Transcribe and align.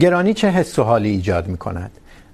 گرانی 0.00 0.34
چه 0.34 0.50
حس 0.50 0.78
و 0.78 0.82
حالی 0.82 1.08
ایجاد 1.08 1.48
می 1.48 1.56
کند 1.56 1.90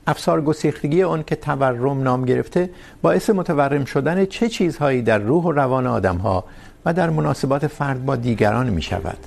افسار 0.06 0.42
گسیختگی 0.42 1.02
اون 1.02 1.22
که 1.22 1.36
تورم 1.36 2.02
نام 2.02 2.24
گرفته 2.24 2.70
باعث 3.02 3.30
متورم 3.30 3.84
شدن 3.84 4.26
چه 4.26 4.48
چیزهایی 4.48 5.02
در 5.02 5.18
روح 5.18 5.44
و 5.44 5.52
روان 5.52 5.86
آدم 5.86 6.16
ها 6.16 6.44
و 6.84 6.92
در 6.92 7.10
مناسبات 7.10 7.66
فرد 7.66 8.04
با 8.04 8.16
دیگران 8.16 8.70
می 8.70 8.82
شود 8.82 9.18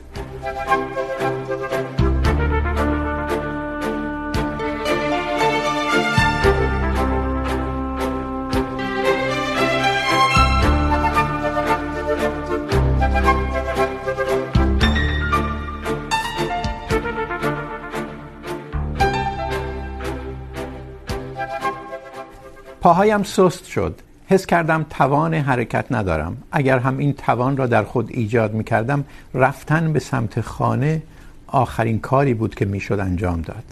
پاهایم 22.81 23.23
سست 23.23 23.65
شد. 23.65 23.99
حس 24.27 24.45
کردم 24.45 24.85
توان 24.89 25.33
حرکت 25.33 25.85
ندارم. 25.91 26.37
اگر 26.51 26.79
هم 26.79 26.97
این 26.97 27.13
توان 27.13 27.57
را 27.57 27.67
در 27.67 27.83
خود 27.83 28.09
ایجاد 28.11 28.53
می 28.53 28.63
کردم 28.63 29.05
رفتن 29.33 29.93
به 29.93 29.99
سمت 29.99 30.41
خانه 30.41 31.01
آخرین 31.47 31.99
کاری 31.99 32.33
بود 32.33 32.55
که 32.55 32.65
می 32.65 32.79
شد 32.79 32.99
انجام 32.99 33.41
داد. 33.41 33.63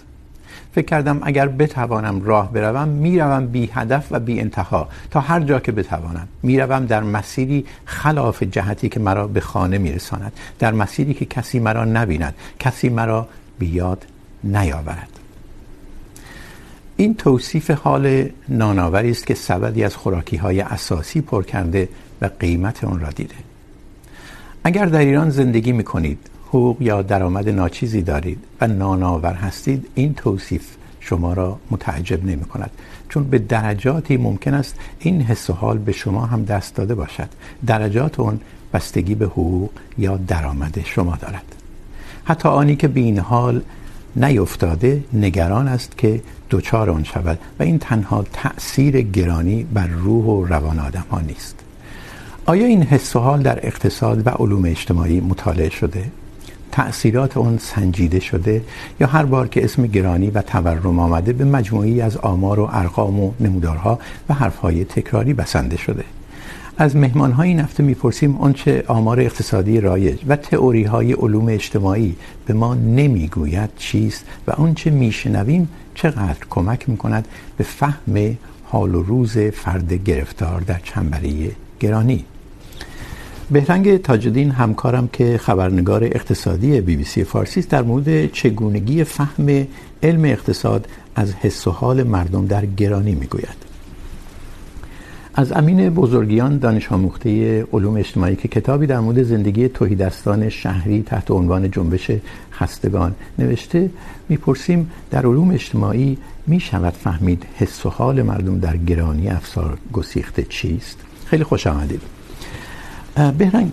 فکر 0.75 0.85
کردم 0.85 1.19
اگر 1.23 1.47
بتوانم 1.47 2.21
راه 2.23 2.51
بروم، 2.51 2.87
میروم 2.87 3.47
بی 3.47 3.69
هدف 3.73 4.07
و 4.11 4.19
بی 4.19 4.39
انتها 4.39 4.89
تا 5.11 5.19
هر 5.19 5.39
جا 5.39 5.59
که 5.59 5.71
بتوانم. 5.71 6.27
میروم 6.43 6.85
در 6.85 7.03
مسیری 7.03 7.65
خلاف 7.85 8.43
جهتی 8.43 8.89
که 8.89 8.99
مرا 8.99 9.27
به 9.27 9.39
خانه 9.39 9.77
میرساند، 9.77 10.33
در 10.59 10.71
مسیری 10.71 11.13
که 11.13 11.25
کسی 11.25 11.59
مرا 11.59 11.85
نبیند، 11.85 12.35
کسی 12.59 12.89
مرا 12.89 13.27
بیاد 13.59 14.05
نیاورد. 14.43 15.24
این 16.97 17.15
توصیف 17.15 17.71
حال 17.71 18.29
ناناوری 18.49 19.11
است 19.11 19.27
که 19.27 19.33
سبدی 19.33 19.83
از 19.83 19.95
خوراکی 19.95 20.37
های 20.37 20.61
اساسی 20.61 21.21
پر 21.21 21.43
کرده 21.43 21.89
و 22.21 22.29
قیمت 22.39 22.83
اون 22.83 22.99
را 22.99 23.09
دیده. 23.09 23.35
اگر 24.63 24.85
در 24.85 24.99
ایران 24.99 25.29
زندگی 25.29 25.71
می 25.71 25.83
کنید 25.83 26.17
حقوق 26.47 26.81
یا 26.81 27.01
درآمد 27.01 27.49
ناچیزی 27.49 28.01
دارید 28.01 28.43
و 28.61 28.67
ناناور 28.67 29.33
هستید، 29.33 29.87
این 29.95 30.13
توصیف 30.13 30.75
شما 30.99 31.33
را 31.33 31.59
متعجب 31.71 32.25
نمی 32.25 32.45
کند 32.45 32.71
چون 33.09 33.23
به 33.23 33.39
درجاتی 33.39 34.17
ممکن 34.17 34.53
است 34.53 34.75
این 34.99 35.21
حس 35.21 35.49
و 35.49 35.53
حال 35.53 35.77
به 35.77 35.91
شما 35.91 36.25
هم 36.25 36.43
دست 36.43 36.75
داده 36.75 36.95
باشد. 36.95 37.29
درجات 37.65 38.19
اون 38.19 38.39
بستگی 38.73 39.15
به 39.15 39.25
حقوق 39.25 39.69
یا 39.97 40.17
درآمد 40.17 40.81
شما 40.85 41.15
دارد. 41.15 41.55
حتی 42.23 42.49
آنی 42.49 42.75
که 42.75 42.87
به 42.87 42.99
این 42.99 43.19
حال 43.19 43.61
نیفتاده 44.15 45.03
نگران 45.13 45.67
است 45.67 45.97
که 45.97 46.21
دوچار 46.49 46.89
آن 46.89 47.03
شود 47.03 47.39
و 47.59 47.63
این 47.63 47.79
تنها 47.79 48.25
تأثیر 48.33 49.01
گرانی 49.01 49.63
بر 49.63 49.87
روح 49.87 50.25
و 50.25 50.45
روان 50.45 50.79
آدم 50.79 51.05
ها 51.11 51.19
نیست 51.19 51.55
آیا 52.45 52.65
این 52.65 52.83
حس 52.83 53.15
و 53.15 53.19
حال 53.19 53.41
در 53.41 53.67
اقتصاد 53.67 54.27
و 54.27 54.29
علوم 54.29 54.65
اجتماعی 54.65 55.19
مطالعه 55.19 55.69
شده؟ 55.69 56.03
تأثیرات 56.71 57.37
اون 57.37 57.57
سنجیده 57.57 58.19
شده 58.19 58.61
یا 58.99 59.07
هر 59.07 59.25
بار 59.25 59.47
که 59.47 59.63
اسم 59.63 59.87
گرانی 59.87 60.29
و 60.29 60.41
تورم 60.41 60.99
آمده 60.99 61.33
به 61.33 61.45
مجموعی 61.45 62.01
از 62.01 62.17
آمار 62.17 62.59
و 62.59 62.69
ارقام 62.71 63.19
و 63.19 63.31
نمودارها 63.39 63.99
و 64.29 64.33
حرفهای 64.33 64.85
تکراری 64.85 65.33
بسنده 65.33 65.77
شده؟ 65.77 66.03
از 66.77 66.95
مهمان 66.95 67.31
های 67.31 67.49
این 67.49 67.59
هفته 67.59 67.83
میپرسیم، 67.83 68.37
آنچه 68.37 68.83
آمار 68.87 69.19
اقتصادی 69.19 69.81
رایج 69.81 70.19
و 70.27 70.35
تئوری 70.35 70.83
های 70.83 71.13
علوم 71.13 71.47
اجتماعی 71.49 72.15
به 72.45 72.53
ما 72.53 72.75
نمیگوید 72.75 73.69
چیست 73.77 74.25
و 74.47 74.51
آنچه 74.51 74.89
میشنویم 74.89 75.69
چقدر 75.95 76.45
کمک 76.49 76.89
میکند 76.89 77.27
به 77.57 77.63
فهم 77.63 78.37
حال 78.63 78.95
و 78.95 79.03
روز 79.03 79.37
فرد 79.37 79.93
گرفتار 79.93 80.61
در 80.61 80.79
چنبره 80.83 81.51
گرانی. 81.79 82.25
بهرنگ 83.51 84.01
تاجدین 84.01 84.51
همکارم 84.51 85.07
که 85.07 85.37
خبرنگار 85.37 86.03
اقتصادی 86.03 86.81
بی 86.81 86.95
بی 86.95 87.03
سی 87.03 87.23
فارسی 87.23 87.59
است، 87.59 87.69
در 87.69 87.81
مورد 87.81 88.31
چگونگی 88.31 89.03
فهم 89.03 89.67
علم 90.03 90.25
اقتصاد 90.25 90.87
از 91.15 91.33
حس 91.33 91.67
و 91.67 91.71
حال 91.71 92.03
مردم 92.03 92.45
در 92.45 92.65
گرانی 92.65 93.15
میگوید. 93.15 93.74
از 95.37 95.51
امین 95.51 95.89
بزرگیان 95.89 96.57
دانش 96.57 96.91
آموخته 96.91 97.63
علوم 97.73 97.95
اجتماعی 97.97 98.35
که 98.35 98.47
کتابی 98.47 98.87
در 98.87 98.99
مورد 98.99 99.23
زندگی 99.23 99.67
توحیدستان 99.67 100.49
شهری 100.49 101.03
تحت 101.03 101.31
عنوان 101.31 101.71
جنبش 101.71 102.11
خستگان 102.51 103.15
نوشته، 103.39 103.89
میپرسیم 104.29 104.91
در 105.11 105.25
علوم 105.25 105.51
اجتماعی 105.51 106.17
می 106.47 106.59
شود 106.59 106.93
فهمید 106.93 107.43
حس 107.55 107.85
و 107.85 107.89
حال 107.89 108.21
مردم 108.21 108.59
در 108.59 108.77
گرانی 108.77 109.29
افسار 109.29 109.77
گسیخته 109.93 110.43
چیست؟ 110.43 110.97
خیلی 111.25 111.43
خوش 111.43 111.67
آمدید. 111.67 112.01
بهرنگ، 113.37 113.71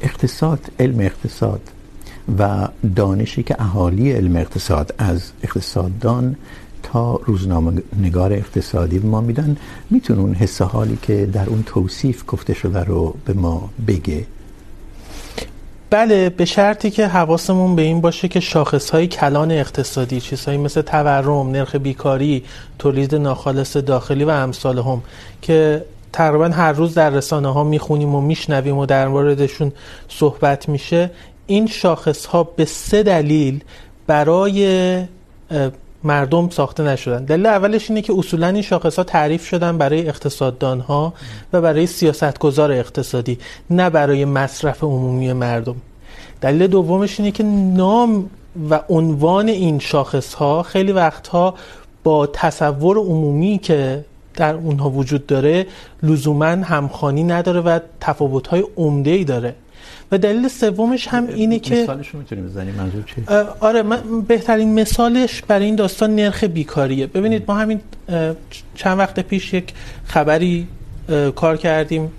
اقتصاد، 0.00 0.70
علم 0.80 1.00
اقتصاد 1.00 1.60
و 2.38 2.68
دانشی 2.96 3.42
که 3.42 3.56
اهالی 3.58 4.12
علم 4.12 4.36
اقتصاد 4.36 4.94
از 4.98 5.30
اقتصاددان 5.42 6.36
تا 6.92 7.20
روزنامه 7.24 7.82
نگار 8.00 8.32
اقتصادی 8.32 8.98
به 8.98 9.08
ما 9.08 9.20
میدن. 9.20 9.56
میتونه 9.90 10.20
اون 10.20 10.34
حس 10.34 10.62
حالی 10.62 10.98
که 11.02 11.26
در 11.26 11.46
اون 11.46 11.62
توصیف 11.66 12.24
گفته 12.28 12.54
شده 12.54 12.84
رو 12.84 13.14
به 13.24 13.32
ما 13.32 13.70
بگه. 13.86 14.26
بله 15.90 16.30
به 16.30 16.44
شرطی 16.44 16.90
که 16.90 17.06
حواسمون 17.06 17.76
به 17.76 17.82
این 17.82 18.00
باشه 18.00 18.28
که 18.28 18.40
شاخصهای 18.40 19.06
کلان 19.06 19.50
اقتصادی 19.50 20.20
چیزهایی 20.20 20.58
مثل 20.58 20.82
تورم، 20.82 21.50
نرخ 21.50 21.76
بیکاری، 21.76 22.44
تولید 22.78 23.14
ناخالص 23.14 23.76
داخلی 23.76 24.24
و 24.24 24.30
امثال 24.30 24.78
هم 24.78 25.02
که 25.42 25.84
تقریباً 26.12 26.48
هر 26.48 26.72
روز 26.72 26.94
در 26.94 27.10
رسانه 27.10 27.52
ها 27.52 27.64
میخونیم 27.64 28.14
و 28.14 28.20
میشنویم 28.20 28.76
و 28.76 28.86
در 28.86 29.08
موردشون 29.08 29.72
صحبت 30.08 30.68
میشه 30.68 31.10
این 31.46 31.66
شاخص 31.66 32.26
ها 32.26 32.42
به 32.44 32.64
سه 32.64 33.02
دلیل 33.02 33.64
برای 34.06 35.04
مردم 36.06 36.48
ساخته 36.48 36.82
نشدن. 36.82 37.24
دلیل 37.24 37.46
اولش 37.46 37.90
اینه 37.90 38.02
که 38.02 38.12
اصولا 38.18 38.46
این 38.46 38.62
شاخص 38.62 38.96
ها 38.96 39.04
تعریف 39.04 39.46
شدن 39.46 39.78
برای 39.78 40.08
اقتصاددان 40.08 40.80
ها 40.80 41.14
و 41.52 41.60
برای 41.60 41.86
سیاستگزار 41.86 42.72
اقتصادی، 42.72 43.38
نه 43.70 43.90
برای 43.90 44.24
مصرف 44.24 44.84
عمومی 44.84 45.32
مردم. 45.32 45.76
دلیل 46.40 46.66
دومش 46.66 47.20
اینه 47.20 47.32
که 47.32 47.42
نام 47.42 48.30
و 48.70 48.80
عنوان 48.88 49.48
این 49.48 49.78
شاخص 49.78 50.34
ها 50.34 50.62
خیلی 50.62 50.92
وقتها 50.92 51.54
با 52.04 52.26
تصور 52.26 52.98
عمومی 52.98 53.58
که 53.58 54.04
در 54.34 54.54
اونها 54.54 54.90
وجود 54.90 55.26
داره، 55.26 55.66
لزوما 56.02 56.46
همخوانی 56.46 57.24
نداره 57.24 57.60
و 57.60 57.78
تفاوت 58.00 58.46
های 58.46 58.64
عمده 58.76 59.10
ای 59.10 59.24
داره. 59.24 59.54
و 60.12 60.18
دلیل 60.18 60.48
سومش 60.48 61.08
هم 61.08 61.26
اینه 61.26 61.58
که 61.58 61.82
مثالش 61.82 62.08
رو 62.08 62.18
میتونیم 62.18 62.46
بزنیم 62.46 62.74
منظور 62.74 63.02
چیه 63.02 63.24
آره 63.60 63.82
من 63.82 64.20
بهترین 64.20 64.80
مثالش 64.80 65.42
برای 65.42 65.64
این 65.64 65.76
داستان 65.76 66.14
نرخ 66.14 66.44
بیکاریه. 66.44 67.06
ببینید 67.06 67.44
ما 67.48 67.54
همین 67.54 67.80
چند 68.74 68.98
وقت 68.98 69.20
پیش 69.20 69.54
یک 69.54 69.72
خبری 70.04 70.68
کار 71.34 71.56
کردیم. 71.56 72.12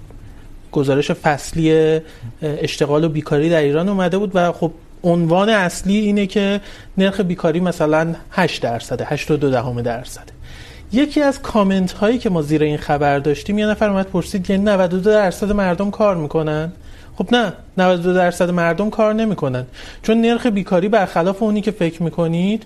گزارش 0.72 1.11
فصلی 1.11 2.00
اشتغال 2.41 3.03
و 3.03 3.09
بیکاری 3.09 3.50
در 3.50 3.61
ایران 3.61 3.89
اومده 3.89 4.17
بود 4.17 4.31
و 4.34 4.51
خب 4.51 4.72
عنوان 5.03 5.49
اصلی 5.49 5.97
اینه 5.97 6.28
که 6.28 6.61
نرخ 6.97 7.19
بیکاری 7.19 7.59
مثلا 7.59 8.16
8 8.31 8.61
درصده 8.61 9.05
8.2 9.05 9.28
دهم 9.28 9.81
درصده. 9.81 10.38
یکی 10.91 11.22
از 11.22 11.41
کامنت 11.41 11.91
هایی 11.91 12.17
که 12.17 12.29
ما 12.29 12.41
زیر 12.41 12.63
این 12.63 12.78
خبر 12.78 13.19
داشتیم 13.19 13.59
یه 13.59 13.66
نفر 13.66 13.89
اومد 13.89 14.05
پرسید 14.05 14.49
یعنی 14.49 14.63
92 14.63 15.11
درصد 15.11 15.51
مردم 15.51 15.91
کار 15.91 16.16
میکنن؟ 16.17 16.72
خب 17.17 17.35
نه 17.35 17.53
92 17.78 18.13
درصد 18.13 18.50
مردم 18.50 18.89
کار 18.89 19.13
نمیکنن. 19.13 19.66
چون 20.03 20.22
نرخ 20.22 20.45
بیکاری 20.45 20.89
برخلاف 20.89 21.44
اونی 21.44 21.61
که 21.61 21.72
فکر 21.72 22.03
میکنید 22.03 22.63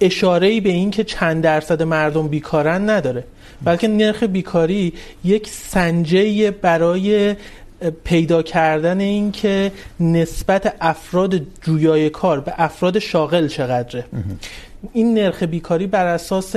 اشاره‌ای 0.00 0.60
به 0.60 0.68
این 0.68 0.90
که 0.90 1.04
چند 1.04 1.44
درصد 1.44 1.82
مردم 1.82 2.28
بیکارن 2.28 2.90
نداره. 2.90 3.24
بلکه 3.64 3.88
نرخ 3.88 4.22
بیکاری 4.22 4.92
یک 5.24 5.48
سنجه 5.48 6.50
برای 6.50 7.36
پیدا 8.04 8.42
کردن 8.42 9.00
این 9.00 9.32
که 9.32 9.72
نسبت 10.00 10.74
افراد 10.80 11.40
جویای 11.62 12.10
کار 12.10 12.40
به 12.40 12.52
افراد 12.56 12.98
شاغل 12.98 13.48
چقدره. 13.48 14.04
این 14.92 15.14
نرخ 15.14 15.42
بیکاری 15.42 15.86
بر 15.86 16.06
اساس 16.06 16.56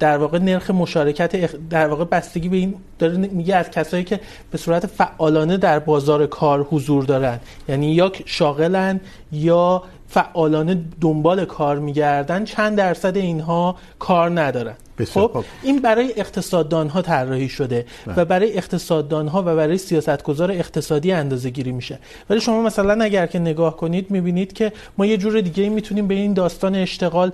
در 0.00 0.18
واقع 0.18 0.38
نرخ 0.38 0.70
مشارکت 0.70 1.56
در 1.70 1.88
واقع 1.88 2.04
بستگی 2.04 2.48
به 2.48 2.56
این 2.56 2.74
داره 2.98 3.16
میگه 3.16 3.56
از 3.56 3.70
کسایی 3.70 4.04
که 4.04 4.20
به 4.50 4.58
صورت 4.58 4.86
فعالانه 4.86 5.56
در 5.56 5.78
بازار 5.78 6.26
کار 6.26 6.62
حضور 6.62 7.04
دارن. 7.04 7.40
یعنی 7.68 7.92
یا 7.92 8.12
شاغلن 8.24 9.00
یا 9.32 9.82
فعالانه 10.08 10.84
دنبال 11.00 11.44
کار 11.44 11.78
میگردن 11.78 12.44
چند 12.44 12.78
درصد 12.78 13.16
اینها 13.16 13.76
کار 13.98 14.40
ندارن. 14.40 14.74
خب 15.04 15.44
این 15.62 15.78
برای 15.80 16.12
اقتصاددان 16.16 16.88
ها 16.88 17.02
طراحی 17.02 17.48
شده. 17.48 17.86
و 18.16 18.24
برای 18.24 18.58
اقتصاددان 18.58 19.28
ها 19.28 19.42
و 19.42 19.44
برای 19.44 19.78
سیاستگزار 19.78 20.50
اقتصادی 20.50 21.12
اندازه 21.12 21.50
گیری 21.50 21.72
میشه. 21.72 21.98
ولی 22.30 22.40
شما 22.40 22.62
مثلا 22.62 23.04
اگر 23.04 23.26
که 23.26 23.38
نگاه 23.38 23.76
کنید 23.76 24.10
میبینید 24.10 24.52
که 24.52 24.72
ما 24.98 25.06
یه 25.06 25.16
جور 25.16 25.40
دیگه 25.40 25.68
میتونیم 25.68 26.06
به 26.06 26.14
این 26.14 26.34
داستان 26.34 26.74
اشتغال 26.74 27.32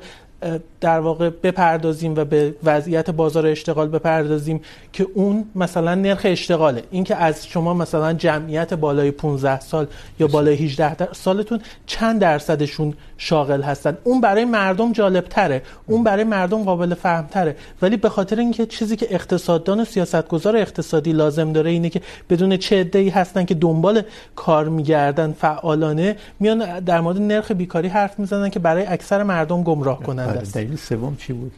در 0.81 1.01
واقع 1.01 1.31
بپردازیم 1.31 2.15
و 2.17 2.25
به 2.25 2.55
وضعیت 2.65 3.11
بازار 3.11 3.47
اشتغال 3.47 3.89
بپردازیم 3.89 4.61
که 4.93 5.07
اون 5.15 5.45
مثلا 5.55 5.95
نرخ 5.95 6.21
اشتغاله. 6.25 6.83
این 6.91 7.05
که 7.05 7.17
از 7.17 7.47
شما 7.47 7.75
مثلا 7.75 8.13
جمعیت 8.13 8.75
بالای 8.75 9.11
15 9.11 9.61
سال 9.61 9.87
یا 10.21 10.27
بالای 10.27 10.55
18 10.55 11.13
سالتون 11.13 11.61
چند 11.87 12.21
درصدشون 12.21 12.95
شاغل 13.19 13.63
هستن. 13.63 13.99
اون 14.05 14.21
برای 14.21 14.45
مردم 14.45 14.93
جالب 14.93 15.25
تره 15.25 15.63
اون 15.87 16.05
برای 16.05 16.25
مردم 16.25 16.65
قابل 16.65 16.95
فهم 16.95 17.27
تره 17.27 17.57
ولی 17.83 17.97
به 17.97 18.09
خاطر 18.09 18.39
اینکه 18.39 18.67
چیزی 18.67 18.97
که 18.97 19.07
اقتصاددان 19.11 19.81
و 19.81 19.85
سیاستگزار 19.85 20.57
اقتصادی 20.57 21.13
لازم 21.13 21.53
داره 21.53 21.71
اینه 21.71 21.91
که 21.91 22.01
بدون 22.31 22.57
چه 22.57 22.81
عده‌ای 22.81 23.09
هستن 23.09 23.45
که 23.45 23.55
دنبال 23.55 24.03
کار 24.37 24.69
میگردن 24.69 25.33
فعالانه 25.33 26.17
میان 26.41 26.81
در 26.81 27.01
مورد 27.01 27.21
نرخ 27.21 27.51
بیکاری 27.51 27.89
حرف 27.89 28.19
میزنن 28.19 28.51
که 28.51 28.59
برای 28.59 28.87
اکثر 28.87 29.23
مردم 29.23 29.63
گمراه 29.63 30.03
کننده 30.03 30.39
است. 30.39 30.55
دلیل 30.55 30.77
سوم 30.77 31.17
چی 31.17 31.33
بود؟ 31.33 31.53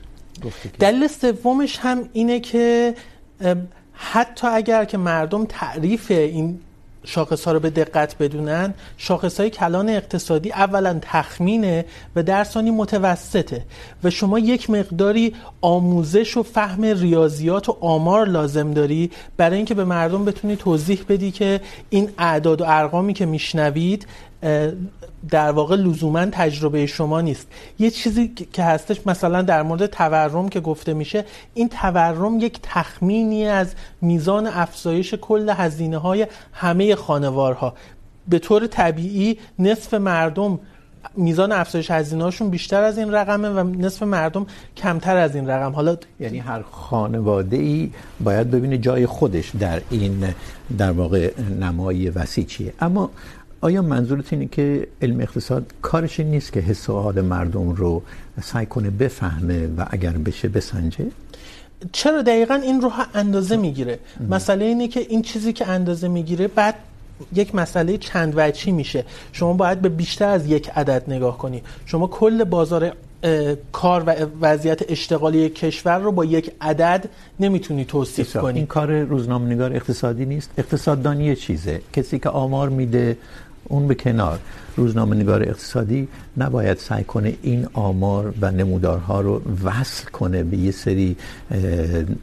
دلیل 0.79 1.07
سومش 1.07 1.79
هم 1.79 2.09
اینه 2.13 2.41
که 2.41 2.95
حتی 3.93 4.47
اگر 4.47 4.85
که 4.85 4.99
مردم 4.99 5.45
تعریف 5.45 6.11
این 6.11 6.61
شاخص 7.05 7.45
ها 7.45 7.53
رو 7.53 7.61
به 7.61 7.71
دقت 7.71 8.19
بدونن. 8.19 8.75
شاخص 8.97 9.41
های 9.41 9.51
کلان 9.51 9.89
اقتصادی 9.89 10.53
اولا 10.53 10.99
تخمینه 11.03 11.85
و 12.17 12.23
در 12.23 12.45
ثانی 12.45 12.71
متوسطه 12.71 13.65
و 14.05 14.11
شما 14.11 14.39
یک 14.39 14.71
مقداری 14.71 15.35
آموزش 15.61 16.37
و 16.37 16.43
فهم 16.43 16.85
ریاضیات 16.85 17.69
و 17.69 17.77
آمار 17.81 18.29
لازم 18.29 18.73
داری 18.73 19.11
برای 19.37 19.57
اینکه 19.57 19.75
به 19.75 19.85
مردم 19.85 20.25
بتونی 20.25 20.57
توضیح 20.57 21.05
بدی 21.09 21.31
که 21.31 21.61
این 21.91 22.11
اعداد 22.19 22.61
و 22.61 22.65
ارقامی 22.69 23.15
که 23.15 23.27
میشنوید 23.27 24.07
در 25.29 25.51
واقع 25.51 25.77
لزوما 25.77 26.27
تجربه 26.27 26.87
شما 26.87 27.21
نیست. 27.21 27.49
یه 27.79 27.91
چیزی 27.91 28.29
که 28.53 28.63
هستش 28.63 29.07
مثلا 29.07 29.43
در 29.43 29.63
مورد 29.63 29.87
تورم 29.87 30.49
که 30.49 30.61
گفته 30.61 30.95
میشه، 30.95 31.25
این 31.55 31.69
تورم 31.69 32.39
یک 32.41 32.59
تخمینی 32.63 33.47
از 33.47 33.75
میزان 34.01 34.47
افزایش 34.47 35.15
کل 35.15 35.51
هزینه 35.57 35.99
های 35.99 36.27
همه 36.53 36.95
خانوارها. 36.95 37.75
به 38.29 38.39
طور 38.39 38.67
طبیعی 38.67 39.39
نصف 39.59 39.95
مردم 39.95 40.59
میزان 41.17 41.53
افزایش 41.53 41.91
هزینه‌هاشون 41.91 42.51
بیشتر 42.51 42.83
از 42.83 42.99
این 42.99 43.13
رقمه 43.13 43.49
و 43.49 43.63
نصف 43.63 44.03
مردم 44.03 44.47
کمتر 44.77 45.17
از 45.17 45.35
این 45.35 45.49
رقم. 45.49 45.73
حالا 45.73 45.97
یعنی 46.21 46.39
هر 46.39 46.63
خانواده 46.71 47.57
ای 47.57 47.91
باید 48.21 48.51
ببینه 48.51 48.79
جای 48.79 49.07
خودش 49.07 49.51
در 49.61 49.81
این 49.91 50.35
در 50.79 50.93
واقع 50.93 51.31
نمای 51.61 52.11
وسیع 52.11 52.45
چیه. 52.45 52.73
اما 52.81 53.11
آیا 53.61 53.83
منظورت 53.83 54.33
اینه 54.33 54.47
که 54.47 54.87
علم 55.03 55.21
اقتصاد 55.21 55.73
کارش 55.83 56.21
این 56.21 56.31
نیست 56.31 56.53
که 56.53 56.61
حس 56.61 56.89
و 56.91 57.01
حال 57.01 57.21
مردم 57.21 57.71
رو 57.71 58.03
سعی 58.43 58.67
کنه 58.67 58.91
بفهمه 58.91 59.67
و 59.67 59.87
اگر 59.91 60.13
بشه 60.13 60.49
بسنجه؟ 60.49 61.07
چرا 61.93 62.23
دقیقا 62.23 62.55
این 62.55 62.81
رو 62.81 62.93
اندازه 63.15 63.57
میگیره؟ 63.57 63.99
مسئله 64.31 64.65
اینه 64.65 64.89
که 64.89 65.01
این 65.01 65.23
چیزی 65.23 65.53
که 65.53 65.69
اندازه 65.69 66.09
میگیره 66.09 66.49
بعد 66.49 66.75
یک 67.35 67.55
مسئله 67.55 67.99
چند 67.99 68.33
وجهی 68.37 68.73
میشه. 68.73 69.05
شما 69.33 69.53
باید 69.53 69.81
به 69.81 69.89
بیشتر 69.89 70.29
از 70.29 70.47
یک 70.47 70.71
عدد 70.71 71.05
نگاه 71.09 71.39
کنی. 71.39 71.63
شما 71.87 72.07
کل 72.07 72.45
بازار 72.45 72.93
کار 73.73 74.03
و 74.07 74.15
وضعیت 74.41 74.91
اشتغالی 74.91 75.49
کشور 75.49 75.99
رو 75.99 76.13
با 76.13 76.25
یک 76.25 76.53
عدد 76.61 77.09
نمیتونی 77.41 77.85
توصیف 77.85 78.37
کنی. 78.37 78.59
این 78.59 78.67
کار 78.67 79.03
روزنامه‌نگار 79.03 79.77
اقتصادی 79.77 80.25
نیست. 80.25 80.51
اقتصاددانی 80.59 81.37
چیزه. 81.37 81.81
کسی 81.93 82.19
که 82.19 82.29
آمار 82.29 82.69
میده 82.69 83.17
اون 83.71 83.89
به 83.89 83.95
کنار. 83.95 84.39
روزنامه 84.77 85.17
نگار 85.17 85.43
اقتصادی 85.43 86.09
نباید 86.37 86.79
سعی 86.79 87.05
کنه 87.05 87.35
این 87.43 87.67
آمار 87.73 88.35
و 88.41 88.51
نمودارها 88.51 89.21
رو 89.21 89.43
وصل 89.65 90.05
کنه 90.05 90.43
به 90.43 90.57
یه 90.57 90.71
سری 90.71 91.17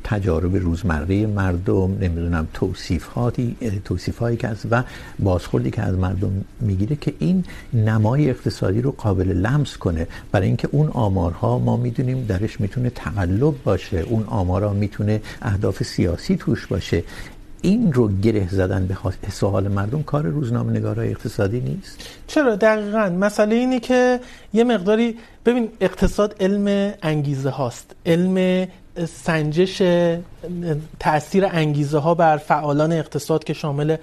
تجارب 0.03 0.55
روزمره 0.55 1.25
مردم، 1.25 1.97
نمیدونم، 2.01 2.47
توصیفاتی 2.53 3.55
توصیفهایی 3.85 4.37
که 4.37 4.47
از 4.47 4.65
و 4.71 4.83
بازخوردی 5.19 5.71
که 5.71 5.81
از 5.81 5.95
مردم 5.95 6.45
میگیره 6.59 6.95
که 6.95 7.13
این 7.19 7.43
نمای 7.73 8.29
اقتصادی 8.29 8.81
رو 8.81 8.91
قابل 8.91 9.27
لمس 9.27 9.77
کنه. 9.77 10.07
برای 10.31 10.47
اینکه 10.47 10.67
اون 10.71 10.87
آمارها 10.87 11.59
ما 11.59 11.77
میدونیم 11.77 12.25
درش 12.25 12.61
میتونه 12.61 12.89
تقلب 12.89 13.63
باشه. 13.63 13.97
اون 13.97 14.23
آمارها 14.23 14.73
میتونه 14.73 15.21
اهداف 15.41 15.83
سیاسی 15.83 16.35
توش 16.35 16.67
باشه. 16.67 17.03
این 17.61 17.93
رو 17.93 18.11
گره 18.21 18.47
زدن 18.51 18.87
به 18.87 18.97
حس 19.27 19.43
و 19.43 19.49
حال 19.49 19.67
مردم 19.67 20.03
کار 20.03 20.23
روزنامه 20.23 20.71
نگارای 20.71 21.09
اقتصادی 21.09 21.59
نیست؟ 21.59 22.09
چرا؟ 22.27 22.55
دقیقاً. 22.55 23.09
مسئله 23.09 23.55
اینه 23.55 23.79
که 23.79 24.19
یه 24.53 24.63
مقداری 24.63 25.17
ببین، 25.45 25.69
اقتصاد 25.81 26.35
علم 26.39 26.93
انگیزه 27.01 27.49
هاست. 27.49 27.95
علم 28.05 28.67
سنجش 29.05 29.81
تاثیر 30.99 31.45
انگیزه 31.45 31.97
ها 31.97 32.13
بر 32.13 32.37
فعالان 32.37 32.91
اقتصاد 32.91 33.43
که 33.43 33.53
شامل 33.53 33.95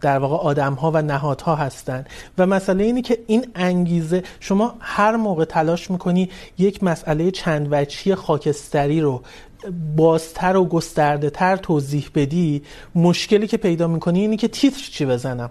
در 0.00 0.18
واقع 0.18 0.36
آدم 0.36 0.74
ها 0.74 0.90
و 0.90 1.02
نهادها 1.02 1.56
هستند 1.56 2.06
و 2.38 2.46
مسئله 2.46 2.84
اینه 2.84 3.02
که 3.02 3.18
این 3.26 3.46
انگیزه 3.54 4.22
شما 4.40 4.74
هر 4.80 5.16
موقع 5.16 5.44
تلاش 5.44 5.90
میکنی 5.90 6.30
یک 6.58 6.82
مسئله 6.82 7.30
چند 7.30 7.68
وجهی 7.70 8.14
خاکستری 8.14 9.00
رو 9.00 9.22
بازتر 9.96 10.56
و 10.56 10.64
گسترده 10.64 11.30
تر 11.30 11.56
توضیح 11.56 12.08
بدی، 12.14 12.62
مشکلی 12.94 13.46
که 13.46 13.56
پیدا 13.56 13.86
میکنی 13.86 14.20
اینی 14.20 14.36
که 14.36 14.48
تیتر 14.48 14.88
چی 14.92 15.06
بزنم؟ 15.06 15.50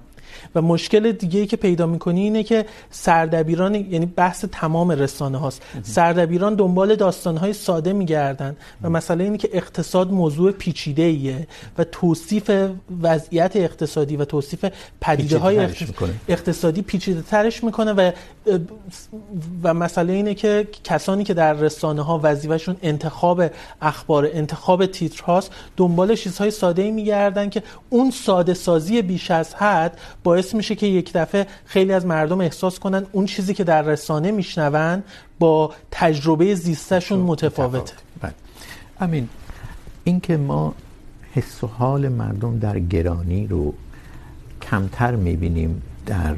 و 0.56 0.62
مشکل 0.62 1.12
دیگه 1.12 1.46
که 1.46 1.58
پیدا 1.58 1.86
میکنی 1.86 2.22
اینه 2.22 2.44
که 2.44 2.66
سردبیران 2.92 3.76
یعنی 3.76 4.06
بحث 4.06 4.46
تمام 4.52 4.92
رسانه 4.92 5.38
هاست. 5.38 5.62
سردبیران 5.84 6.56
دنبال 6.56 6.96
داستان 6.96 7.38
های 7.38 7.54
ساده 7.54 7.94
میگردن 7.94 8.56
و 8.82 8.90
مسئله 8.90 9.24
اینه 9.24 9.38
که 9.38 9.50
اقتصاد 9.54 10.12
موضوع 10.12 10.52
پیچیده 10.52 11.02
ایه 11.02 11.48
و 11.78 11.84
توصیف 11.84 12.52
وضعیت 13.02 13.56
اقتصادی 13.56 14.16
و 14.16 14.26
توصیف 14.26 14.66
پدیده 15.02 15.38
های 15.38 15.68
اقتصادی 16.28 16.82
پیچیده 16.82 17.22
ترش 17.22 17.64
میکنه 17.64 17.94
و 17.94 18.12
و 19.64 19.74
مسئله 19.74 20.14
اینه 20.14 20.34
که 20.34 20.68
کسانی 20.84 21.24
که 21.24 21.34
در 21.34 21.54
رسانه 21.54 22.02
ها 22.02 22.20
وظیفه‌شون 22.24 22.78
انتخاب 22.82 23.44
اخبار 23.82 24.30
انتخاب 24.34 24.86
تیترهاست 24.86 25.52
دنبال 25.78 26.16
چیزهای 26.16 26.52
ساده 26.52 26.82
ای 26.82 26.92
میگردن 26.92 27.50
که 27.50 27.64
اون 27.90 28.12
ساده 28.12 28.54
سازی 28.54 29.02
بیش 29.02 29.32
از 29.32 29.56
حد 29.56 29.98
باعث 30.26 30.56
میشه 30.56 30.76
که 30.76 30.88
یک 30.88 31.14
دفعه 31.14 31.48
خیلی 31.66 31.94
از 31.94 32.06
مردم 32.06 32.42
احساس 32.42 32.80
کنن 32.80 33.06
اون 33.12 33.26
چیزی 33.26 33.54
که 33.54 33.64
در 33.64 33.82
رسانه 33.82 34.32
میشنون 34.32 35.04
با 35.40 35.74
تجربه 35.92 36.56
زیستشون 36.56 37.20
متفاوته. 37.20 37.94
امین 39.00 39.30
این 40.04 40.20
که 40.20 40.38
ما 40.38 40.76
حس 41.34 41.64
و 41.64 41.68
حال 41.68 42.08
مردم 42.08 42.60
در 42.60 42.80
گرانی 42.80 43.48
رو 43.48 43.74
کمتر 44.62 45.16
میبینیم 45.16 45.82
در 46.06 46.36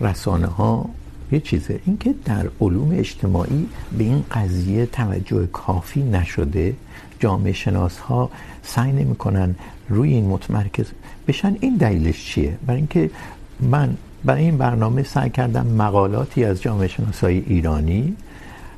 رسانه 0.00 0.46
ها 0.46 0.90
یه 1.32 1.40
چیزه. 1.40 1.80
این 1.86 1.98
که 1.98 2.14
در 2.24 2.50
علوم 2.60 2.98
اجتماعی 2.98 3.68
به 3.98 4.04
این 4.04 4.24
قضیه 4.30 4.86
توجه 4.86 5.46
کافی 5.46 6.02
نشده. 6.02 6.74
جامعه 7.20 7.52
شناس 7.52 7.98
ها 7.98 8.30
سعی 8.62 8.92
نمیکنن 8.92 9.54
روی 9.88 10.12
این 10.12 10.26
متمرکز 10.26 10.86
بشن 11.30 11.56
این 11.60 11.76
دلیلش 11.76 12.24
چیه؟ 12.24 12.58
برای 12.66 12.76
اینکه 12.76 13.10
من 13.60 13.96
برای 14.24 14.42
این 14.42 14.58
برنامه 14.58 15.02
سعی 15.02 15.30
کردم 15.30 15.66
مقالاتی 15.66 16.44
از 16.44 16.62
جامعه 16.62 16.88
شناسای 16.88 17.42
ایرانی 17.46 18.16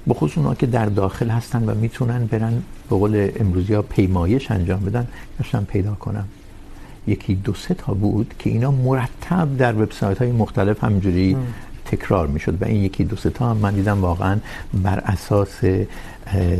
بخصوص 0.09 0.39
اونا 0.39 0.55
که 0.55 0.67
در 0.67 0.87
داخل 0.87 1.29
هستن 1.29 1.65
و 1.65 1.75
میتونن 1.75 2.27
برن 2.27 2.63
به 2.91 2.97
قول 2.97 3.31
امروزی 3.41 3.75
ها 3.75 3.83
پیمایش 3.83 4.51
انجام 4.51 4.81
بدن، 4.81 5.07
داشتم 5.39 5.65
پیدا 5.65 5.95
کنم. 5.95 6.29
یکی 7.07 7.35
دو 7.35 7.55
سه 7.55 7.75
تا 7.75 7.95
بود 7.95 8.35
که 8.39 8.51
اینا 8.51 8.71
مرتب 8.71 9.57
در 9.57 9.75
وبسایت 9.83 10.19
های 10.19 10.33
مختلف 10.33 10.85
همجوری 10.85 11.37
تکرار 11.93 12.27
میشد 12.27 12.63
و 12.63 12.65
این 12.65 12.85
یکی 12.85 13.05
دو 13.05 13.17
سه 13.17 13.31
تا 13.31 13.51
هم 13.51 13.57
من 13.57 13.75
دیدم 13.75 14.01
واقعا 14.01 14.39
بر 14.75 14.99
اساس 14.99 15.61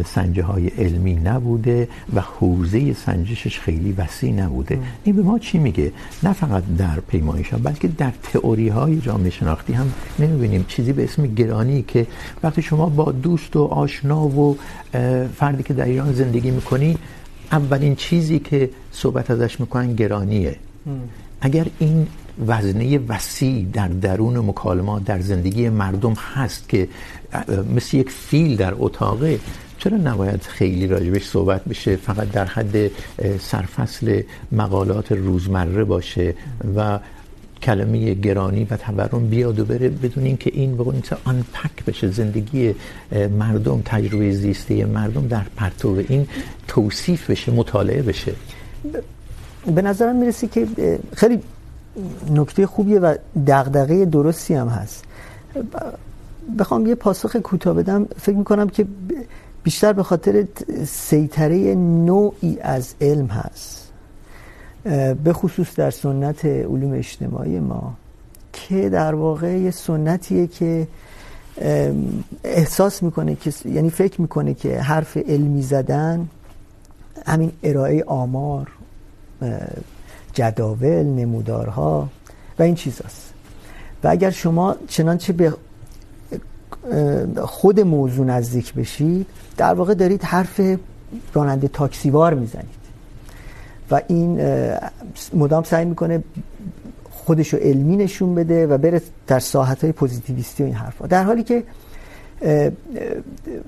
سنجه 0.05 0.43
های 0.43 0.69
علمی 0.69 1.15
نبوده 1.15 1.89
و 2.15 2.21
حوزه 2.21 2.93
سنجشش 2.93 3.61
خیلی 3.61 3.93
وسیع 3.93 4.33
نبوده 4.33 4.75
ام. 4.75 4.83
این 5.05 5.17
به 5.17 5.23
ما 5.23 5.39
چی 5.39 5.59
میگه 5.59 5.93
نه 6.23 6.33
فقط 6.33 6.63
در 6.79 7.01
پیمایش 7.01 7.49
ها 7.51 7.59
بلکه 7.59 7.89
در 7.89 8.13
تئوری 8.23 8.69
های 8.69 9.01
جامعه 9.01 9.31
شناختی 9.31 9.73
هم 9.73 9.93
نمیبینیم 10.19 10.65
چیزی 10.69 10.93
به 10.93 11.05
اسم 11.05 11.27
گرانی 11.27 11.83
که 11.83 12.07
وقتی 12.43 12.63
شما 12.63 12.89
با 12.89 13.13
دوست 13.13 13.57
و 13.57 13.65
آشنا 13.65 14.27
و 14.27 14.57
فردی 15.37 15.63
که 15.63 15.75
در 15.75 15.85
ایران 15.85 16.13
زندگی 16.13 16.51
میکنی 16.51 16.99
اولین 17.53 17.95
چیزی 17.97 18.39
که 18.39 18.71
صحبت 18.93 19.31
ازش 19.31 19.61
میکنن 19.61 19.95
گرانیه 19.95 20.57
ام. 20.87 21.01
اگر 21.41 21.67
این 21.79 22.07
وزنه 22.47 22.99
وسیع 22.99 23.67
در 23.73 23.89
درون 23.89 24.39
مکالمات 24.39 25.05
در 25.05 25.21
زندگی 25.21 25.69
مردم 25.69 26.13
هست 26.35 26.69
که، 26.69 26.89
مثل 27.77 27.97
یک 27.97 28.11
فیل 28.11 28.57
در 28.57 28.75
اتاقه. 28.79 29.39
چرا 29.79 29.97
نباید 29.97 30.43
خیلی 30.43 30.87
راجبش 30.87 31.25
صحبت 31.25 31.65
بشه؟ 31.65 31.97
فقط 31.97 32.31
در 32.31 32.45
حد 32.45 32.91
سرفصل 33.41 34.23
مقالات 34.53 35.13
روزمره 35.13 35.85
باشه 35.85 36.35
و 36.77 36.99
کلمه 37.63 38.15
گرانی 38.15 38.67
و 38.71 38.77
تورم 38.77 39.29
بیاد 39.29 39.59
و 39.59 39.65
بره 39.65 39.89
بدون 39.89 40.25
اینکه 40.25 40.51
این 40.55 40.77
به 40.77 40.85
قول 40.85 41.01
آنپک 41.25 41.85
بشه. 41.87 42.11
زندگی 42.11 42.75
مردم، 43.39 43.83
تجربه 43.85 44.33
زیستی 44.33 44.85
مردم 44.85 45.29
در 45.29 45.45
پرتو 45.57 46.03
این 46.09 46.27
توصیف 46.69 47.31
بشه، 47.31 47.53
مطالعه 47.53 48.03
بشه. 48.03 48.33
به 49.75 49.83
نظرم 49.83 50.17
میرسه 50.17 50.47
که 50.49 50.67
خیلی 51.17 51.39
نکته 52.31 52.67
خوبیه 52.67 53.01
و 53.01 53.15
دغدغه 53.47 54.05
درستی 54.05 54.55
هم 54.55 54.69
هست. 54.69 55.05
بخوام 56.59 56.87
یه 56.87 56.95
پاسخ 56.95 57.37
کوتاه 57.37 57.75
بدم. 57.75 58.05
فکر 58.05 58.37
میکنم 58.37 58.69
که 58.69 58.87
بیشتر 59.63 59.93
به 59.93 60.03
خاطر 60.03 60.47
سیطره 60.87 61.75
نوعی 61.75 62.59
از 62.61 62.95
علم 63.01 63.27
هست. 63.27 63.93
به 65.25 65.33
خصوص 65.33 65.75
در 65.77 65.91
سنت 65.91 66.45
علوم 66.45 66.93
اجتماعی 66.93 67.61
ما، 67.61 67.95
که 68.53 68.89
در 68.89 69.15
واقع 69.15 69.59
یه 69.59 69.71
سنتیه 69.71 70.47
که 70.47 70.89
احساس 72.45 73.03
میکنه 73.03 73.35
که 73.35 73.53
یعنی 73.65 73.91
فکر 73.91 74.21
میکنه 74.21 74.55
که 74.55 74.81
حرف 74.81 75.17
علمی 75.17 75.63
زدن 75.63 76.29
همین 77.27 77.53
ارائه 77.63 78.05
آمار 78.05 78.69
جداول، 80.33 81.03
نمودارها 81.03 82.09
و 82.59 82.63
این 82.63 82.75
چیزاست. 82.75 83.33
و 84.05 84.09
اگر 84.09 84.31
شما 84.31 84.77
چنانچه 84.89 85.33
به، 85.33 85.55
خود 87.43 87.81
موضوع 87.81 88.27
نزدیک 88.27 88.75
بشید، 88.75 89.27
در 89.57 89.75
واقع 89.75 89.95
دارید 89.95 90.23
حرف 90.23 90.61
راننده 91.35 91.69
تاکسیوار 91.69 92.35
میزنید. 92.35 92.83
و 93.91 94.01
این، 94.09 94.41
مدام 95.35 95.65
سعی 95.65 95.85
میکنه 95.85 96.25
خودشو 97.11 97.57
علمی 97.57 97.97
نشون 97.97 98.35
بده 98.35 98.67
و 98.67 98.79
بره 98.79 99.03
در 99.27 99.39
ساحتهای 99.39 99.93
پوزیتیویستی 99.93 100.63
و 100.63 100.67
این 100.67 100.75
حرفا. 100.75 101.07
در 101.07 101.25
حالی 101.25 101.43
که 101.43 101.65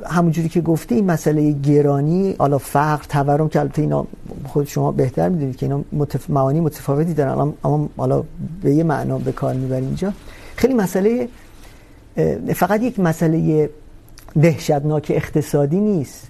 همونجوری 0.06 0.48
که 0.48 0.60
گفتی، 0.60 0.94
این 0.94 1.06
مسئله 1.10 1.52
گرانی، 1.52 2.36
حالا 2.38 2.58
فقر، 2.58 3.04
تورم 3.08 3.48
که 3.48 3.60
البته 3.60 3.82
اینا 3.82 4.06
خود 4.44 4.66
شما 4.66 4.92
بهتر 4.92 5.28
میدونید 5.28 5.56
که 5.56 5.66
اینا 5.66 5.84
متف... 5.92 6.30
معانی 6.30 6.60
متفاوتی 6.60 7.14
دارن 7.14 7.52
اما 7.64 7.88
حالا 7.96 8.24
به 8.62 8.74
یه 8.74 8.84
معنا 8.84 9.18
به 9.18 9.32
کار 9.32 9.54
میبریم 9.54 9.84
اینجا. 9.84 10.12
خیلی 10.56 10.74
مسئله 10.74 11.28
فقط 12.54 12.82
یک 12.82 13.00
مسئله 13.00 13.70
دهشتناک 14.42 15.12
اقتصادی 15.14 15.80
نیست، 15.80 16.26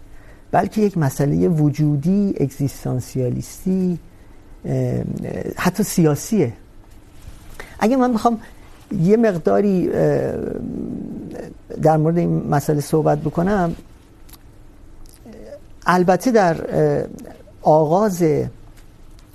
بلکه 0.52 0.80
یک 0.80 0.98
مسئله 0.98 1.48
وجودی، 1.48 2.34
اگزیستانسیالیستی 2.40 3.98
حتی 5.56 5.82
سیاسیه. 5.82 6.52
اگه 7.78 7.96
من 7.96 8.12
بخوام 8.12 8.38
یه 9.02 9.16
مقداری 9.16 9.88
در 11.82 11.96
مورد 11.96 12.18
این 12.18 12.46
مسئله 12.50 12.80
صحبت 12.80 13.18
بکنم. 13.18 13.74
البته 15.86 16.30
در 16.30 16.56
آغاز 17.62 18.24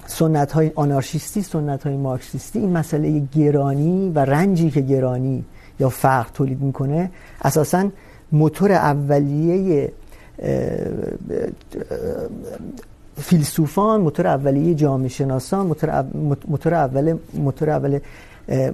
سنت 0.06 0.52
های 0.52 0.72
آنارشیستی 0.76 1.42
سنت 1.42 1.84
های 1.84 1.98
مارکسیستی، 1.98 2.60
این 2.60 2.78
مسئله 2.78 3.22
گرانی 3.36 4.12
و 4.16 4.20
رنجی 4.20 4.70
که 4.70 4.82
گرانی 4.82 5.46
یا 5.80 5.90
فقر 5.90 6.30
تولید 6.34 6.62
میکنه، 6.62 7.12
اساسا 7.42 7.90
موتور 8.32 8.72
اولیه 8.72 9.92
فیلسوفان، 13.18 14.02
موتور 14.02 14.28
اولیه 14.28 14.74
جامعه 14.74 15.08
شناسان، 15.08 15.66
موتور 15.66 16.06
موتور 16.48 16.74
اول 16.74 17.18
موتور 17.34 17.70
اول 17.70 18.00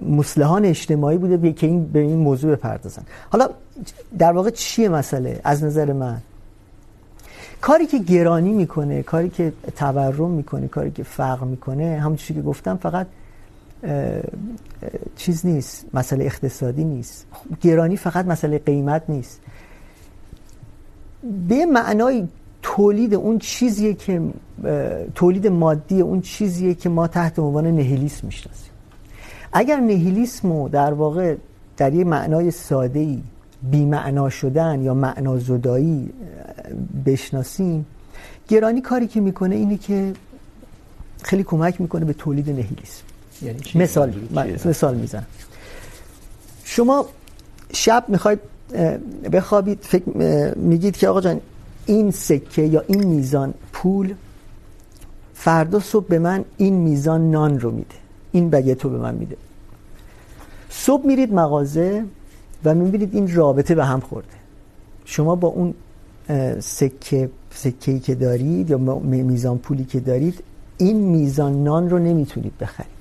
مصلحان 0.01 0.65
اجتماعی 0.65 1.17
بوده 1.17 1.53
که 1.53 1.67
این 1.67 1.86
به 1.86 2.00
این 2.00 2.17
موضوع 2.17 2.55
بپردازن. 2.55 3.03
حالا 3.29 3.50
در 4.17 4.32
واقع 4.32 4.50
چیه 4.50 4.89
مسئله 4.89 5.41
از 5.44 5.63
نظر 5.63 5.94
من؟ 5.94 6.22
کاری 7.62 7.86
که 7.86 8.00
گرانی 8.00 8.51
میکنه، 8.51 9.03
کاری 9.03 9.29
که 9.29 9.53
تورم 9.75 10.32
میکنه، 10.32 10.67
کاری 10.67 10.91
که 10.91 11.03
فقر 11.03 11.46
میکنه 11.46 12.00
همونجوری 12.00 12.34
که 12.34 12.41
گفتم 12.41 12.77
فقط 12.77 13.08
چیز 15.15 15.46
نیست، 15.46 15.86
مسئله 15.94 16.25
اقتصادی 16.25 16.84
نیست. 16.84 17.25
گرانی 17.62 17.98
فقط 17.98 18.25
مسئله 18.25 18.58
قیمت 18.58 19.03
نیست. 19.10 19.41
به 21.48 21.65
معنای 21.65 22.27
تولید 22.62 23.13
اون 23.13 23.39
چیزیه 23.39 23.94
که 23.94 24.22
تولید 25.15 25.48
مادی 25.48 26.01
اون 26.01 26.22
چیزیه 26.22 26.74
که 26.74 26.89
ما 26.89 27.08
تحت 27.08 27.39
عنوان 27.39 27.67
نهیلیسم 27.67 28.27
میشناسیم. 28.27 28.75
اگر 29.58 29.80
نهیلیسم 29.80 30.52
رو 30.52 30.70
در 30.70 30.94
واقع 30.94 31.36
در 31.78 31.94
یه 31.94 32.04
معنای 32.04 32.52
ساده 32.52 33.00
ای 33.00 33.22
بی 33.72 33.86
معنا 33.86 34.30
شدن 34.30 34.82
یا 34.82 34.94
معنا 34.94 35.40
زدایی 35.40 36.10
بشناسیم 37.06 37.86
گرانی 38.48 38.82
کاری 38.82 39.08
که 39.08 39.22
میکنه 39.22 39.56
اینه 39.56 39.78
که 39.78 40.14
خیلی 41.24 41.44
کمک 41.44 41.82
میکنه 41.82 42.06
به 42.06 42.14
تولید 42.14 42.50
نهیلیسم. 42.50 43.04
یعنی 43.42 43.60
مثال 43.76 44.14
مثال 44.66 44.96
میزنم. 44.96 45.26
شما 46.64 47.06
شب 47.74 48.04
میخواید 48.08 48.40
بخوابید 49.32 49.80
فکر 49.82 50.10
میگید 50.58 50.98
که 50.98 51.08
آقا 51.08 51.22
جان 51.22 51.42
این 51.86 52.12
سکه 52.12 52.62
یا 52.62 52.84
این 52.88 53.04
میزان 53.04 53.54
پول 53.74 54.14
فردا 55.34 55.80
صبح 55.80 56.08
به 56.08 56.20
من 56.20 56.46
این 56.58 56.74
میزان 56.74 57.32
نان 57.32 57.60
رو 57.60 57.72
میده. 57.72 57.96
این 58.32 58.50
بگتو 58.50 58.90
به 58.90 58.98
من 58.98 59.16
میده. 59.16 59.38
صبح 60.75 61.05
میرید 61.05 61.34
مغازه 61.34 62.03
و 62.65 62.75
میبینید 62.75 63.15
این 63.15 63.36
رابطه 63.36 63.75
به 63.75 63.86
هم 63.86 64.00
خورده. 64.00 64.38
شما 65.05 65.36
با 65.36 65.48
اون 65.48 65.74
سکه، 66.60 67.29
سکه‌ای 67.50 68.00
که 68.00 68.15
دارید 68.15 68.70
یا 68.70 68.77
میزان 68.77 69.58
پولی 69.58 69.86
که 69.86 70.00
دارید، 70.00 70.44
این 70.77 70.98
میزان 70.98 71.63
نان 71.63 71.89
رو 71.89 72.00
نمیتونید 72.00 72.58
بخرید. 72.58 72.96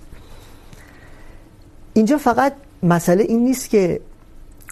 اینجا 1.94 2.18
فقط 2.18 2.52
مسئله 2.82 3.22
این 3.22 3.44
نیست 3.44 3.70
که 3.70 4.00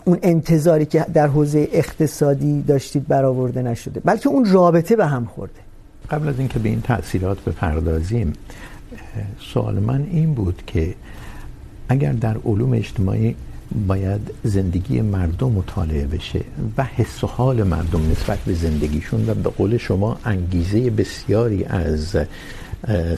اون 0.04 0.18
انتظاری 0.22 0.86
که 0.86 1.06
در 1.14 1.26
حوزه 1.26 1.68
اقتصادی 1.72 2.62
داشتید 2.62 3.08
برآورده 3.08 3.62
نشده، 3.62 4.00
بلکه 4.00 4.28
اون 4.28 4.44
رابطه 4.44 4.96
به 4.96 5.06
هم 5.06 5.24
خورده. 5.24 5.60
قبل 6.10 6.28
از 6.28 6.38
اینکه 6.38 6.58
به 6.58 6.68
این 6.68 6.80
تاثیرات 6.80 7.44
بپردازیم 7.44 8.32
سوال 9.40 9.78
من 9.78 10.06
این 10.10 10.34
بود 10.34 10.62
که 10.66 10.94
اگر 11.92 12.12
در 12.12 12.36
علوم 12.44 12.72
اجتماعی 12.72 13.34
باید 13.86 14.20
زندگی 14.44 15.00
مردم 15.00 15.52
مطالعه 15.52 16.06
بشه 16.06 16.40
و 16.76 16.84
حس 16.84 17.24
و 17.24 17.26
حال 17.26 17.62
مردم 17.62 18.10
نسبت 18.10 18.38
به 18.38 18.54
زندگیشون 18.54 19.28
و 19.30 19.34
به 19.34 19.50
قول 19.50 19.76
شما 19.76 20.18
انگیزه 20.24 20.90
بسیاری 20.90 21.64
از 21.64 22.16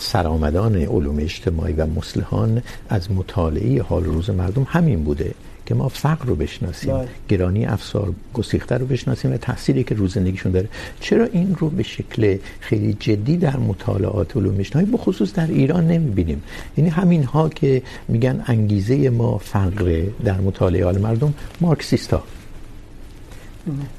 سرآمدان 0.01 0.77
علوم 0.77 1.19
اجتماعی 1.19 1.73
و 1.73 1.87
مصلحان 1.87 2.63
از 2.89 3.13
مطالعه 3.13 3.83
حال 3.83 4.05
روز 4.05 4.31
مردم 4.31 4.67
همین 4.69 5.05
بوده. 5.05 5.35
که 5.67 5.75
ما 5.75 5.89
فقر 5.89 6.27
رو 6.27 6.35
بشناسیم. 6.35 6.93
بای. 6.93 7.07
گرانی 7.29 7.67
افسار 7.67 8.15
گسیخته 8.35 8.79
رو 8.79 8.87
بشناسیم 8.87 9.33
و 9.33 9.37
تأثیری 9.37 9.85
که 9.85 9.95
رو 9.95 10.09
زندگیشون 10.09 10.53
داره. 10.53 10.69
چرا 11.01 11.25
این 11.25 11.57
رو 11.59 11.71
به 11.71 11.83
شکل 11.83 12.39
خیلی 12.61 12.97
جدی 13.01 13.37
در 13.37 13.57
مطالعات 13.57 14.37
علوم 14.37 14.61
اجتماعی 14.61 14.91
به 14.91 14.97
خصوص 14.97 15.33
در 15.33 15.47
ایران 15.47 15.87
نمیبینیم؟ 15.87 16.43
یعنی 16.77 16.91
همین 16.91 17.25
ها 17.25 17.49
که 17.49 17.83
میگن 18.09 18.45
انگیزه 18.47 19.11
ما 19.11 19.39
فقر 19.39 20.03
در 20.25 20.41
مطالعه 20.41 20.93
مردم 20.93 21.35
مارکسیستا. 21.61 22.23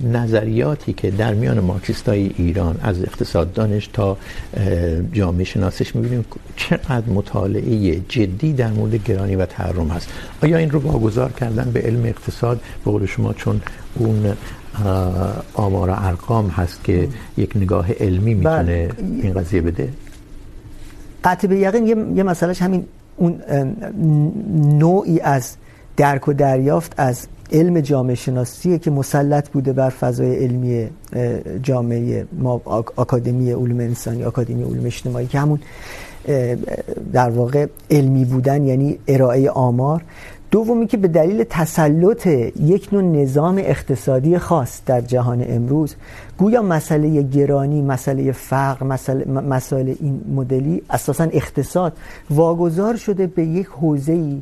نظریاتی 0.02 0.94
که 0.94 1.12
در 1.12 1.34
میان 1.34 1.60
مارکسیستای 1.60 2.32
ایران 2.38 2.78
از 2.82 3.02
اقتصاددانش 3.02 3.88
تا 3.88 4.18
جامعه 5.14 5.44
شناسش 5.44 5.96
میبینیم 5.96 6.26
چقدر 6.56 7.10
مطالعه 7.10 8.00
جدی 8.10 8.54
در 8.54 8.72
مورد 8.72 8.96
گرانی 8.96 9.36
و 9.36 9.46
تحرم 9.46 9.88
هست. 9.88 10.10
آیا 10.44 10.58
این 10.58 10.72
رو 10.72 10.80
واگذار 10.80 11.32
کردن 11.32 11.72
به 11.72 11.82
علم 11.82 12.06
اقتصاد؟ 12.06 12.62
به 12.86 12.92
قول 12.92 13.06
شما 13.06 13.34
چون 13.34 13.62
اون 13.96 14.34
آمار 15.54 15.90
و 15.90 15.94
ارقام 15.98 16.48
هست 16.48 16.84
که 16.84 17.08
یک 17.38 17.58
نگاه 17.58 17.92
علمی 17.92 18.34
میتونه 18.34 18.90
این 19.22 19.34
قضیه 19.34 19.62
بده؟ 19.62 19.90
قطع 21.24 21.48
به 21.48 21.58
یقین 21.58 22.18
یه 22.18 22.24
مسئلهش 22.24 22.62
همین 22.62 22.86
اون 23.18 23.42
نوعی 24.80 25.20
از 25.20 25.56
درک 25.98 26.28
و 26.28 26.34
دریافت 26.34 26.94
از 26.98 27.28
علم 27.52 27.80
جامعه 27.80 28.16
شناسیه 28.16 28.78
که 28.78 28.92
مسلط 28.92 29.50
بوده 29.50 29.74
بر 29.74 29.90
فضای 29.90 30.36
علمی 30.36 30.88
جامعه 31.62 32.26
ما 32.40 32.62
آکادمی 32.96 33.52
علوم 33.52 33.80
انسانی، 33.80 34.24
آکادمی 34.24 34.64
علوم 34.64 34.86
اجتماعی 34.86 35.28
که 35.28 35.40
همون 35.40 35.60
در 37.14 37.30
واقع 37.30 37.66
علمی 37.92 38.26
بودن 38.26 38.66
یعنی 38.66 39.00
ارائه 39.08 39.50
آمار. 39.50 40.04
دومی 40.52 40.88
که 40.88 40.98
به 40.98 41.08
دلیل 41.08 41.44
تسلط 41.50 42.28
یک 42.28 42.90
نوع 42.92 43.02
نظام 43.02 43.58
اقتصادی 43.58 44.38
خاص 44.38 44.82
در 44.86 45.02
جهان 45.02 45.46
امروز، 45.48 45.96
گویا 46.38 46.62
مسئله 46.62 47.22
گرانی، 47.22 47.82
مسئله 47.82 48.32
فقر، 48.32 48.86
مسئله 48.86 49.26
مسائل 49.32 49.94
این 50.00 50.22
مدلی، 50.36 50.82
اساسا 50.90 51.24
اقتصاد 51.24 51.94
واگذار 52.30 52.96
شده 52.96 53.28
به 53.28 53.46
یک 53.46 53.68
حوزه‌ای 53.68 54.42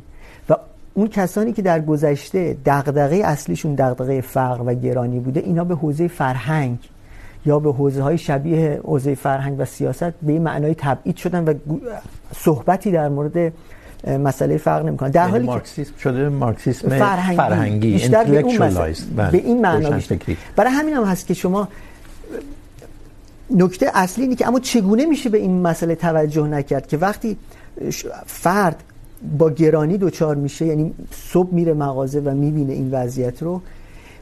اون 0.94 1.08
کسانی 1.08 1.52
که 1.52 1.62
در 1.62 1.80
گذشته 1.80 2.56
دغدغه 2.66 3.16
اصلیشون 3.24 3.74
دغدغه 3.74 4.20
فقر 4.20 4.62
و 4.66 4.74
گرانی 4.74 5.20
بوده 5.20 5.40
اینا 5.40 5.64
به 5.64 5.74
حوزه 5.74 6.08
فرهنگ 6.08 6.78
یا 7.46 7.58
به 7.58 7.72
حوزه 7.72 8.02
های 8.02 8.18
شبیه 8.18 8.80
حوزه 8.84 9.14
فرهنگ 9.14 9.60
و 9.60 9.64
سیاست 9.64 10.10
به 10.22 10.32
این 10.32 10.42
معنای 10.42 10.74
تبعید 10.78 11.16
شدن 11.16 11.44
و 11.44 11.54
صحبتی 12.36 12.90
در 12.90 13.08
مورد 13.08 13.52
مسئله 14.06 14.56
فرق 14.56 14.86
نمیکنه. 14.86 15.10
در 15.10 15.28
حالی 15.28 15.46
مارکسیسم 15.46 15.96
شده 15.96 16.28
مارکسیسم 16.28 16.88
فرهنگی, 16.88 17.36
فرهنگی. 17.36 17.92
بیشتر 17.92 18.24
به 18.24 18.40
اون 18.40 18.58
مسئله. 18.58 19.30
به 19.30 19.38
این 19.38 19.60
معنا 19.60 19.90
بیشتر. 19.90 20.18
برای 20.56 20.72
همین 20.72 20.94
هم 20.94 21.04
هست 21.04 21.26
که 21.26 21.34
شما 21.34 21.68
نکته 23.50 23.90
اصلی 23.94 24.24
اینه 24.24 24.36
که 24.36 24.48
اما 24.48 24.60
چگونه 24.60 25.06
میشه 25.06 25.28
به 25.28 25.38
این 25.38 25.62
مسئله 25.62 25.94
توجه 25.94 26.46
نکرد 26.46 26.86
که 26.86 26.96
وقتی 26.96 27.36
فرد 28.26 28.82
با 29.38 29.50
گرانی 29.50 29.98
دوچار 29.98 30.36
میشه 30.36 30.66
یعنی 30.66 30.94
صبح 31.10 31.54
میره 31.54 31.74
مغازه 31.74 32.20
و 32.20 32.34
میبینه 32.34 32.72
این 32.72 32.90
وضعیت 32.90 33.42
رو. 33.42 33.60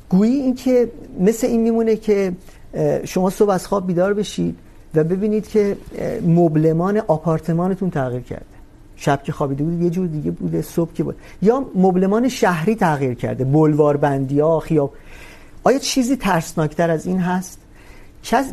گویی 0.09 0.33
این 0.33 0.55
که 0.55 0.91
مثل 1.21 1.47
این 1.47 1.61
میمونه 1.61 1.97
که 1.97 2.33
شما 3.05 3.31
صبح 3.31 3.51
از 3.51 3.67
خواب 3.67 3.87
بیدار 3.87 4.15
بشید 4.15 4.57
و 4.95 5.05
ببینید 5.05 5.49
که 5.49 5.77
مبلمان 6.27 6.99
آپارتمانتون 6.99 7.91
تغییر 7.91 8.23
کرده. 8.23 8.45
شب 8.97 9.23
که 9.23 9.33
خوابیده 9.33 9.65
بود، 9.65 9.83
یه 9.83 9.91
جور 9.91 10.07
دیگه 10.07 10.31
بوده، 10.31 10.63
صبح 10.63 10.93
که 10.93 11.05
بود. 11.05 11.17
یا 11.43 11.67
مبلمان 11.75 12.29
شهری 12.29 12.75
تغییر 12.75 13.15
کرده 13.15 13.45
بلوار 13.45 13.97
بندی 13.97 14.41
ها، 14.41 14.61
خیاب. 14.61 14.93
آیا 15.65 15.79
چیزی 15.79 16.17
ترسناکتر 16.17 16.91
از 16.91 17.07
این 17.07 17.19
هست؟ 17.19 17.59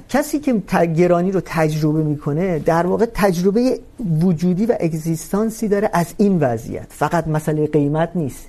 کسی 0.10 0.40
که 0.40 0.54
گرانی 0.98 1.32
رو 1.32 1.42
تجربه 1.46 2.04
میکنه 2.04 2.60
در 2.60 2.86
واقع 2.86 3.06
تجربه 3.14 3.80
وجودی 4.22 4.66
و 4.66 4.76
اگزیستانسی 4.80 5.68
داره 5.68 5.90
از 5.94 6.14
این 6.18 6.40
وضعیت. 6.40 6.88
فقط 6.90 7.28
مسئله 7.28 7.68
قیمت 7.68 8.12
نیست. 8.16 8.48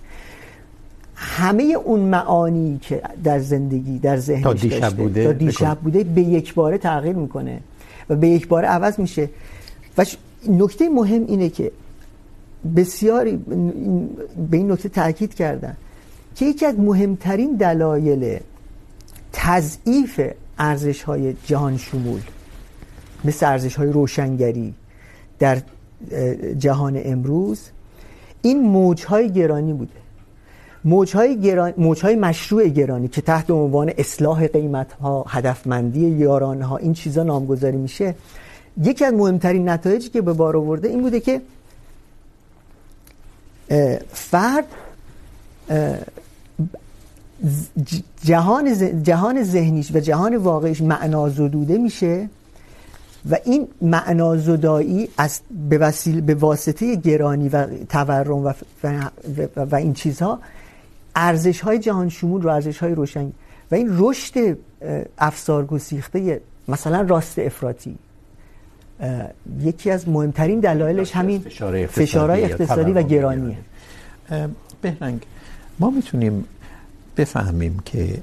همه 1.15 1.63
اون 1.63 2.01
معانی 2.01 2.79
که 2.83 3.03
در 3.25 3.39
زندگی 3.39 3.99
در 3.99 4.17
ذهنش 4.17 4.43
تا 4.43 4.53
دیشب 4.53 4.97
بوده 4.97 5.25
تا 5.25 5.33
دیشب 5.33 5.79
بوده 5.83 6.05
به 6.05 6.23
یک 6.23 6.55
باره 6.55 6.79
تغییر 6.79 7.17
میکنه 7.17 7.61
و 8.09 8.17
به 8.17 8.29
یک 8.29 8.49
باره 8.49 8.69
عوض 8.69 8.99
میشه. 8.99 9.29
و 9.99 10.05
نکته 10.49 10.89
مهم 10.89 11.27
اینه 11.27 11.49
که 11.49 11.73
بسیاری 12.77 13.37
به 14.51 14.57
این 14.57 14.73
نکته 14.73 14.89
تاکید 14.89 15.35
کردن 15.35 15.77
که 16.35 16.47
یکی 16.47 16.67
از 16.67 16.79
مهمترین 16.79 17.57
دلایل 17.57 18.39
تضعیف 19.33 20.21
ارزش 20.61 21.03
های 21.03 21.35
جهان 21.47 21.77
شمول 21.77 22.21
مثل 23.25 23.47
ارزش 23.47 23.77
های 23.77 23.93
روشنگری 23.93 24.75
در 25.39 25.63
جهان 26.59 27.01
امروز. 27.05 27.61
این 28.43 28.63
موج 28.63 29.05
های 29.05 29.33
گرانی 29.33 29.73
بوده. 29.73 30.01
موج 30.85 31.17
های, 31.17 31.41
گران... 31.41 31.75
موج 31.77 32.03
های 32.03 32.17
مشروع 32.17 32.69
گرانی 32.69 33.09
که 33.09 33.21
تحت 33.21 33.51
عنوان 33.51 33.93
اصلاح 33.99 34.47
قیمت 34.47 34.93
ها 34.93 35.25
هدفمندی 35.29 36.09
یاران 36.09 36.63
ها 36.63 36.77
این 36.77 36.95
چیزا 36.95 37.23
نامگذاری 37.23 37.77
میشه. 37.77 38.15
یکی 38.83 39.05
از 39.05 39.15
مهمترین 39.15 39.69
نتایجی 39.69 40.09
که 40.09 40.23
به 40.23 40.33
بار 40.33 40.57
آورده 40.57 40.89
این 40.89 41.01
بوده 41.03 41.21
که 41.21 41.41
فرد 44.13 44.65
جهان 48.25 49.03
جهان 49.03 49.43
ذهنیش 49.43 49.95
و 49.95 50.01
جهان 50.01 50.37
واقعیش 50.37 50.81
معنا 50.81 51.29
زدوده 51.29 51.79
میشه 51.79 52.29
و 53.31 53.39
این 53.45 53.69
معنا 53.83 54.37
زدایی 54.37 55.09
از 55.19 55.41
به 55.69 55.79
وسیله 55.79 56.21
به 56.21 56.35
واسطه 56.35 56.97
گرانی 56.97 57.49
و 57.49 57.67
تورم 57.89 58.45
و, 58.45 58.53
و, 58.85 59.11
و, 59.57 59.75
این 59.75 59.95
چیزها 59.95 60.39
ارزش 61.17 61.61
های 61.61 61.79
جهان 61.79 62.09
شمول 62.09 62.43
رو 62.43 62.51
ارزش 62.51 62.79
های 62.79 62.95
روشن 62.95 63.33
و 63.71 63.75
این 63.75 63.89
رشد 63.99 64.57
افسار 65.19 65.67
گسیخته 65.67 66.41
مثلا 66.69 67.01
راست 67.01 67.39
افراطی. 67.39 67.97
یکی 69.61 69.91
از 69.91 70.09
مهمترین 70.09 70.61
دلایلش 70.61 71.13
همین 71.13 71.41
فشارهای 71.87 72.45
اقتصادی 72.45 72.93
و 72.93 73.03
گرانیه. 73.03 73.57
بهرنگ 74.83 75.23
ما 75.79 75.91
میتونیم 75.91 76.45
بفهمیم 77.21 77.79
که 77.85 78.23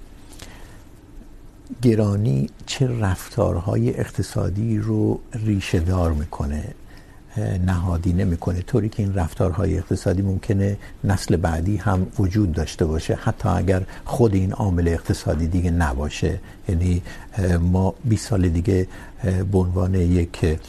گرانی 1.82 2.50
چه 2.66 3.00
رفتارهای 3.00 4.00
اقتصادی 4.00 4.78
رو 4.78 5.20
ریشه 5.34 5.80
دار 5.80 6.14
میکنه، 6.14 6.64
نهادینه 7.66 8.26
میکنه. 8.26 8.62
طوری 8.62 8.90
که 8.90 9.04
این 9.04 9.14
رفتارهای 9.14 9.78
اقتصادی 9.78 10.22
ممکنه 10.22 10.78
نسل 11.04 11.36
بعدی 11.36 11.78
هم 11.78 12.08
وجود 12.20 12.52
داشته 12.52 12.86
باشه. 12.86 13.16
حتی 13.16 13.50
اگر 13.50 13.84
خود 14.06 14.34
این 14.34 14.54
عامل 14.54 14.88
اقتصادی 14.88 15.48
دیگه 15.48 15.72
نباشه. 15.72 16.40
یعنی 16.70 17.02
ما 17.60 17.94
20 18.06 18.28
سال 18.28 18.50
دیگه 18.50 18.88
به 19.52 19.58
عنوان 19.58 19.96
یک 19.96 20.60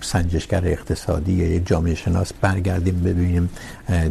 سنجشگر 0.00 0.62
اقتصادی 0.66 1.32
یک 1.32 1.66
جامعه 1.66 1.94
شناس 1.94 2.32
برگردیم 2.40 3.00
ببینیم 3.00 3.50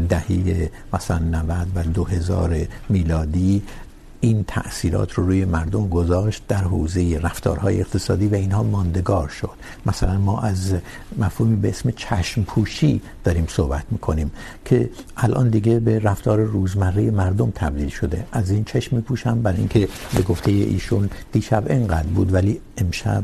دهه 0.10 0.70
مثلا 0.94 1.20
90 1.20 1.68
و 1.76 1.84
2000 1.84 2.56
میلادی 2.90 3.64
این 4.24 4.44
تاثیرات 4.48 5.14
رو 5.14 5.26
روی 5.26 5.46
مردم 5.46 5.88
گذاشت 5.90 6.44
در 6.48 6.64
حوزه 6.64 7.20
رفتارهای 7.24 7.80
اقتصادی 7.80 8.28
و 8.28 8.36
اینها 8.36 8.64
ماندگار 8.64 9.28
شد. 9.28 9.50
مثلا 9.86 10.18
ما 10.18 10.42
از 10.42 10.76
مفهومی 11.18 11.56
به 11.56 11.70
اسم 11.70 11.92
چشم 11.92 12.44
پوشی 12.44 13.02
داریم 13.24 13.46
صحبت 13.50 13.84
میکنیم 13.92 14.32
که 14.66 14.90
الان 15.18 15.50
دیگه 15.50 15.80
به 15.80 16.00
رفتار 16.00 16.40
روزمره 16.40 17.12
مردم 17.12 17.52
تبدیل 17.56 17.90
شده. 17.90 18.26
از 18.32 18.52
این 18.52 18.64
چشم 18.64 18.96
میپوشم 18.96 19.42
برای 19.42 19.58
اینکه 19.58 19.88
به 20.16 20.22
گفته 20.22 20.52
ایشون 20.52 21.10
دیشب 21.32 21.64
اینقدر 21.70 22.08
بود، 22.08 22.34
ولی 22.34 22.60
امشب 22.78 23.24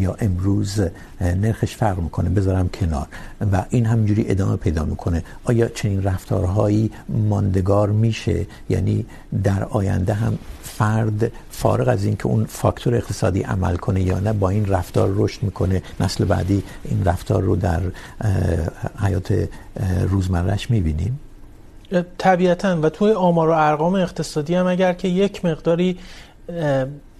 یا 0.00 0.16
امروز 0.20 0.80
نرخش 1.20 1.76
فرق 1.76 1.98
میکنه. 2.00 2.28
بذارم 2.30 2.68
کنار. 2.68 3.06
و 3.52 3.64
این 3.70 3.86
همینجوری 3.86 4.24
ادامه 4.28 4.56
پیدا 4.56 4.84
میکنه. 4.84 5.24
آیا 5.44 5.68
چنین 5.68 6.02
رفتارهایی 6.02 6.90
ماندگار 7.08 7.90
میشه؟ 7.90 8.46
یعنی 8.68 9.06
در 9.44 9.64
آینده 9.64 10.05
آینده 10.06 10.14
هم 10.14 10.38
فرد 10.62 11.32
فارغ 11.50 11.88
از 11.88 12.04
اینکه 12.04 12.26
اون 12.26 12.44
فاکتور 12.44 12.94
اقتصادی 12.94 13.42
عمل 13.42 13.76
کنه 13.76 14.02
یا 14.02 14.18
نه، 14.18 14.32
با 14.32 14.50
این 14.50 14.66
رفتار 14.66 15.12
رشد 15.16 15.42
میکنه. 15.42 15.82
نسل 16.00 16.24
بعدی 16.24 16.62
این 16.84 17.04
رفتار 17.04 17.42
رو 17.42 17.56
در 17.56 17.80
حیات 19.02 19.48
روزمرهش 20.08 20.70
میبینیم. 20.70 21.20
طبیعتا 22.18 22.80
و 22.82 22.88
توی 22.88 23.12
آمار 23.12 23.48
و 23.48 23.52
ارقام 23.52 23.94
اقتصادی 23.94 24.54
هم 24.54 24.66
اگر 24.66 24.92
که 24.92 25.08
یک 25.08 25.44
مقداری 25.44 25.98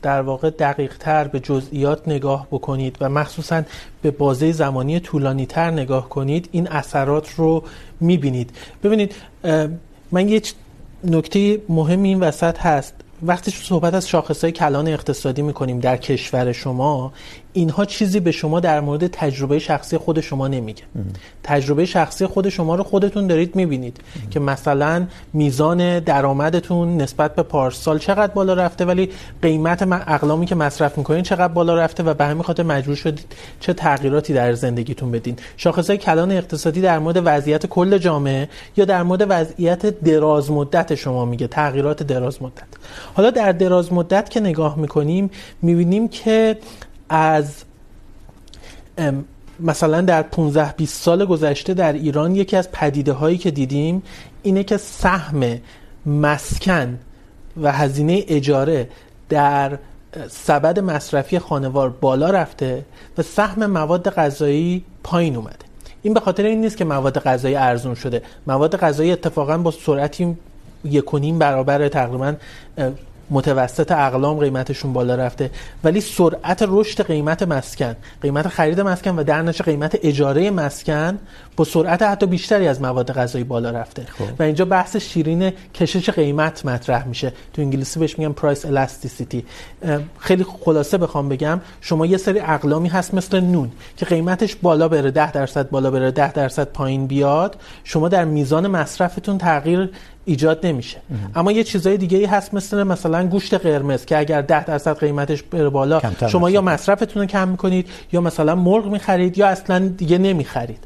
در 0.02 0.22
واقع 0.22 0.50
دقیق 0.50 0.98
تر 0.98 1.28
به 1.28 1.40
جزئیات 1.40 2.08
نگاه 2.08 2.46
بکنید 2.50 2.96
و 3.00 3.08
مخصوصا 3.08 3.62
به 4.02 4.10
بازه 4.10 4.52
زمانی 4.52 5.00
طولانی 5.00 5.46
تر 5.46 5.70
نگاه 5.70 6.08
کنید، 6.08 6.48
این 6.52 6.68
اثرات 6.68 7.30
رو 7.36 7.64
میبینید. 8.00 8.50
ببینید 8.82 9.14
من 10.12 10.28
یه 10.28 10.42
نکته 11.06 11.62
مهم 11.68 12.02
این 12.02 12.20
وسط 12.20 12.58
هست. 12.58 12.94
وقتی 13.22 13.50
صحبت 13.50 13.94
از 13.94 14.08
شاخصهای 14.08 14.52
کلان 14.52 14.88
اقتصادی 14.88 15.42
میکنیم 15.42 15.80
در 15.80 15.96
کشور 15.96 16.52
شما 16.52 17.12
اینها 17.56 17.84
چیزی 17.84 18.20
به 18.20 18.32
شما 18.32 18.60
در 18.60 18.80
مورد 18.80 19.06
تجربه 19.06 19.58
شخصی 19.58 19.98
خود 19.98 20.20
شما 20.20 20.48
نمیگه. 20.48 20.82
تجربه 21.42 21.86
شخصی 21.86 22.26
خود 22.26 22.48
شما 22.48 22.74
رو 22.74 22.84
خودتون 22.84 23.26
دارید 23.26 23.56
میبینید 23.56 24.00
که 24.30 24.40
مثلا 24.40 25.06
میزان 25.32 25.98
درآمدتون 25.98 26.96
نسبت 26.96 27.34
به 27.34 27.42
پارسال 27.42 27.98
چقدر 27.98 28.32
بالا 28.32 28.54
رفته 28.54 28.84
ولی 28.84 29.10
قیمت 29.42 29.82
اقلامی 29.82 30.46
که 30.46 30.54
مصرف 30.54 30.98
میکنین 30.98 31.22
چقدر 31.22 31.52
بالا 31.52 31.74
رفته 31.74 32.02
و 32.02 32.14
به 32.14 32.24
همین 32.24 32.42
خاطر 32.42 32.62
مجبور 32.62 32.94
شدید 32.94 33.34
چه 33.60 33.72
تغییراتی 33.72 34.34
در 34.34 34.52
زندگیتون 34.52 35.10
بدین. 35.10 35.36
شاخصهای 35.56 35.98
کلان 35.98 36.32
اقتصادی 36.32 36.80
در 36.80 36.98
مورد 36.98 37.22
وضعیت 37.24 37.66
کل 37.66 37.98
جامعه 37.98 38.48
یا 38.76 38.84
در 38.84 39.02
مورد 39.02 39.26
وضعیت 39.28 39.86
دراز 39.86 40.50
مدت 40.50 40.94
شما 40.94 41.24
میگه 41.24 41.46
تغییرات 41.46 42.02
دراز 42.02 42.42
مدت. 42.42 42.68
حالا 43.14 43.30
در 43.30 43.52
دراز 43.52 43.92
مدت 43.92 44.30
که 44.30 44.40
نگاه 44.40 44.78
میکنیم 44.78 45.30
میبینیم 45.62 46.08
که 46.08 46.56
از 47.08 47.64
مثلا 49.60 50.00
در 50.00 50.22
15 50.22 50.74
20 50.76 51.02
سال 51.02 51.24
گذشته 51.24 51.74
در 51.74 51.92
ایران 51.92 52.36
یکی 52.36 52.56
از 52.56 52.72
پدیده 52.72 53.12
هایی 53.12 53.38
که 53.38 53.50
دیدیم 53.50 54.02
اینه 54.42 54.64
که 54.64 54.76
سهم 54.76 55.58
مسکن 56.06 56.98
و 57.62 57.72
هزینه 57.72 58.24
اجاره 58.28 58.88
در 59.28 59.78
سبد 60.28 60.78
مصرفی 60.78 61.38
خانوار 61.38 61.90
بالا 61.90 62.30
رفته 62.30 62.84
و 63.18 63.22
سهم 63.22 63.66
مواد 63.66 64.10
غذایی 64.10 64.84
پایین 65.02 65.36
اومده. 65.36 65.66
این 66.02 66.14
به 66.14 66.20
خاطر 66.20 66.42
این 66.42 66.60
نیست 66.60 66.76
که 66.76 66.84
مواد 66.84 67.18
غذایی 67.18 67.54
ارزون 67.54 67.94
شده. 67.94 68.22
مواد 68.46 68.76
غذایی 68.76 69.12
اتفاقا 69.12 69.58
با 69.58 69.70
سرعتی 69.70 70.36
یک 70.84 71.04
برابر 71.38 71.88
تقریباً 71.88 72.34
متوسط 73.30 73.92
اقلام 73.92 74.38
قیمتشون 74.38 74.92
بالا 74.92 75.14
رفته. 75.14 75.50
ولی 75.84 76.00
سرعت 76.00 76.64
رشد 76.68 77.06
قیمت 77.06 77.42
مسکن 77.42 77.96
قیمت 78.22 78.48
خرید 78.48 78.80
مسکن 78.80 79.18
و 79.18 79.24
در 79.24 79.42
نتیجه 79.42 79.64
قیمت 79.64 79.98
اجاره 80.02 80.50
مسکن 80.50 81.18
با 81.56 81.64
سرعت 81.64 82.02
حتی 82.02 82.26
بیشتری 82.26 82.68
از 82.68 82.82
مواد 82.82 83.12
غذایی 83.12 83.44
بالا 83.44 83.70
رفته. 83.70 84.06
خوب. 84.18 84.28
و 84.38 84.42
اینجا 84.42 84.64
بحث 84.64 84.96
شیرین 84.96 85.52
کشش 85.74 86.10
قیمت 86.10 86.66
مطرح 86.66 87.08
میشه. 87.08 87.32
تو 87.52 87.62
انگلیسی 87.62 88.00
بهش 88.00 88.18
میگن 88.18 88.32
پرایس 88.32 88.66
الاستیسیتی 88.66 89.44
خیلی 90.18 90.46
خلاصه 90.64 90.98
بخوام 90.98 91.28
بگم 91.28 91.60
شما 91.80 92.06
یه 92.06 92.16
سری 92.16 92.40
اقلامی 92.40 92.88
هست 92.88 93.14
مثل 93.14 93.40
نون 93.40 93.70
که 93.96 94.06
قیمتش 94.06 94.56
بالا 94.56 94.88
بره 94.88 95.10
10 95.10 95.32
درصد 95.32 95.70
بالا 95.70 95.90
بره 95.90 96.10
10 96.10 96.32
درصد 96.32 96.68
پایین 96.68 97.06
بیاد. 97.06 97.56
شما 97.84 98.08
در 98.08 98.24
میزان 98.24 98.66
مصرفتون 98.66 99.38
تغییر 99.38 99.90
ایجاد 100.26 100.66
نمیشه. 100.66 100.96
اما 101.34 101.52
یه 101.52 101.64
چیزای 101.64 101.96
دیگه 101.96 102.18
ای 102.18 102.24
هست 102.24 102.54
مثل 102.54 102.82
مثلا 102.82 103.26
گوشت 103.26 103.54
قرمز 103.54 104.04
که 104.04 104.18
اگر 104.18 104.42
10 104.42 104.64
درصد 104.64 104.98
قیمتش 104.98 105.42
بره 105.42 105.68
بالا 105.68 106.00
شما 106.28 106.50
یا 106.50 106.60
مصرفتون 106.60 107.22
رو 107.22 107.28
کم 107.28 107.48
میکنید 107.48 107.88
یا 108.12 108.20
مثلا 108.20 108.54
مرغ 108.54 108.86
میخرید 108.86 109.38
یا 109.38 109.46
اصلا 109.48 109.78
دیگه 109.88 110.18
نمیخرید. 110.18 110.84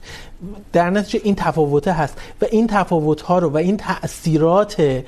در 0.72 0.90
نتیجه 0.90 1.20
این 1.24 1.34
تفاوته 1.34 1.92
هست 1.92 2.18
و 2.42 2.46
این 2.50 2.66
تفاوت 2.66 3.20
ها 3.20 3.38
رو 3.38 3.50
و 3.50 3.56
این 3.56 3.76
تاثیرات 3.76 5.02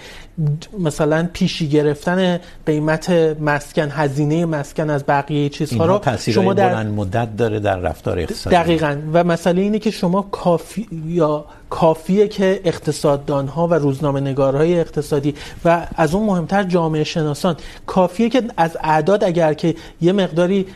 مثلا 0.78 1.28
پیشی 1.32 1.68
گرفتن 1.68 2.40
قیمت 2.66 3.10
مسکن 3.40 3.88
هزینه 3.90 4.46
مسکن 4.46 4.90
از 4.90 5.04
بقیه 5.08 5.48
چیزها 5.48 5.86
رو 5.86 6.00
شما 6.18 6.54
در 6.54 6.68
بلند 6.68 6.94
مدت 6.94 7.36
داره 7.36 7.60
در 7.60 7.76
رفتار 7.76 8.18
اقتصادی. 8.18 8.56
دقیقاً. 8.56 8.96
و 9.12 9.24
مسئله 9.24 9.62
اینه 9.62 9.78
که 9.78 9.90
شما 9.90 10.22
کافی 10.22 10.88
یا 11.06 11.44
کافیه 11.70 12.28
که 12.28 12.60
اقتصاددان 12.64 13.48
ها 13.48 13.66
و 13.66 13.74
روزنامه 13.74 14.20
نگارهای 14.20 14.80
اقتصادی 14.80 15.34
و 15.64 15.86
از 15.96 16.14
اون 16.14 16.26
مهمتر 16.26 16.62
جامعه 16.62 17.04
شناسان 17.04 17.56
کافیه 17.86 18.28
که 18.28 18.42
از 18.56 18.76
اعداد 18.82 19.24
اگر 19.24 19.54
که 19.54 19.74
یه 20.00 20.12
مقداری 20.12 20.66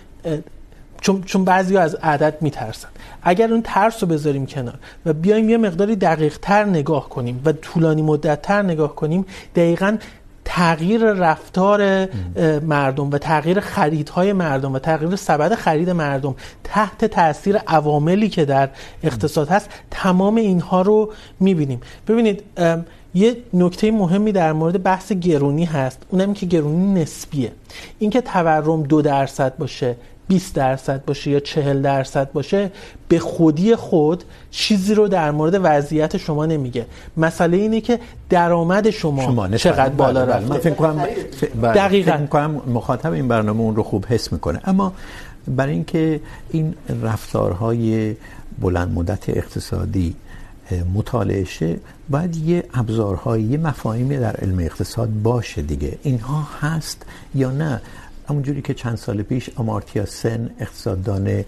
چون 1.00 1.22
چون 1.22 1.44
بعضی 1.44 1.76
ها 1.76 1.82
از 1.82 1.94
عدد 1.94 2.36
میترسن. 2.40 2.88
اگر 3.22 3.52
اون 3.52 3.62
ترس 3.62 4.02
رو 4.02 4.08
بذاریم 4.08 4.46
کنار 4.46 4.74
و 5.06 5.12
بیایم 5.12 5.50
یه 5.50 5.56
مقداری 5.56 5.96
دقیق 5.96 6.38
تر 6.42 6.64
نگاه 6.64 7.08
کنیم 7.08 7.42
و 7.44 7.52
طولانی 7.52 8.02
مدت 8.02 8.42
تر 8.42 8.62
نگاه 8.62 8.94
کنیم، 8.94 9.26
دقیقا 9.56 9.96
تغییر 10.44 11.00
رفتار 11.00 12.08
مردم 12.60 13.10
و 13.10 13.18
تغییر 13.18 13.60
خریدهای 13.60 14.32
مردم 14.32 14.72
و 14.72 14.78
تغییر 14.78 15.16
سبد 15.16 15.54
خرید 15.54 15.90
مردم 15.90 16.34
تحت 16.64 17.04
تاثیر 17.04 17.56
عواملی 17.56 18.28
که 18.28 18.44
در 18.44 18.68
اقتصاد 19.02 19.48
هست، 19.48 19.70
تمام 19.90 20.36
اینها 20.36 20.82
رو 20.82 21.12
میبینیم. 21.40 21.80
ببینید 22.08 22.42
یه 23.14 23.36
نکته 23.54 23.90
مهمی 23.90 24.32
در 24.32 24.52
مورد 24.52 24.82
بحث 24.82 25.12
گرونی 25.12 25.64
هست. 25.64 26.02
اونم 26.08 26.34
که 26.34 26.46
گرونی 26.46 27.02
نسبیه. 27.02 27.52
اینکه 27.98 28.20
تورم 28.20 28.82
دو 28.82 29.02
درصد 29.02 29.56
باشه 29.58 29.96
20 30.28 30.54
درصد 30.54 31.04
باشه 31.04 31.30
یا 31.30 31.40
40 31.40 31.82
درصد 31.82 32.32
باشه 32.32 32.70
به 33.08 33.18
خودی 33.18 33.76
خود 33.76 34.24
چیزی 34.50 34.94
رو 34.94 35.08
در 35.08 35.30
مورد 35.30 35.60
وضعیت 35.62 36.16
شما 36.16 36.46
نمیگه. 36.46 36.86
مسئله 37.16 37.56
اینه 37.56 37.80
که 37.80 38.00
درآمد 38.30 38.90
شما, 38.90 39.22
شما 39.22 39.48
چقدر 39.48 39.88
بالا 39.88 40.24
رفته. 40.24 40.48
من 40.48 40.58
فکر 40.58 40.74
کنم 40.74 41.06
دقیقاً 41.62 42.12
فکر 42.12 42.26
کنم 42.26 42.62
مخاطب 42.66 43.12
این 43.12 43.28
برنامه 43.28 43.60
اون 43.60 43.76
رو 43.76 43.82
خوب 43.82 44.06
حس 44.08 44.32
میکنه. 44.32 44.60
اما 44.64 44.92
برای 45.48 45.72
اینکه 45.72 46.20
این 46.50 46.74
رفتارهای 47.02 48.16
بلند 48.60 48.94
مدت 48.94 49.28
اقتصادی 49.28 50.14
مطالعه 50.94 51.44
شه 51.44 51.76
باید 52.10 52.36
یه 52.36 52.64
ابزارهایی 52.74 53.44
یه 53.44 53.58
مفاهیمی 53.58 54.16
در 54.16 54.36
علم 54.36 54.58
اقتصاد 54.58 55.08
باشه 55.22 55.62
دیگه. 55.62 55.98
اینها 56.02 56.48
هست 56.60 57.02
یا 57.34 57.50
نه؟ 57.50 57.80
همونجوری 58.28 58.62
که 58.62 58.74
چند 58.74 58.96
سال 58.96 59.22
پیش 59.22 59.50
آمارتیا 59.56 60.06
سن 60.06 60.50
اقتصاددان 60.60 61.44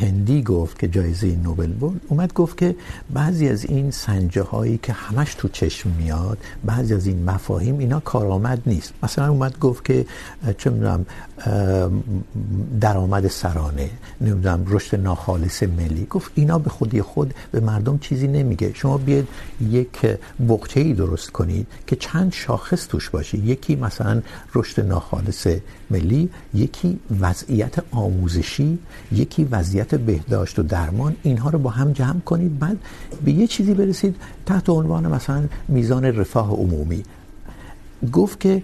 هندی 0.00 0.42
گفت 0.42 0.78
که 0.78 0.88
جایزه 0.88 1.36
نوبل 1.36 1.72
برد 1.72 2.00
اومد 2.08 2.32
گفت 2.32 2.58
که 2.58 2.74
بعضی 3.10 3.48
از 3.48 3.64
این 3.64 3.90
سنجه 3.90 4.42
هایی 4.42 4.78
که 4.82 4.92
همش 4.92 5.34
تو 5.34 5.48
چشم 5.48 5.90
میاد، 5.90 6.38
بعضی 6.64 6.94
از 6.94 7.06
این 7.06 7.24
مفاهیم 7.24 7.78
اینا 7.78 8.00
کارآمد 8.00 8.62
نیست. 8.66 8.92
مثلا 9.02 9.28
اومد 9.28 9.58
گفت 9.58 9.84
که 9.84 10.06
چه 10.58 10.70
میدونم 10.70 11.06
درآمد 12.80 13.28
سرانه، 13.28 13.90
نمیدونم، 14.20 14.64
رشد 14.66 15.00
ناخالص 15.00 15.62
ملی. 15.62 16.06
گفت 16.10 16.32
اینا 16.34 16.58
به 16.58 16.70
خودی 16.70 17.02
خود 17.02 17.34
به 17.52 17.60
مردم 17.60 17.98
چیزی 17.98 18.28
نمیگه. 18.28 18.72
شما 18.74 18.98
بیاید 18.98 19.28
یک 19.70 20.06
بقچه 20.48 20.80
ای 20.80 20.92
درست 20.92 21.30
کنید 21.30 21.66
که 21.86 21.96
چند 21.96 22.32
شاخص 22.32 22.86
توش 22.86 23.10
باشه. 23.10 23.38
یکی 23.38 23.76
مثلا 23.76 24.22
رشد 24.54 24.80
ناخالص 24.80 25.46
ملی 25.90 26.11
یکی 26.64 26.90
وضعیت 27.20 27.76
آموزشی، 27.90 28.78
یکی 29.12 29.44
وضعیت 29.44 29.94
بهداشت 29.94 30.58
و 30.58 30.62
درمان، 30.62 31.16
اینها 31.22 31.50
رو 31.50 31.58
با 31.58 31.70
هم 31.70 31.92
جمع 31.92 32.20
کنید. 32.20 32.58
بعد 32.58 32.78
به 33.24 33.32
یه 33.32 33.46
چیزی 33.46 33.74
برسید، 33.74 34.16
تحت 34.46 34.68
عنوان 34.68 35.06
مثلا 35.06 35.42
میزان 35.68 36.04
رفاه 36.04 36.50
عمومی. 36.50 37.02
گفت 38.12 38.40
که 38.40 38.62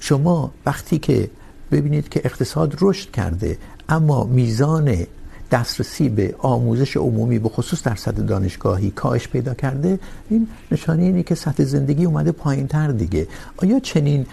شما 0.00 0.50
وقتی 0.66 0.98
که 0.98 1.30
ببینید 1.72 2.08
که 2.08 2.20
اقتصاد 2.24 2.78
رشد 2.80 3.10
کرده، 3.10 3.58
اما 3.88 4.24
میزان 4.24 5.06
دسترسی 5.50 6.08
به 6.08 6.34
آموزش 6.38 6.96
عمومی 6.96 7.38
به 7.38 7.48
خصوص 7.48 7.82
در 7.82 7.94
سطح 7.94 8.22
دانشگاهی، 8.22 8.90
کاهش 8.90 9.28
پیدا 9.28 9.54
کرده، 9.54 9.98
این 10.30 10.48
نشانه 10.72 11.02
اینه 11.02 11.22
که 11.22 11.34
سطح 11.34 11.64
زندگی 11.64 12.04
اومده 12.04 12.32
پایینتر 12.32 12.88
دیگه. 12.92 13.28
آیا 13.56 13.80
چنین 13.80 14.26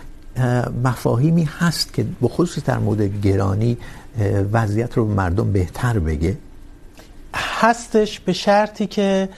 مفاهیمی 0.83 1.49
هست 1.59 1.93
که 1.93 2.05
به 2.21 2.27
خصوص 2.27 2.63
در 2.63 2.77
مورد 2.77 3.21
گرانی 3.21 3.77
وضعیت 4.51 4.97
رو 4.97 5.07
مردم 5.07 5.51
بهتر 5.51 5.99
بگه. 5.99 6.37
هستش 7.35 8.19
به 8.19 8.33
شرطی 8.33 8.87
که 8.87 9.29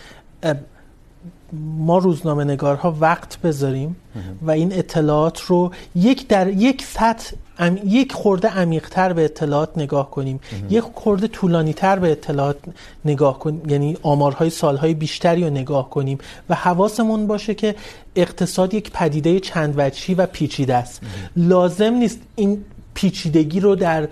ما 1.54 1.98
روزنامه 1.98 2.44
نگارها 2.44 2.98
وقت 3.00 3.42
بذاریم 3.42 3.96
و 4.42 4.52
این 4.52 4.74
اطلاعات 4.74 5.42
رو 5.42 5.72
یک 5.96 6.28
در 6.28 6.48
یک 6.48 6.86
سطح 6.86 7.32
ام... 7.62 7.80
یک 7.86 8.14
خورده 8.14 8.48
عمیق‌تر 8.48 9.14
به 9.14 9.26
اطلاعات 9.26 9.70
نگاه 9.78 10.12
کنیم. 10.12 10.40
یک 10.70 10.84
خورده 10.96 11.28
طولانی‌تر 11.28 12.00
به 12.00 12.12
اطلاعات 12.12 12.58
نگاه 13.06 13.40
کنیم 13.40 13.62
یعنی 13.70 13.98
آمارهای 14.02 14.50
سالهای 14.50 14.94
بیشتری 14.94 15.44
رو 15.44 15.50
نگاه 15.50 15.90
کنیم 15.90 16.18
و 16.50 16.56
حواسمون 16.56 17.28
باشه 17.28 17.54
که 17.54 17.76
اقتصاد 18.16 18.74
یک 18.74 18.92
پدیده 18.92 19.40
چند 19.40 19.74
وجهی 19.78 20.14
و 20.14 20.26
پیچیده 20.26 20.76
است. 20.76 21.02
لازم 21.36 21.94
نیست 21.94 22.20
این 22.36 22.66
پیچیدگی 22.94 23.60
رو 23.60 23.76
در 23.76 24.08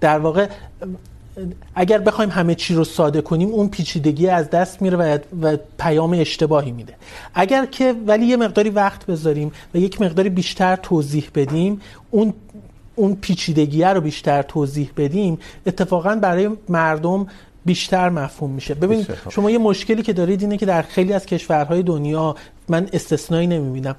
در 0.00 0.18
واقع 0.18 0.48
اگر 1.74 1.98
بخوایم 1.98 2.30
همه 2.30 2.54
چی 2.54 2.74
رو 2.74 2.84
ساده 2.84 3.20
کنیم 3.20 3.48
اون 3.48 3.68
پیچیدگی 3.68 4.28
از 4.28 4.50
دست 4.50 4.82
میره 4.82 4.96
و, 4.96 5.18
و 5.42 5.56
پیام 5.78 6.12
اشتباهی 6.12 6.70
میده. 6.72 6.94
اگر 7.34 7.66
که 7.66 7.94
ولی 8.06 8.26
یه 8.26 8.36
مقداری 8.36 8.70
وقت 8.70 9.06
بذاریم 9.06 9.52
و 9.74 9.78
یک 9.78 10.00
مقداری 10.00 10.28
بیشتر 10.28 10.76
توضیح 10.76 11.30
بدیم 11.34 11.80
اون 12.10 12.34
اون 13.00 13.16
پیچیدگی 13.20 13.82
رو 13.84 14.00
بیشتر 14.00 14.42
توضیح 14.42 14.90
بدیم 14.96 15.38
اتفاقا 15.66 16.14
برای 16.14 16.50
مردم 16.68 17.26
بیشتر 17.64 18.08
مفهوم 18.08 18.50
میشه. 18.50 18.74
ببینید 18.74 19.06
شما 19.28 19.50
یه 19.50 19.58
مشکلی 19.58 20.02
که 20.02 20.12
دارید 20.12 20.42
اینه 20.42 20.56
که 20.56 20.66
در 20.66 20.82
خیلی 20.82 21.12
از 21.12 21.26
کشورهای 21.26 21.82
دنیا 21.82 22.36
من 22.68 22.88
استثنایی 22.92 23.46
نمیبینم. 23.46 23.96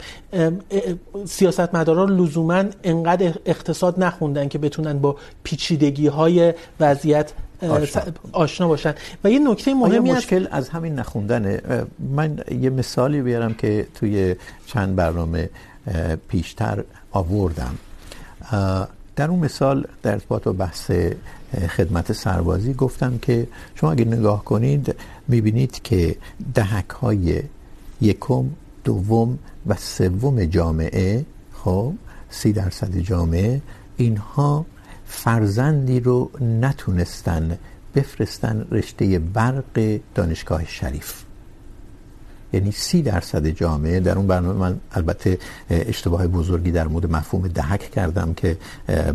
سیاستمدارا 1.25 2.05
لزوما 2.05 2.63
انقدر 2.83 3.33
اقتصاد 3.45 4.03
نخوندن 4.03 4.47
که 4.47 4.57
بتونن 4.57 4.99
با 4.99 5.15
پیچیدگی 5.43 6.07
های 6.07 6.53
وضعیت 6.79 7.33
آشنا, 7.69 8.03
آشنا 8.31 8.67
باشن. 8.67 8.93
و 9.23 9.31
یه 9.31 9.39
نکته 9.39 9.73
مهمی 9.73 10.11
مشکل 10.11 10.47
از 10.51 10.69
همین 10.69 10.95
نخوندنه؟ 10.95 11.61
من 11.99 12.39
یه 12.61 12.69
مثالی 12.69 13.21
بیارم 13.21 13.53
که 13.53 13.87
توی 13.95 14.35
چند 14.65 14.95
برنامه 14.95 15.49
پیشتر 16.27 16.83
آوردم. 17.11 17.75
در 19.15 19.29
اون 19.29 19.39
مثال 19.39 19.87
در 20.03 20.11
ارتباط 20.11 20.43
با 20.43 20.51
بحث 20.51 20.91
خدمت 21.77 22.13
سربازی 22.13 22.73
گفتم 22.73 23.17
که 23.17 23.47
شما 23.75 23.91
اگه 23.91 24.05
نگاه 24.05 24.45
کنید 24.45 24.95
میبینید 25.27 25.81
که 25.81 26.15
دهک 26.53 26.89
های 26.89 27.43
یکم، 28.01 28.45
دوم 28.83 29.39
و 29.67 29.75
سوم 29.75 30.45
جامعه، 30.45 31.25
خب، 31.53 31.93
سی 32.29 32.53
درصد 32.53 32.97
جامعه، 32.97 33.61
اینها 33.97 34.65
فرزندی 35.05 35.99
رو 35.99 36.31
نتونستن 36.41 37.57
بفرستن 37.95 38.67
رشته 38.71 39.19
برق 39.19 39.99
دانشگاه 40.15 40.65
شریف. 40.65 41.23
یعنی 42.53 42.71
سی 42.71 43.01
درصد 43.01 43.47
جامعه 43.47 43.99
در 43.99 44.17
اون 44.17 44.27
برنامه 44.27 44.59
من 44.59 44.79
البته 44.91 45.37
اشتباه 45.69 46.27
بزرگی 46.27 46.71
در 46.71 46.87
مورد 46.87 47.11
مفهوم 47.11 47.47
دهک 47.47 47.91
کردم 47.91 48.33
که 48.33 48.57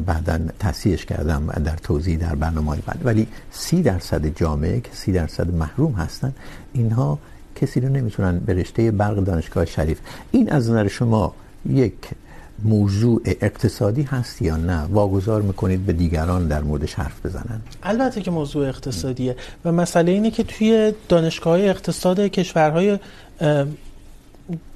بعدا 0.07 0.39
تصحیحش 0.59 1.05
کردم 1.05 1.47
در 1.47 1.77
توضیح 1.77 2.19
در 2.19 2.35
برنامه 2.35 2.71
های 2.71 2.81
بعد. 2.87 3.01
ولی 3.05 3.27
سی 3.51 3.83
درصد 3.83 4.27
جامعه 4.27 4.81
که 4.81 4.91
سی 4.93 5.13
درصد 5.13 5.55
محروم 5.55 5.93
هستن، 5.93 6.35
اینها 6.73 7.19
کسی 7.57 7.81
رو 7.81 7.89
نمیتونن 7.89 8.39
به 8.39 8.55
رشته 8.55 8.91
برق 8.91 9.17
دانشگاه 9.17 9.65
شریف. 9.65 9.99
این 10.31 10.53
از 10.53 10.71
نظر 10.71 10.89
شما 10.89 11.35
یک 11.71 11.95
موضوع 12.65 13.23
اقتصادی 13.25 14.03
هست 14.03 14.43
یا 14.43 14.57
نه؟ 14.57 14.81
واگذار 14.81 15.43
میکنید 15.43 15.87
به 15.87 15.93
دیگران 15.93 16.49
در 16.49 16.63
موردش 16.63 16.95
حرف 16.95 17.27
بزنن. 17.27 17.61
البته 17.83 18.21
که 18.21 18.31
موضوع 18.31 18.69
اقتصادیه. 18.69 19.37
و 19.65 19.73
مسئله 19.73 20.13
اینه 20.13 20.31
که 20.31 20.43
توی 20.43 20.93
دانشگاه 21.09 21.61
اقتصاد 21.61 22.21
کشورهای 22.21 22.99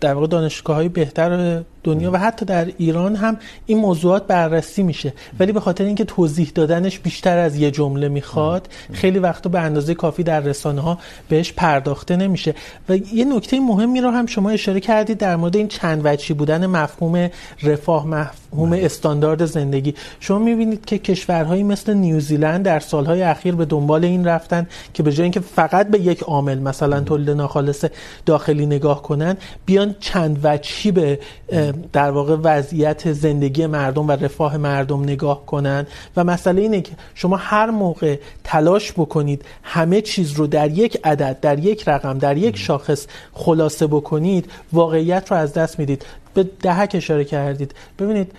در 0.00 0.14
واقع 0.14 0.26
دانشگاه 0.26 0.76
های 0.76 0.88
بهتر 0.88 1.62
دنیا 1.84 2.10
و 2.10 2.16
حتی 2.16 2.46
در 2.46 2.66
ایران 2.78 3.16
هم 3.16 3.36
این 3.66 3.78
موضوعات 3.78 4.26
بررسی 4.26 4.82
میشه. 4.82 5.12
ولی 5.40 5.52
به 5.52 5.60
خاطر 5.60 5.84
اینکه 5.84 6.04
توضیح 6.04 6.52
دادنش 6.54 6.98
بیشتر 6.98 7.38
از 7.38 7.56
یه 7.56 7.70
جمله 7.70 8.08
میخواد 8.08 8.68
خیلی 8.92 9.18
وقتا 9.18 9.50
به 9.50 9.60
اندازه 9.60 9.94
کافی 9.94 10.22
در 10.22 10.40
رسانه 10.40 10.80
ها 10.80 10.98
بهش 11.28 11.52
پرداخته 11.52 12.16
نمیشه. 12.16 12.54
و 12.88 12.96
یه 12.96 13.24
نکته 13.24 13.60
مهمی 13.60 14.00
رو 14.00 14.10
هم 14.10 14.26
شما 14.26 14.50
اشاره 14.50 14.80
کردید 14.80 15.18
در 15.18 15.36
مورد 15.36 15.56
این 15.56 15.68
چند 15.68 16.00
وجهی 16.04 16.34
بودن 16.34 16.66
مفهوم 16.66 17.30
رفاه 17.62 18.06
مفهوم 18.06 18.72
استاندارد 18.72 19.44
زندگی. 19.44 19.94
شما 20.20 20.38
میبینید 20.38 20.84
که 20.84 20.98
کشورهایی 20.98 21.62
مثل 21.62 21.94
نیوزیلند 21.94 22.64
در 22.64 22.80
سالهای 22.80 23.22
اخیر 23.22 23.54
به 23.54 23.64
دنبال 23.64 24.04
این 24.04 24.24
رفتن 24.24 24.66
که 24.94 25.02
به 25.02 25.12
جای 25.12 25.22
اینکه 25.22 25.40
فقط 25.40 25.88
به 25.88 26.00
یک 26.00 26.22
عامل 26.22 26.58
مثلا 26.58 27.00
تولید 27.00 27.30
ناخالص 27.30 27.84
داخلی 28.26 28.66
نگاه 28.66 29.02
کنن 29.02 29.36
بیان 29.66 29.94
چند 30.00 30.40
وجهی 30.42 30.92
به 30.92 31.18
در 31.92 32.10
واقع 32.10 32.36
وضعیت 32.42 33.12
زندگی 33.12 33.66
مردم 33.66 34.08
و 34.08 34.12
رفاه 34.12 34.56
مردم 34.56 35.02
نگاه 35.02 35.46
کنن. 35.46 35.86
و 36.16 36.24
مسئله 36.24 36.62
اینه 36.62 36.80
که 36.80 36.92
شما 37.14 37.36
هر 37.36 37.70
موقع 37.70 38.16
تلاش 38.44 38.92
بکنید 38.92 39.44
همه 39.62 40.00
چیز 40.00 40.32
رو 40.32 40.46
در 40.46 40.70
یک 40.70 41.00
عدد 41.04 41.40
در 41.40 41.58
یک 41.58 41.88
رقم 41.88 42.18
در 42.18 42.36
یک 42.36 42.56
شاخص 42.56 43.06
خلاصه 43.32 43.86
بکنید 43.86 44.50
واقعیت 44.72 45.30
رو 45.30 45.36
از 45.36 45.52
دست 45.52 45.78
میدید. 45.78 46.06
به 46.34 46.42
دهک 46.62 46.90
اشاره 46.94 47.24
کردید. 47.24 47.74
ببینید 47.98 48.32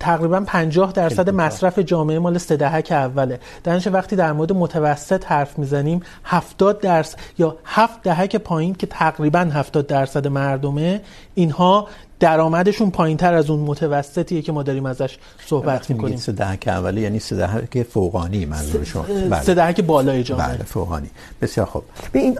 تقریباً 0.00 0.40
50 0.40 0.92
درصد 0.92 1.30
مصرف 1.30 1.78
جامعه 1.78 2.18
مال 2.18 2.38
سه 2.38 2.56
دهک 2.56 2.92
اوله. 2.92 3.40
درنچه 3.64 3.90
وقتی 3.90 4.16
در 4.16 4.32
مورد 4.32 4.52
متوسط 4.52 5.24
حرف 5.26 5.58
میزنیم 5.58 6.00
70 6.24 6.80
درصد 6.80 7.18
یا 7.38 7.56
7 7.64 8.02
دهک 8.02 8.36
پایین 8.36 8.74
که 8.74 8.86
تقریباً 8.86 9.38
70 9.40 9.86
درصد 9.86 10.26
مردمه 10.26 11.00
اینها 11.34 11.88
درآمدشون 12.20 12.90
پایینتر 12.90 13.34
از 13.34 13.50
اون 13.50 13.60
متوسطیه 13.60 14.42
که 14.42 14.52
ما 14.52 14.62
داریم 14.62 14.86
ازش 14.86 15.18
صحبت 15.46 15.90
میکنیم. 15.90 16.16
سه 16.16 16.32
دهک 16.32 16.68
اوله 16.68 17.00
یعنی 17.00 17.18
سه 17.18 17.36
دهک 17.36 17.82
فوقانی 17.82 18.46
منظور 18.46 18.84
شما. 18.84 19.02
بله. 19.02 19.42
سه 19.42 19.54
دهک 19.54 19.80
بالای 19.80 20.22
جامعه. 20.22 20.48
بله 20.48 20.64
فوقانی. 20.64 21.10
بسیار 21.42 21.66
خوب. 21.66 21.82
به 22.12 22.18
این 22.18 22.38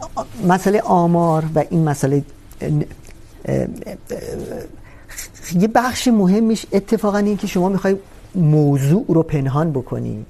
مسئله 0.48 0.80
آمار 0.80 1.44
و 1.54 1.64
این 1.70 1.84
مسئله 1.84 2.24
یه 5.54 5.68
بخش 5.68 6.08
مهمش 6.08 6.66
اتفاقا 6.72 7.18
این 7.18 7.36
که 7.36 7.46
شما 7.46 7.68
میخوای 7.68 7.96
موضوع 8.34 9.04
رو 9.08 9.22
پنهان 9.22 9.70
بکنی 9.70 10.24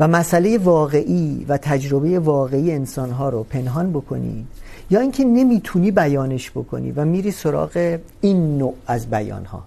و 0.00 0.08
مسئله 0.08 0.58
واقعی 0.58 1.46
و 1.48 1.56
تجربه 1.56 2.18
واقعی 2.18 2.72
انسانها 2.72 3.28
رو 3.28 3.42
پنهان 3.42 3.90
بکنی 3.90 4.46
یا 4.90 5.00
اینکه 5.00 5.24
نمیتونی 5.24 5.90
بیانش 5.90 6.50
بکنی 6.50 6.92
و 6.92 7.04
میری 7.04 7.30
سراغ 7.30 7.98
این 8.20 8.58
نوع 8.58 8.74
از 8.86 9.10
بیانها. 9.10 9.62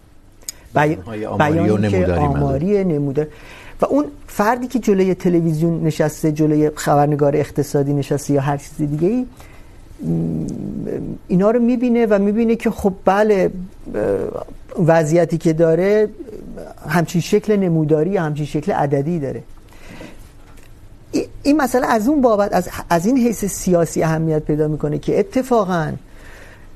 بی... 0.75 0.97
بیانی 1.37 1.89
که 1.89 2.13
آماری 2.13 2.83
نمودار 2.83 3.27
و 3.81 3.85
اون 3.85 4.05
فردی 4.27 4.67
که 4.67 4.79
جلوی 4.79 5.15
تلویزیون 5.15 5.83
نشسته 5.83 6.31
جلوی 6.31 6.71
خبرنگار 6.75 7.35
اقتصادی 7.35 7.93
نشسته 7.93 8.33
یا 8.33 8.41
هر 8.41 8.57
چیز 8.57 8.77
دیگه 8.77 9.07
ای 9.07 9.25
اینا 11.27 11.51
رو 11.51 11.59
میبینه 11.59 12.05
و 12.05 12.19
میبینه 12.19 12.55
که 12.55 12.71
خب 12.71 12.93
بله 13.05 13.51
وضعیتی 14.85 15.37
که 15.37 15.53
داره 15.53 16.09
همچین 16.87 17.21
شکل 17.21 17.55
نموداری 17.55 18.17
همچین 18.17 18.45
شکل 18.45 18.71
عددی 18.71 19.19
داره. 19.19 19.43
این 21.43 21.57
مسئله 21.57 21.87
از 21.87 22.07
اون 22.07 22.21
بابت 22.21 22.53
از, 22.53 22.69
از 22.89 23.05
این 23.05 23.17
حیث 23.17 23.45
سیاسی 23.45 24.03
اهمیت 24.03 24.43
پیدا 24.43 24.67
میکنه 24.67 24.97
که 24.97 25.19
اتفاقا 25.19 25.91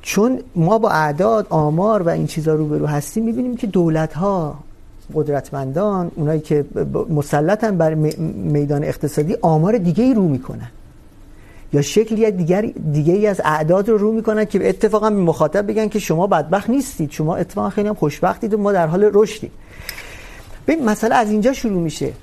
چون 0.02 0.40
ما 0.56 0.78
با 0.78 0.90
اعداد 0.90 1.48
آمار 1.50 2.02
و 2.02 2.10
این 2.10 2.28
چیزا 2.28 2.54
روبرو 2.54 2.86
هستیم 2.86 3.24
میبینیم 3.26 3.56
که 3.56 3.68
دولت 3.68 4.14
ها 4.14 4.56
قدرتمندان 5.14 6.12
اونایی 6.16 6.40
که 6.40 6.66
مسلطن 7.10 7.78
بر 7.78 7.94
میدان 7.94 8.84
اقتصادی 8.84 9.36
آمار 9.42 9.78
دیگه 9.78 10.04
ای 10.04 10.14
رو 10.14 10.28
میکنن. 10.28 10.70
یا 11.74 11.82
شکلی 11.82 12.32
دیگر 12.32 12.62
دیگه 12.94 13.14
ای 13.14 13.28
از 13.28 13.42
اعداد 13.46 13.90
رو 13.90 13.98
رو 13.98 14.12
میکنن 14.12 14.46
که 14.46 14.70
اتفاقا 14.70 15.10
به 15.10 15.16
مخاطب 15.16 15.68
بگن 15.68 15.88
که 15.88 16.00
شما 16.00 16.28
بدبخت 16.28 16.70
نیستید. 16.70 17.12
شما 17.12 17.36
اتفاقا 17.36 17.70
خیلی 17.70 17.88
هم 17.88 17.96
خوشبختید 17.96 18.54
و 18.54 18.58
ما 18.58 18.72
در 18.72 18.88
حال 18.88 19.10
رشدیم. 19.14 19.52
ببین، 20.68 20.86
مسئله 20.86 21.16
از 21.16 21.32
اینجا 21.32 21.54
شروع 21.54 21.82
میشه 21.82 22.14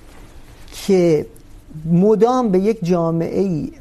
که 0.73 1.27
مدام 1.93 2.49
به 2.49 2.59
یک 2.59 2.85
جامعه 2.85 3.41
ای 3.41 3.73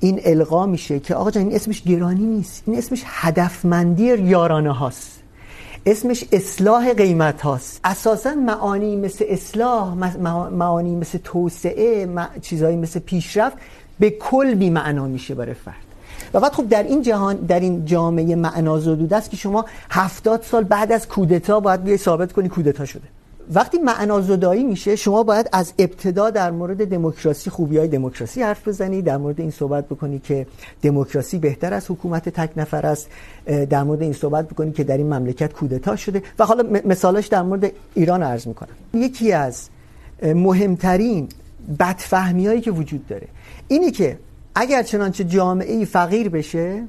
این 0.00 0.20
القا 0.24 0.66
میشه 0.66 1.00
که 1.00 1.14
آقا 1.14 1.30
جان، 1.30 1.42
این 1.42 1.54
اسمش 1.54 1.82
گرانی 1.82 2.24
نیست. 2.24 2.62
این 2.66 2.78
اسمش 2.78 3.02
هدفمندی 3.06 4.04
یارانه 4.04 4.72
هاست. 4.72 5.10
اسمش 5.86 6.24
اصلاح 6.32 6.92
قیمت 6.92 7.40
هاست. 7.40 7.80
اساسا 7.84 8.34
معانی 8.34 8.96
مثل 8.96 9.24
اصلاح 9.28 9.94
معانی 10.50 10.96
مثل 10.96 11.18
توسعه 11.24 12.08
چیزهایی 12.42 12.76
مثل 12.76 13.00
پیشرفت 13.00 13.56
به 14.00 14.10
کل 14.10 14.54
بی 14.54 14.70
معنا 14.70 15.06
میشه 15.06 15.34
برای 15.34 15.54
فرد. 15.54 15.74
و 16.34 16.40
بعد 16.40 16.52
خب 16.52 16.68
در 16.68 16.82
این 16.82 17.02
جهان، 17.02 17.36
در 17.36 17.60
این 17.60 17.84
جامعه 17.84 18.34
معنا 18.34 18.78
زدوده 18.80 19.16
است 19.16 19.30
که 19.30 19.36
شما 19.36 19.64
هفتاد 19.90 20.42
سال 20.42 20.64
بعد 20.64 20.92
از 20.92 21.08
کودتا 21.08 21.60
باید 21.60 21.82
بیای 21.82 21.96
ثابت 21.96 22.32
کنی 22.32 22.48
کودتا 22.48 22.84
شده. 22.84 23.08
وقتی 23.54 23.78
معنا 23.78 24.20
زدایی 24.20 24.64
میشه، 24.64 24.96
شما 24.96 25.22
باید 25.22 25.48
از 25.52 25.72
ابتدا 25.78 26.30
در 26.30 26.50
مورد 26.50 26.88
دموکراسی 26.88 27.50
خوبیای 27.50 27.88
دموکراسی 27.88 28.42
حرف 28.42 28.68
بزنی، 28.68 29.02
در 29.02 29.16
مورد 29.16 29.40
این 29.40 29.50
صحبت 29.50 29.86
بکنی 29.86 30.18
که 30.18 30.46
دموکراسی 30.82 31.38
بهتر 31.38 31.74
از 31.74 31.90
حکومت 31.90 32.28
تک 32.28 32.50
نفر 32.56 32.86
است 32.86 33.08
در 33.46 33.82
مورد 33.82 34.02
این 34.02 34.12
صحبت 34.12 34.48
بکنی 34.48 34.72
که 34.72 34.84
در 34.84 34.96
این 34.96 35.14
مملکت 35.14 35.52
کودتا 35.52 35.96
شده. 35.96 36.22
و 36.38 36.44
حالا 36.44 36.80
مثالش 36.84 37.26
در 37.26 37.42
مورد 37.42 37.72
ایران 37.94 38.22
عرض 38.22 38.46
میکنم. 38.46 38.74
یکی 38.94 39.32
از 39.32 39.68
مهمترین 40.22 41.28
بدفهمی 41.78 42.46
هایی 42.46 42.60
که 42.60 42.70
وجود 42.70 43.06
داره 43.06 43.28
اینی 43.68 43.90
که 43.90 44.18
اگر 44.54 44.82
چنانچه 44.82 45.24
جامعه 45.24 45.84
فقیر 45.84 46.28
بشه، 46.28 46.84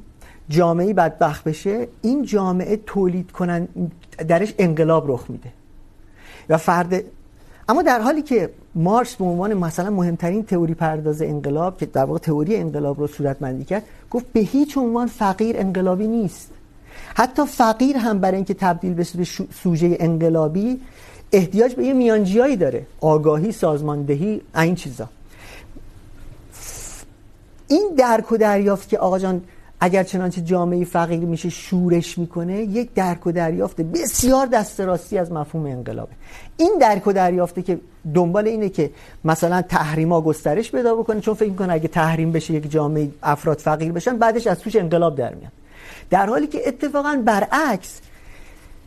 جامعه 0.50 0.94
بدبخت 0.94 1.44
بشه، 1.44 1.88
این 2.02 2.26
جامعه 2.26 2.80
تولید 2.86 3.32
کنن، 3.32 3.68
درش 4.28 4.54
انقلاب 4.58 5.12
رخ 5.12 5.26
میده. 5.30 5.50
و 6.50 6.58
فرد، 6.58 7.04
اما 7.70 7.82
در 7.82 8.00
حالی 8.02 8.22
که 8.22 8.50
مارکس 8.76 9.15
به 9.15 9.26
عنوان 9.26 9.54
مثلا 9.54 9.89
مهمترین 9.89 10.44
تئوری 10.44 10.74
پرداز 10.74 11.22
انقلاب، 11.22 11.78
که 11.78 11.86
در 11.86 12.04
واقع 12.04 12.20
تئوری 12.20 12.56
انقلاب 12.56 13.00
رو 13.00 13.08
صورتمندی 13.08 13.63
کرد، 13.63 13.84
گفت 14.12 14.26
به 14.34 14.39
هیچ 14.39 14.78
عنوان 14.78 15.08
فقیر 15.08 15.58
انقلابی 15.58 16.08
نیست. 16.08 16.50
حتی 17.15 17.46
فقیر 17.46 17.98
هم 17.98 18.20
برای 18.20 18.36
اینکه 18.36 18.54
تبدیل 18.54 18.94
بشه 18.94 19.18
به 19.18 19.28
سوژه 19.63 19.98
انقلابی، 20.00 20.82
احتیاج 21.32 21.76
به 21.76 21.86
یه 21.86 21.94
میانجیایی 21.94 22.56
داره. 22.56 22.86
آگاهی، 23.02 23.52
سازماندهی، 23.52 24.42
این 24.56 24.76
چیزا. 24.76 25.10
این 27.70 27.90
درک 27.98 28.32
و 28.32 28.38
دریافت 28.38 28.90
که 28.90 28.98
آقا 28.98 29.20
جان 29.20 29.42
اگر 29.80 30.04
چنانچه 30.04 30.42
جامعه 30.42 30.86
فقیر 30.86 31.20
میشه 31.20 31.50
شورش 31.50 32.18
میکنه، 32.18 32.62
یک 32.62 32.94
درک 32.94 33.28
و 33.28 33.32
دریافت 33.32 33.82
بسیار 33.82 34.46
دست 34.46 34.82
راستی 34.82 35.18
از 35.18 35.32
مفهوم 35.32 35.66
انقلابه. 35.66 36.12
این 36.58 36.78
درک 36.82 37.08
و 37.08 37.14
دریافته 37.14 37.62
که 37.62 37.80
دنبال 38.14 38.48
اینه 38.48 38.70
که 38.70 38.92
مثلا 39.26 39.62
تحریما 39.62 40.22
گسترش 40.22 40.72
پیدا 40.72 40.96
بکنه، 40.96 41.22
چون 41.22 41.34
فکر 41.34 41.50
میکنه 41.50 41.74
اگه 41.74 41.88
تحریم 41.88 42.32
بشه، 42.32 42.54
یک 42.54 42.72
جامعه 42.72 43.10
افراد 43.24 43.58
فقیر 43.58 43.92
بشن، 43.92 44.18
بعدش 44.18 44.48
از 44.48 44.60
توش 44.60 44.76
انقلاب 44.76 45.16
در 45.16 45.34
میاد. 45.34 45.52
در 46.10 46.26
حالی 46.26 46.48
که 46.48 46.68
اتفاقا 46.68 47.22
برعکس 47.26 48.00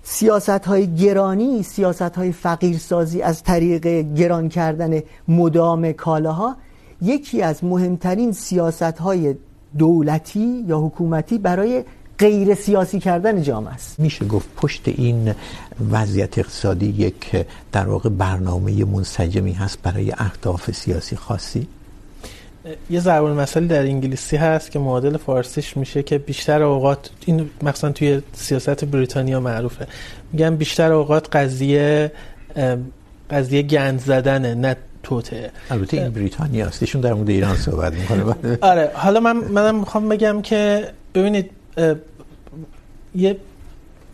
سیاست 0.02 0.48
های 0.50 0.94
گرانی 0.94 1.62
سیاست 1.62 2.02
های 2.02 2.32
فقیر 2.32 2.78
سازی 2.78 3.22
از 3.22 3.42
طریق 3.42 3.86
گران 4.14 4.48
کردن 4.48 5.02
مدام 5.28 5.92
کالاها 5.92 6.56
یکی 7.02 7.42
از 7.42 7.64
مهمترین 7.64 8.32
سیاست 8.32 8.82
های 8.82 9.34
دولتی 9.78 10.64
یا 10.66 10.78
حکومتی 10.78 11.38
برای 11.38 11.84
غیر 12.18 12.54
سیاسی 12.54 13.00
کردن 13.00 13.42
جامعه 13.42 13.74
است. 13.74 14.00
میشه 14.00 14.24
گفت 14.24 14.48
پشت 14.56 14.88
این 14.88 15.34
وضعیت 15.90 16.38
اقتصادی 16.38 16.86
یک 16.86 17.46
در 17.72 17.88
واقع 17.88 18.08
برنامه 18.08 18.84
منسجمی 18.84 19.52
هست 19.52 19.78
برای 19.82 20.12
اهداف 20.18 20.70
سیاسی 20.70 21.16
خاصی؟ 21.16 21.66
یه 22.90 23.00
ضرب 23.00 23.24
المثل 23.24 23.66
در 23.66 23.82
انگلیسی 23.82 24.36
هست 24.36 24.70
که 24.70 24.78
معادل 24.78 25.16
فارسیش 25.16 25.76
میشه 25.76 26.02
که 26.02 26.18
بیشتر 26.18 26.62
اوقات 26.62 27.10
این 27.26 27.50
مثلا 27.62 27.92
توی 27.92 28.22
سیاست 28.32 28.84
بریتانیا 28.84 29.40
معروفه. 29.40 29.86
میگن 30.32 30.56
بیشتر 30.56 30.92
اوقات 30.92 31.36
قضیه 31.36 32.12
قضیه 33.30 33.62
گند 33.62 34.00
زدنه 34.00 34.54
نه 34.54 34.76
توته 35.02 35.50
البته 35.70 35.96
این 35.96 36.10
بریتانیا 36.10 36.66
است. 36.66 36.82
ایشون 36.82 37.00
در 37.00 37.14
مورد 37.14 37.30
ایران 37.30 37.56
صحبت 37.56 37.92
میکنه. 37.92 38.36
آره 38.70 38.90
حالا 38.94 39.20
من 39.20 39.36
منم 39.36 39.78
میخوام 39.78 40.08
بگم 40.08 40.42
که 40.42 40.88
ببینید 41.14 41.50
یه 43.14 43.36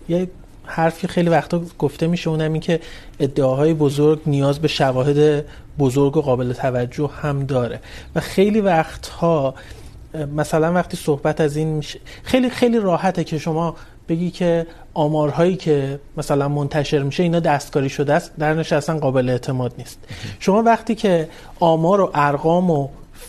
یه 0.09 0.29
حرفی 0.65 1.09
خیلی 1.09 1.29
وقتا 1.29 1.63
گفته 1.79 2.07
میشه 2.07 2.31
اونم 2.31 2.53
این 2.53 2.61
که 2.61 2.81
ادعاهای 3.21 3.75
بزرگ 3.75 4.21
نیاز 4.27 4.59
به 4.59 4.69
شواهد 4.69 5.45
بزرگ 5.79 6.17
و 6.17 6.21
قابل 6.21 6.53
توجه 6.53 7.11
هم 7.23 7.45
داره. 7.45 7.81
و 8.15 8.21
خیلی 8.21 8.61
وقتها 8.61 9.55
مثلا 10.37 10.73
وقتی 10.73 10.97
صحبت 10.97 11.41
از 11.41 11.57
این 11.57 11.69
میشه 11.69 12.01
خیلی 12.23 12.51
خیلی 12.51 12.79
راحته 12.79 13.25
که 13.25 13.39
شما 13.39 13.77
بگی 14.09 14.31
که 14.31 14.67
آمارهایی 14.95 15.57
که 15.57 16.01
مثلا 16.17 16.49
منتشر 16.49 17.03
میشه 17.03 17.23
اینا 17.23 17.41
دستکاری 17.41 17.89
شده 17.89 18.15
است. 18.15 18.33
در 18.39 18.75
اصلا 18.77 18.99
قابل 18.99 19.29
اعتماد 19.29 19.73
نیست. 19.79 19.99
شما 20.41 20.63
وقتی 20.63 20.95
که 20.95 21.29
آمار 21.61 22.01
و 22.01 22.11
ارقام 22.15 22.71
و 22.71 22.89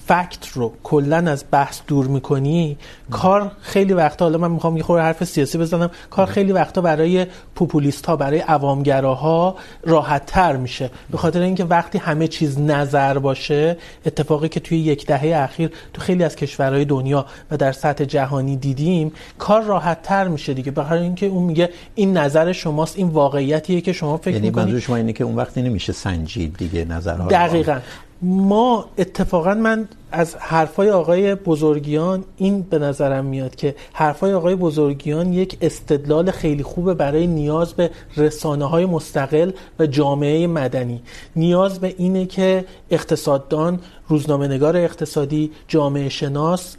فکت 0.09 0.47
رو 0.53 0.73
کلا 0.83 1.17
از 1.17 1.45
بحث 1.51 1.81
دور 1.87 2.07
میکنی 2.07 2.77
کار 3.11 3.51
خیلی 3.61 3.93
وقتا 3.93 4.25
حالا 4.25 4.37
من 4.37 4.51
میخوام 4.51 4.77
یه 4.77 4.83
خورده 4.83 5.03
حرف 5.03 5.23
سیاسی 5.23 5.57
بزنم 5.57 5.89
کار 6.09 6.25
خیلی 6.25 6.51
وقتا 6.51 6.81
برای 6.81 7.25
پوپولیست 7.55 8.05
ها 8.05 8.15
برای 8.15 8.39
عوامگراها 8.39 9.55
راحت 9.83 10.25
تر 10.25 10.55
میشه. 10.55 10.89
به 11.11 11.17
خاطر 11.17 11.41
اینکه 11.41 11.63
وقتی 11.63 11.97
همه 11.97 12.27
چیز 12.27 12.59
نظر 12.59 13.19
باشه 13.19 13.77
اتفاقی 14.05 14.49
که 14.49 14.59
توی 14.59 14.77
یک 14.77 15.05
دهه 15.05 15.43
اخیر 15.43 15.71
تو 15.93 16.01
خیلی 16.01 16.23
از 16.23 16.35
کشورهای 16.35 16.85
دنیا 16.85 17.25
و 17.51 17.57
در 17.57 17.71
سطح 17.71 18.05
جهانی 18.05 18.57
دیدیم 18.57 19.11
کار 19.39 19.63
راحت 19.63 20.01
تر 20.01 20.27
میشه 20.27 20.53
دیگه. 20.53 20.71
به 20.71 20.83
خاطر 20.83 21.01
اینکه 21.01 21.25
اون 21.25 21.43
میگه 21.43 21.69
این 21.95 22.17
نظر 22.17 22.51
شماست 22.51 22.97
این 22.97 23.07
واقعیتیه 23.07 23.81
که 23.81 23.93
شما 23.93 24.17
فکر 24.17 24.33
یعنی 24.33 24.47
یعنی 24.47 24.59
منظور 24.59 24.79
شما 24.79 24.95
اینه 24.95 25.13
که 25.13 25.23
اون 25.23 25.35
وقتی 25.35 25.61
نمیشه 25.61 25.93
سنجید 25.93 26.57
دیگه 26.57 26.85
نظرها 26.85 27.27
دقیقاً. 27.27 27.79
ما 28.21 28.85
اتفاقا 28.97 29.53
من 29.53 29.87
از 30.11 30.35
حرفای 30.35 30.89
آقای 30.89 31.35
بزرگیان 31.35 32.23
این 32.37 32.61
به 32.61 32.79
نظرم 32.79 33.25
میاد 33.25 33.55
که 33.55 33.75
حرفای 33.93 34.33
آقای 34.33 34.55
بزرگیان 34.55 35.33
یک 35.33 35.57
استدلال 35.61 36.31
خیلی 36.31 36.63
خوبه 36.63 36.93
برای 36.93 37.27
نیاز 37.27 37.73
به 37.73 37.89
رسانه 38.17 38.65
های 38.65 38.85
مستقل 38.85 39.51
و 39.79 39.85
جامعه 39.85 40.47
مدنی. 40.47 41.01
نیاز 41.35 41.79
به 41.79 41.95
اینه 41.97 42.25
که 42.25 42.65
اقتصاددان 42.91 43.79
روزنامه 44.07 44.47
نگار 44.47 44.77
اقتصادی 44.77 45.51
جامعه 45.67 46.09
شناس 46.09 46.75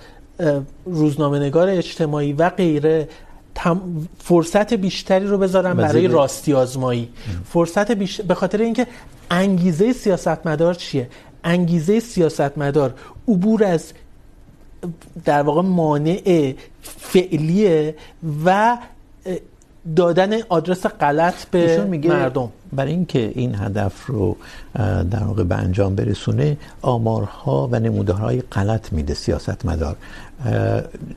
روزنامه 0.87 1.38
نگار 1.38 1.68
اجتماعی 1.68 2.33
و 2.33 2.50
غیره 2.50 3.09
فرصت 4.18 4.74
بیشتری 4.74 5.26
رو 5.26 5.38
بذارن 5.38 5.74
برای 5.74 6.09
راستی 6.09 6.53
آزمایی. 6.53 7.09
فرصت 7.44 7.90
بیشتر 7.90 8.22
به 8.22 8.35
خاطر 8.35 8.59
اینکه 8.59 8.87
انگیزه 9.31 9.92
سیاستمدار 9.92 10.74
چیه؟ 10.74 11.09
انگیزه 11.44 12.00
سیاستمدار 12.00 12.94
عبور 13.29 13.64
از 13.64 13.92
در 15.24 15.42
واقع 15.42 15.62
مانع 15.62 16.55
فعلیه 16.83 17.94
و 18.44 18.79
دادن 19.96 20.42
آدرس 20.48 20.87
غلط 20.87 21.44
به 21.44 21.85
مردم. 21.85 22.48
برای 22.72 22.92
اینکه 22.92 23.33
این 23.35 23.55
هدف 23.55 24.07
رو 24.07 24.37
در 25.11 25.24
واقع 25.24 25.44
به 25.44 25.55
انجام 25.55 25.94
برسونه 25.94 26.57
آمارها 26.83 27.68
و 27.72 27.81
نمودارهای 27.81 28.40
غلط 28.40 28.92
میده 28.92 29.14
سیاستمدار. 29.14 29.96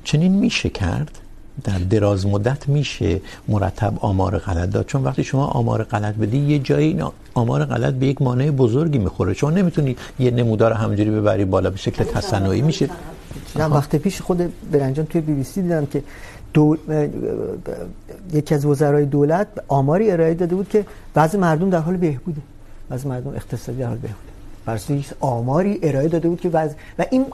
چنین 0.04 0.36
میشه 0.36 0.70
کرد؟ 0.70 1.20
در 1.64 1.80
دراز 1.80 2.28
مدت 2.28 2.70
میشه 2.70 3.22
مرتب 3.48 3.94
آمار 4.00 4.38
غلط 4.38 4.70
داد. 4.70 4.86
چون 4.86 5.04
وقتی 5.04 5.24
شما 5.24 5.46
آمار 5.48 5.84
غلط 5.84 6.16
بدی 6.16 6.38
یه 6.38 6.60
جایی 6.60 6.88
این 6.88 7.04
آمار 7.34 7.66
غلط 7.66 7.94
به 7.94 8.06
یک 8.08 8.22
مانع 8.22 8.52
بزرگی 8.52 8.98
میخوره. 8.98 9.34
چون 9.34 9.54
نمیتونی 9.54 9.96
یه 10.20 10.32
نمودار 10.32 10.74
همجوری 10.74 11.12
ببری 11.12 11.46
بالا 11.46 11.70
به 11.70 11.78
شکل 11.78 12.04
تصنعی. 12.04 12.62
میشه. 12.62 12.90
چند 13.54 13.72
وقت 13.72 13.96
پیش 13.96 14.22
خود 14.22 14.54
برنجان 14.72 15.06
توی 15.06 15.22
بی 15.22 15.34
بی 15.34 15.44
سی 15.44 15.62
دیدم 15.62 15.86
که 15.86 16.04
دو... 16.54 16.78
یکی 18.34 18.56
از 18.56 18.66
وزرای 18.66 19.06
دولت 19.06 19.48
آماری 19.68 20.12
ارائه 20.12 20.34
داده 20.34 20.56
بود 20.56 20.70
که 20.70 20.86
بعضی 21.14 21.38
مردم 21.38 21.70
در 21.70 21.80
حال 21.80 21.98
بهبوده. 21.98 22.42
بعضی 22.90 23.08
مردم 23.08 23.36
اقتصادی 23.36 23.80
در 23.80 23.88
حال 23.88 23.98
بهبوده. 23.98 24.34
برای 24.66 25.04
آماری 25.20 25.80
ارائه 25.84 26.08
داده 26.08 26.30
بود 26.30 26.42
که 26.42 26.50
بعض 26.50 26.72
و 27.00 27.06
این 27.12 27.26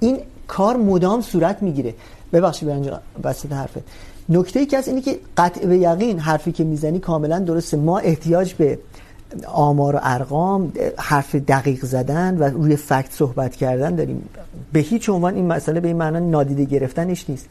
این 0.00 0.18
کار 0.48 0.76
مدام 0.76 1.20
صورت 1.20 1.62
میگیره. 1.62 1.94
ببخشید 2.32 2.68
به 2.68 2.74
اینجا 2.74 3.00
وسط 3.24 3.52
حرفت 3.52 3.82
نکته 4.28 4.60
ای 4.60 4.66
که 4.66 4.76
از 4.76 4.88
اینه 4.88 5.00
که 5.00 5.20
قطع 5.36 5.66
به 5.66 5.78
یقین 5.78 6.18
حرفی 6.18 6.52
که 6.52 6.64
میزنی 6.64 6.98
کاملا 6.98 7.38
درسته. 7.38 7.76
ما 7.76 7.98
احتیاج 7.98 8.54
به 8.54 8.78
آمار 9.46 9.96
و 9.96 9.98
ارقام، 10.02 10.72
حرف 10.96 11.34
دقیق 11.34 11.84
زدن 11.84 12.38
و 12.38 12.42
روی 12.42 12.76
فکت 12.76 13.12
صحبت 13.12 13.56
کردن 13.56 13.94
داریم. 13.94 14.28
به 14.72 14.80
هیچ 14.80 15.08
عنوان 15.08 15.34
این 15.34 15.46
مسئله 15.46 15.80
به 15.80 15.88
این 15.88 15.96
معنا 15.96 16.18
نادیده 16.18 16.64
گرفتنش 16.64 17.30
نیست. 17.30 17.46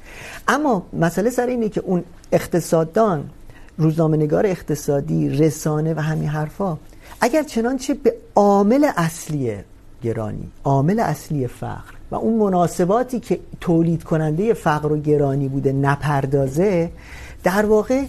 اما 0.47 0.85
مسئله 0.93 1.29
سر 1.29 1.47
اینه 1.47 1.69
که 1.69 1.81
اون 1.81 2.03
اقتصاددان 2.31 3.29
روزنامه 3.77 4.17
نگار 4.17 4.45
اقتصادی، 4.45 5.29
رسانه 5.29 5.93
و 5.93 5.99
همین 5.99 6.29
حرفا، 6.29 6.77
اگر 7.21 7.43
چنانچه 7.43 7.93
به 7.93 8.15
عامل 8.35 8.87
اصلی 8.97 9.55
گرانی، 10.03 10.51
عامل 10.63 10.99
اصلی 10.99 11.47
فقر 11.47 11.98
و 12.11 12.15
اون 12.15 12.33
مناسباتی 12.33 13.19
که 13.19 13.39
تولید 13.61 14.03
کننده 14.03 14.53
فقر 14.53 14.91
و 14.91 14.97
گرانی 14.97 15.47
بوده 15.47 15.71
نپردازه، 15.71 16.91
در 17.43 17.65
واقع 17.65 18.03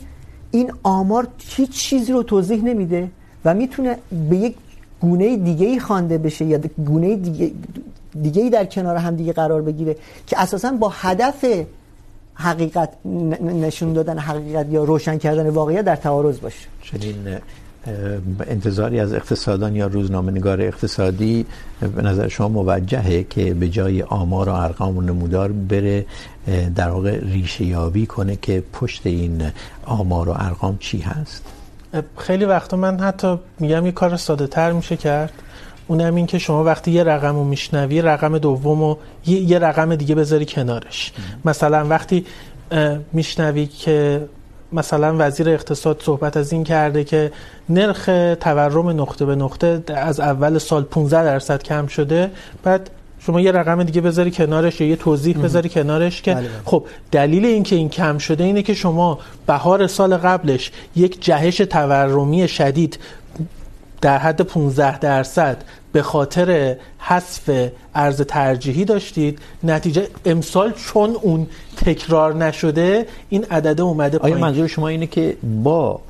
این 0.50 0.72
آمار 0.82 1.28
هیچ 1.38 1.70
چیزی 1.70 2.12
رو 2.12 2.22
توضیح 2.22 2.64
نمیده 2.64 3.10
و 3.44 3.54
میتونه 3.54 3.96
به 4.30 4.36
یک 4.36 4.54
گونه 5.00 5.36
دیگه 5.36 5.66
ای 5.66 5.80
خوانده 5.80 6.18
بشه 6.18 6.44
یا 6.44 6.60
گونه 6.86 7.16
دیگه 7.16 7.52
دیگه 8.22 8.42
ای 8.42 8.50
در 8.50 8.64
کنار 8.64 8.96
هم 8.96 9.16
دیگه 9.16 9.32
قرار 9.32 9.62
بگیره 9.62 9.96
که 10.26 10.40
اساسا 10.40 10.72
با 10.72 10.88
هدف 10.88 11.44
حقیقت 12.34 12.90
نشون 13.40 13.92
دادن 13.92 14.18
حقیقت 14.18 14.66
یا 14.70 14.84
روشن 14.84 15.18
کردن 15.18 15.48
واقعیت 15.48 15.84
در 15.84 15.96
تعارض 15.96 16.40
باشه. 16.40 16.68
چنین 16.82 17.38
انتظاری 18.46 19.00
از 19.00 19.12
اقتصادان 19.14 19.76
یا 19.76 19.86
روزنامه 19.86 20.32
نگار 20.32 20.60
اقتصادی 20.60 21.46
به 21.96 22.02
نظر 22.02 22.28
شما 22.28 22.48
موجهه 22.48 23.22
که 23.30 23.54
به 23.54 23.68
جای 23.68 24.02
آمار 24.02 24.48
و 24.48 24.52
ارقام 24.52 24.96
و 24.96 25.00
نمودار 25.00 25.52
بره 25.52 26.06
در 26.74 26.88
واقع 26.88 27.18
ریشه 27.22 27.64
یابی 27.64 28.06
کنه 28.06 28.36
که 28.36 28.62
پشت 28.72 29.06
این 29.06 29.42
آمار 29.84 30.28
و 30.28 30.32
ارقام 30.36 30.76
چی 30.80 30.98
هست؟ 30.98 31.44
خیلی 32.16 32.44
وقتا 32.44 32.76
من 32.76 33.00
حتی 33.00 33.38
میگم 33.60 33.86
یه 33.86 33.92
کار 33.92 34.16
ساده 34.16 34.46
تر 34.46 34.72
میشه 34.72 34.96
کرد. 34.96 35.32
اونم 35.86 36.14
این 36.14 36.26
که 36.26 36.38
شما 36.38 36.64
وقتی 36.64 36.90
یه 36.90 37.04
رقم 37.04 37.34
رو 37.34 37.44
میشنوی 37.44 38.02
رقم 38.02 38.38
دوم 38.38 38.80
رو 38.80 38.98
یه, 39.26 39.40
یه 39.40 39.58
رقم 39.58 39.94
دیگه 39.94 40.14
بذاری 40.14 40.46
کنارش. 40.46 41.12
مثلا 41.44 41.86
وقتی 41.86 42.26
میشنوی 43.12 43.66
که 43.66 44.28
مثلا 44.72 45.14
وزیر 45.18 45.48
اقتصاد 45.48 46.02
صحبت 46.02 46.36
از 46.36 46.52
این 46.52 46.64
کرده 46.64 47.04
که 47.04 47.32
نرخ 47.68 48.04
تورم 48.40 48.88
نقطه 48.88 49.24
به 49.24 49.34
نقطه 49.34 49.82
از 49.94 50.20
اول 50.20 50.58
سال 50.58 50.82
15 50.82 51.24
درصد 51.24 51.62
کم 51.62 51.86
شده 51.86 52.30
بعد 52.62 52.90
شما 53.18 53.40
یه 53.40 53.52
رقم 53.52 53.82
دیگه 53.82 54.00
بذاری 54.00 54.30
کنارش 54.30 54.80
یا 54.80 54.86
یه 54.86 54.96
توضیح 54.96 55.38
بذاری 55.38 55.68
کنارش 55.68 56.22
که. 56.22 56.36
خب 56.64 56.84
دلیل 57.12 57.44
اینکه 57.44 57.76
این 57.76 57.88
کم 57.88 58.18
شده 58.18 58.44
اینه 58.44 58.62
که 58.62 58.74
شما 58.74 59.18
بهار 59.46 59.86
سال 59.86 60.16
قبلش 60.16 60.72
یک 60.96 61.24
جهش 61.24 61.56
تورمی 61.56 62.48
شدید 62.48 62.98
در 64.00 64.18
حد 64.18 64.40
15 64.40 64.98
درصد 64.98 65.64
به 65.92 66.02
خاطر 66.02 66.76
حذف 66.98 67.70
ارز 67.94 68.20
ترجیحی 68.20 68.84
داشتید. 68.84 69.38
نتیجه 69.62 70.08
امسال 70.24 70.72
چون 70.72 71.16
اون 71.22 71.46
تکرار 71.76 72.34
نشده 72.34 73.06
این 73.28 73.44
عدد 73.44 73.80
اومده 73.80 74.18
پایین. 74.18 74.36
آیا 74.36 74.46
منظور 74.46 74.66
شما 74.66 74.88
اینه 74.88 75.06
که 75.06 75.36
با 75.62 76.00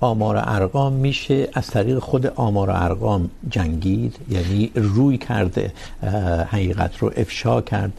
آمار 0.00 0.36
و 0.36 0.40
ارقام 0.44 0.92
میشه 0.92 1.48
از 1.54 1.66
طریق 1.66 1.98
خود 1.98 2.26
آمار 2.26 2.70
و 2.70 2.72
ارقام 2.74 3.30
جنگید؟ 3.50 4.16
یعنی 4.30 4.70
روی 4.74 5.18
کرده 5.18 5.72
حقیقت 6.50 6.98
رو 6.98 7.12
افشا 7.16 7.60
کرد 7.60 7.92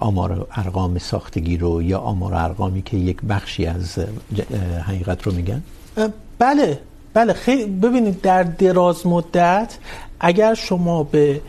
آمار 0.00 0.46
ارقام 0.56 0.98
ساختگی 0.98 1.56
رو 1.56 1.82
یا 1.82 1.98
آمار 1.98 2.32
و 2.32 2.36
ارقامی 2.36 2.82
که 2.82 2.96
یک 2.96 3.16
بخشی 3.28 3.66
از 3.66 3.98
حقیقت 4.86 5.22
رو 5.22 5.32
میگن؟ 5.32 5.62
بله 6.38 6.78
بله. 7.14 7.32
خیلی 7.32 7.64
ببینید 7.64 8.20
در 8.20 8.42
دراز 8.42 9.06
مدت 9.06 9.78
اگر 10.22 10.54
شما 10.54 11.02
به 11.02 11.40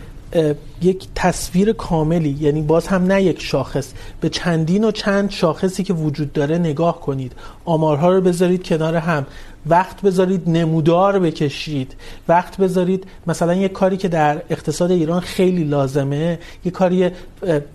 یک 0.82 1.08
تصویر 1.16 1.74
کاملی 1.74 2.38
یعنی 2.40 2.62
باز 2.62 2.88
هم 2.88 3.04
نه 3.06 3.24
یک 3.24 3.42
شاخص، 3.42 3.94
به 4.22 4.30
چندین 4.30 4.84
و 4.84 4.92
چند 4.92 5.30
شاخصی 5.32 5.84
که 5.84 5.94
وجود 5.94 6.34
داره 6.34 6.58
نگاه 6.58 7.02
کنید. 7.02 7.32
آمارها 7.66 8.10
رو 8.10 8.22
بذارید 8.22 8.64
کنار 8.64 8.96
هم. 8.96 9.26
وقت 9.66 10.02
بذارید 10.02 10.50
نمودار 10.50 11.20
بکشید. 11.20 11.96
وقت 12.28 12.58
بذارید 12.58 13.06
مثلا 13.28 13.54
یک 13.54 13.72
کاری 13.72 13.98
که 13.98 14.08
در 14.08 14.42
اقتصاد 14.50 14.92
ایران 14.92 15.20
خیلی 15.20 15.64
لازمه، 15.64 16.40
یک 16.66 16.74
کاری 16.74 17.10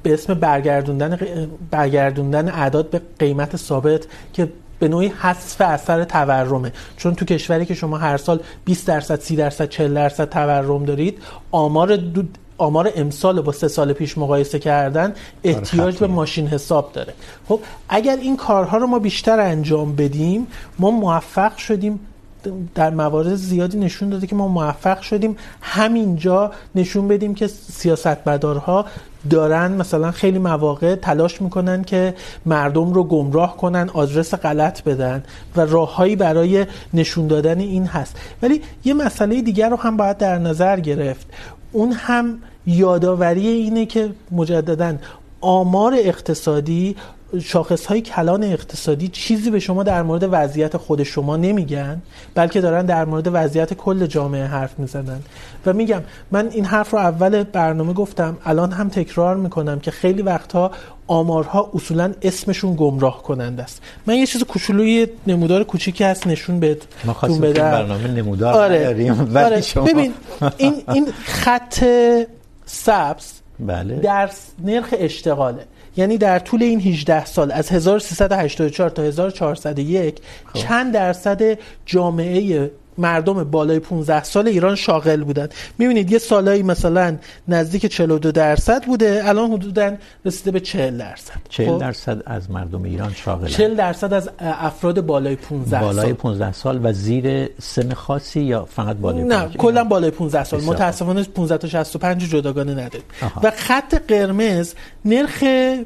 به 0.03 0.13
اسم 0.13 0.35
برگردوندن 0.35 1.19
برگردوندن 1.71 2.49
اعداد 2.49 2.91
به 2.91 3.01
قیمت 3.19 3.57
ثابت 3.57 4.07
که 4.33 4.49
به 4.79 4.89
نوعی 4.89 5.09
حذف 5.09 5.61
اثر 5.61 6.05
تورمه. 6.05 6.73
چون 6.97 7.15
تو 7.15 7.25
کشوری 7.25 7.67
که 7.67 7.75
شما 7.75 7.99
هر 7.99 8.17
سال 8.17 8.41
20 8.65 8.87
درصد 8.87 9.21
30 9.21 9.37
درصد 9.37 9.69
40 9.69 9.95
درصد 9.95 10.29
تورم 10.29 10.85
دارید 10.85 11.19
آمار 11.51 11.97
دو 11.97 12.23
آمار 12.59 12.93
امسال 12.97 13.41
با 13.41 13.53
سه 13.53 13.69
سال 13.69 13.93
پیش 13.93 14.19
مقایسه 14.19 14.59
کردن 14.59 15.15
احتیاج 15.45 15.99
به 15.99 16.07
ماشین 16.07 16.47
حساب 16.47 16.93
داره. 16.93 17.15
خب 17.49 17.61
اگر 17.89 18.17
این 18.17 18.37
کارها 18.37 18.77
رو 18.77 18.87
ما 18.87 18.99
بیشتر 18.99 19.41
انجام 19.41 19.97
بدیم 19.97 20.47
ما 20.79 20.91
موفق 20.91 21.57
شدیم 21.57 22.01
در 22.75 22.91
موارد 22.91 23.35
زیادی 23.35 23.79
نشون 23.79 24.09
داده 24.09 24.27
که 24.27 24.37
ما 24.37 24.49
موفق 24.49 25.01
شدیم. 25.01 25.37
همینجا 25.61 26.53
نشون 26.75 27.09
بدیم 27.09 27.35
که 27.35 27.47
سیاست 27.47 28.09
سیاستمدارها 28.09 28.85
دارن 29.31 29.73
مثلا 29.73 30.11
خیلی 30.11 30.39
مواقع 30.39 30.95
تلاش 30.95 31.43
میکنن 31.43 31.85
که 31.85 32.15
مردم 32.47 32.93
رو 32.93 33.05
گمراه 33.05 33.57
کنن، 33.57 33.91
آدرس 33.95 34.35
غلط 34.35 34.83
بدن 34.83 35.25
و 35.57 35.61
راههایی 35.61 36.17
برای 36.17 36.67
نشون 36.95 37.27
دادن 37.27 37.59
این 37.59 37.87
هست. 37.87 38.17
ولی 38.43 38.63
یه 38.85 38.95
مسئله 38.95 39.43
دیگر 39.43 39.69
رو 39.69 39.77
هم 39.77 39.97
باید 39.97 40.19
در 40.19 40.39
نظر 40.39 40.81
گرفت. 40.81 41.27
اون 41.73 41.93
هم 41.93 42.39
یادآوری 42.67 43.49
اینه 43.49 43.87
که 43.87 44.11
مجددا 44.31 44.97
آمار 45.41 45.95
اقتصادی 45.99 46.97
شاخص 47.45 47.87
های 47.87 48.01
کلان 48.01 48.45
اقتصادی 48.45 49.09
چیزی 49.09 49.51
به 49.51 49.61
شما 49.61 49.83
در 49.83 50.03
مورد 50.03 50.29
وضعیت 50.31 50.77
خود 50.77 51.03
شما 51.03 51.37
نمیگن 51.37 52.03
بلکه 52.35 52.61
دارن 52.61 52.87
در 52.87 53.05
مورد 53.05 53.29
وضعیت 53.33 53.75
کل 53.75 54.07
جامعه 54.07 54.45
حرف 54.45 54.79
میزنن 54.79 55.21
و 55.67 55.73
میگم 55.73 56.03
من 56.31 56.49
این 56.51 56.65
حرف 56.65 56.91
رو 56.91 56.99
اول 56.99 57.43
برنامه 57.43 57.93
گفتم 57.93 58.37
الان 58.45 58.73
هم 58.73 58.89
تکرار 58.89 59.37
میکنم 59.37 59.81
که 59.81 59.91
خیلی 59.91 60.23
وقتها 60.23 60.71
آمارها 61.07 61.71
اصولا 61.75 62.13
اسمشون 62.23 62.75
گمراه 62.77 63.23
کننده 63.23 63.63
است 63.63 63.83
من 64.07 64.15
یه 64.15 64.27
چیز 64.27 64.45
کوچولوی 64.45 65.07
نمودار 65.27 65.65
کوچیکی 65.65 66.05
هست 66.05 66.27
نشون 66.27 66.77
ما 67.05 67.13
خواستیم 67.13 67.53
برنامه 67.53 68.09
نمودار 68.09 68.55
آره. 68.55 68.79
نداریم 68.79 69.37
آره. 69.37 69.61
شما 69.61 69.85
ببین 69.85 70.15
این 70.57 70.75
این 70.89 71.09
خط 71.25 71.85
سبز 72.67 73.33
بله. 73.61 73.97
در 73.97 74.31
نرخ 74.65 74.95
اشتغاله 74.99 75.65
یعنی 75.99 76.19
در 76.19 76.39
طول 76.39 76.63
این 76.63 76.81
18 76.81 77.25
سال 77.25 77.53
از 77.53 77.71
1384 77.71 78.91
تا 78.91 79.03
1401 79.03 80.19
خب. 80.45 80.59
چند 80.59 80.95
درصد 80.95 81.59
جامعه 81.87 82.71
مردم 82.99 83.45
بالای 83.45 83.79
15 83.79 84.25
سال 84.25 84.49
ایران 84.49 84.75
شاغل 84.75 85.25
بودن 85.25 85.49
میبینید 85.79 86.13
یه 86.13 86.19
سالایی 86.19 86.63
مثلا 86.63 87.17
نزدیک 87.49 87.87
42 87.87 88.33
درصد 88.33 88.85
بوده 88.85 89.23
الان 89.25 89.51
حدودا 89.53 89.97
رسیده 90.25 90.51
به 90.51 90.61
40 90.61 90.99
درصد. 90.99 91.35
40 91.49 91.79
درصد 91.79 92.23
از 92.27 92.51
مردم 92.51 92.83
ایران 92.83 93.13
شاغل 93.13 93.47
40 93.47 93.77
درصد 93.77 94.13
از 94.13 94.31
افراد 94.39 95.07
بالای 95.07 95.37
15 95.37 95.81
بالای 95.81 95.95
سال. 95.95 96.03
بالای 96.03 96.13
15 96.13 96.53
سال 96.53 96.81
و 96.83 96.93
زیر 96.93 97.49
سن 97.63 97.93
خاصی 97.95 98.41
یا 98.41 98.65
فقط 98.65 98.97
بالای 98.97 99.25
نه 99.25 99.49
کلا 99.49 99.85
بالای 99.85 100.11
15 100.11 100.45
سال. 100.45 100.61
متاسفانه 100.61 101.23
15 101.23 101.59
تا 101.59 101.69
65 101.69 102.31
جداگانه 102.31 102.73
نداریم. 102.73 103.07
و 103.43 103.53
خط 103.57 103.95
قرمز 104.09 104.75
نرخ 105.05 105.45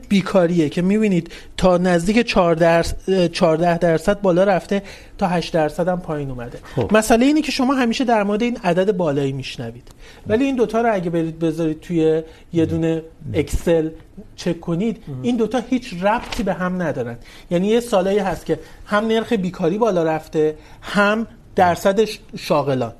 بیکاریه 0.08 0.68
که 0.68 0.82
میبینید 0.82 1.32
تا 1.56 1.78
نزدیک 1.78 2.26
14 2.26 3.28
14 3.28 3.78
درصد 3.78 4.20
بالا 4.20 4.44
رفته 4.44 4.82
تا 5.18 5.28
8 5.28 5.54
درصد 5.54 5.88
هم 5.88 6.00
پایین 6.00 6.30
اومده. 6.30 6.58
خب. 6.76 6.96
مسئله 7.02 7.26
اینه 7.26 7.42
که 7.42 7.52
شما 7.52 7.74
همیشه 7.74 8.04
در 8.04 8.22
مورد 8.22 8.42
این 8.42 8.58
عدد 8.64 8.92
بالایی 8.92 9.32
میشنوید. 9.32 9.88
ولی 10.26 10.44
این 10.44 10.56
دوتا 10.56 10.80
رو 10.80 10.94
اگه 10.94 11.10
برید 11.10 11.38
بذارید 11.38 11.80
توی 11.80 12.22
یه 12.52 12.66
دونه 12.66 13.02
اکسل 13.34 13.90
چک 14.36 14.60
کنید، 14.60 15.02
این 15.22 15.36
دوتا 15.36 15.58
هیچ 15.58 15.94
ربطی 16.02 16.42
به 16.42 16.52
هم 16.52 16.82
ندارن. 16.82 17.18
یعنی 17.50 17.66
یه 17.66 17.80
سالایی 17.80 18.18
هست 18.18 18.46
که 18.46 18.58
هم 18.86 19.06
نرخ 19.06 19.32
بیکاری 19.32 19.78
بالا 19.78 20.02
رفته، 20.02 20.54
هم 20.82 21.26
درصد 21.56 22.00
شاغلان. 22.36 22.92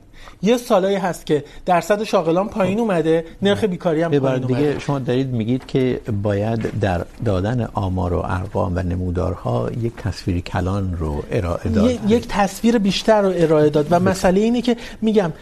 یه 0.43 0.57
سالایی 0.57 0.97
هست 0.97 1.27
که 1.27 1.45
درصد 1.67 2.03
شاغلان 2.03 2.49
پایین 2.49 2.81
اومده 2.81 3.25
نرخ 3.43 3.65
بیکاری 3.65 4.03
هم 4.03 4.11
پایین 4.11 4.27
اومده. 4.27 4.47
دیگه 4.47 4.79
شما 4.79 4.99
دارید 4.99 5.29
میگید 5.29 5.67
که 5.67 6.01
باید 6.23 6.81
در 6.81 7.05
دادن 7.25 7.69
آمار 7.75 8.13
و 8.13 8.19
ارقام 8.25 8.77
و 8.77 8.83
نمودارها 8.83 9.71
یک 9.81 9.93
تصویر 9.97 10.41
کلان 10.41 10.97
رو 10.97 11.23
ارائه 11.31 11.71
داد. 11.71 12.11
یک 12.11 12.27
تصویر 12.29 12.79
بیشتر 12.79 13.23
رو 13.23 13.33
ارائه 13.37 13.71
داد. 13.71 13.87
و 13.91 14.01
مسئله 14.01 14.41
اینه 14.41 14.63
که 14.63 14.77
میگم 15.01 15.33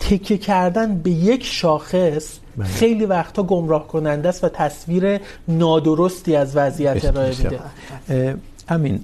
تکیه 0.00 0.38
کردن 0.38 0.98
به 0.98 1.10
یک 1.10 1.44
شاخص 1.44 2.38
بله. 2.56 2.66
خیلی 2.66 3.04
وقتا 3.04 3.42
گمراه 3.42 3.88
کننده 3.88 4.28
است 4.28 4.44
و 4.44 4.48
تصویر 4.48 5.20
نادرستی 5.48 6.36
از 6.36 6.56
وضعیت 6.56 7.04
ارائه 7.04 7.34
میده. 7.38 7.60
امین 8.68 9.00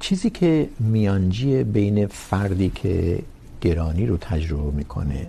چیزی 0.00 0.30
که 0.30 0.68
میانجی 0.80 1.64
بین 1.64 2.06
فردی 2.06 2.72
که 2.74 3.18
گرانی 3.60 4.06
رو 4.06 4.16
تجربه 4.16 4.76
میکنه 4.76 5.26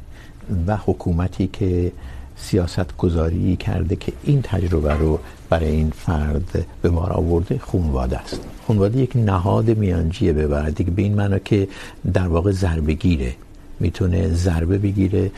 و 0.68 0.78
حکومتی 0.86 1.50
که 1.54 1.92
سیاست 2.36 2.98
گذاری 2.98 3.56
کرده 3.56 3.96
که 3.96 4.14
این 4.24 4.42
تجربه 4.42 4.94
رو 4.94 5.20
برای 5.50 5.72
این 5.72 5.90
فرد 5.90 6.66
به 6.82 6.90
بار 6.90 7.12
آورده 7.12 7.60
خانواده 7.60 8.18
است. 8.18 8.40
خانواده 8.68 9.00
یک 9.00 9.12
نهاد 9.16 9.70
میانجیه 9.78 10.34
به 10.34 10.48
ببره 10.48 10.72
دیگه 10.72 10.92
به 10.92 11.02
این 11.02 11.16
معنی 11.16 11.40
که 11.46 11.68
در 12.14 12.28
واقع 12.28 12.52
ضربه 12.52 12.94
گیره. 12.94 13.36
میتونه 13.80 14.34
ضربه 14.34 14.78
بگیره 14.78 15.32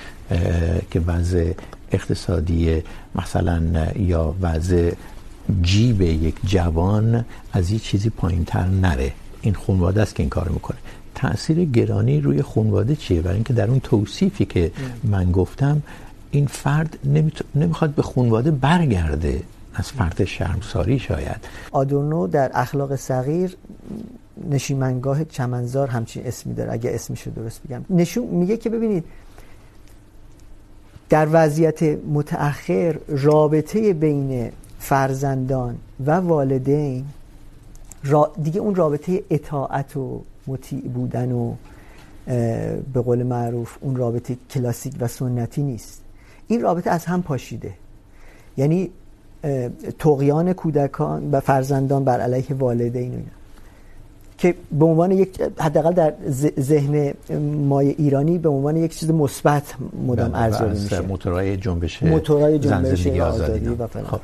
که 0.91 0.99
وضع 0.99 1.51
اقتصادی، 1.91 2.83
مثلا، 3.15 3.61
یا 3.99 4.35
وضع 4.41 4.91
جیب 5.61 6.01
یک 6.01 6.35
جوان 6.45 7.25
از 7.53 7.71
یک 7.71 7.83
چیزی 7.83 8.09
پایین 8.09 8.45
تر 8.45 8.65
نره. 8.65 9.11
این 9.41 9.53
خانواده 9.53 10.01
است 10.01 10.15
که 10.15 10.23
این 10.23 10.29
کار 10.29 10.49
میکنه. 10.49 10.77
تاثیر 11.21 11.65
گرانی 11.65 12.21
روی 12.21 12.41
خانواده 12.41 12.95
چیه؟ 12.95 13.21
برای 13.21 13.35
اینکه 13.35 13.53
در 13.53 13.69
اون 13.69 13.79
توصیفی 13.79 14.45
که 14.45 14.71
من 15.03 15.31
گفتم، 15.31 15.81
این 16.31 16.47
فرد 16.47 16.97
نمیتو... 17.05 17.43
نمیخواد 17.55 17.91
به 17.91 18.01
خانواده 18.01 18.51
برگرده 18.51 19.43
از 19.73 19.91
فرد 19.91 20.23
شرمساری 20.25 20.99
شاید. 20.99 21.41
آدورنو 21.71 22.27
در 22.27 22.51
اخلاق 22.53 22.95
صغیر 22.95 23.57
نشیمنگاه 24.49 25.25
چمنزار 25.25 25.87
همچین 25.87 26.25
اسمی 26.25 26.53
داره. 26.53 26.73
اگه 26.73 26.91
اسمشو 26.93 27.31
درست 27.31 27.61
بگم. 27.67 27.85
نشون 27.89 28.25
میگه 28.25 28.57
که 28.57 28.69
ببینید، 28.69 29.03
در 31.09 31.27
وضعیت 31.31 31.83
متأخر 31.83 32.99
رابطه 33.07 33.93
بین 33.93 34.51
فرزندان 34.79 35.77
و 36.05 36.11
والدین 36.11 37.05
را 38.03 38.31
دیگه 38.43 38.59
اون 38.59 38.75
رابطه 38.75 39.23
اطاعت 39.29 39.97
و 39.97 40.21
مطیع 40.47 40.81
بودن 40.81 41.31
و 41.31 41.53
به 42.93 43.01
قول 43.01 43.23
معروف 43.23 43.77
اون 43.81 43.95
رابطه 43.95 44.37
کلاسیک 44.49 44.93
و 44.99 45.07
سنتی 45.07 45.63
نیست. 45.63 46.01
این 46.47 46.61
رابطه 46.61 46.89
از 46.89 47.05
هم 47.05 47.21
پاشیده. 47.21 47.73
یعنی 48.57 48.89
تقیان 49.99 50.53
کودکان 50.53 51.31
و 51.31 51.39
فرزندان 51.39 52.03
بر 52.03 52.19
علیه 52.19 52.55
والدین 52.59 53.11
اینا. 53.11 53.23
که 54.37 54.55
به 54.71 54.85
عنوان 54.85 55.11
یک 55.11 55.41
حداقل 55.59 55.93
در 55.93 56.13
ذهن 56.59 57.13
مای 57.67 57.89
ایرانی 57.89 58.37
به 58.37 58.49
عنوان 58.49 58.77
یک 58.77 58.97
چیز 58.97 59.11
مثبت 59.11 59.63
مدام 60.07 60.35
ارزیابی 60.35 60.79
میشه. 60.79 61.01
موتورهای 61.01 61.57
جنبش 61.57 62.03
موتورهای 62.03 62.59
جنبش 62.59 63.07
آزادی 63.07 63.67
و 63.67 63.87
فلان. 63.87 64.05
خب. 64.05 64.19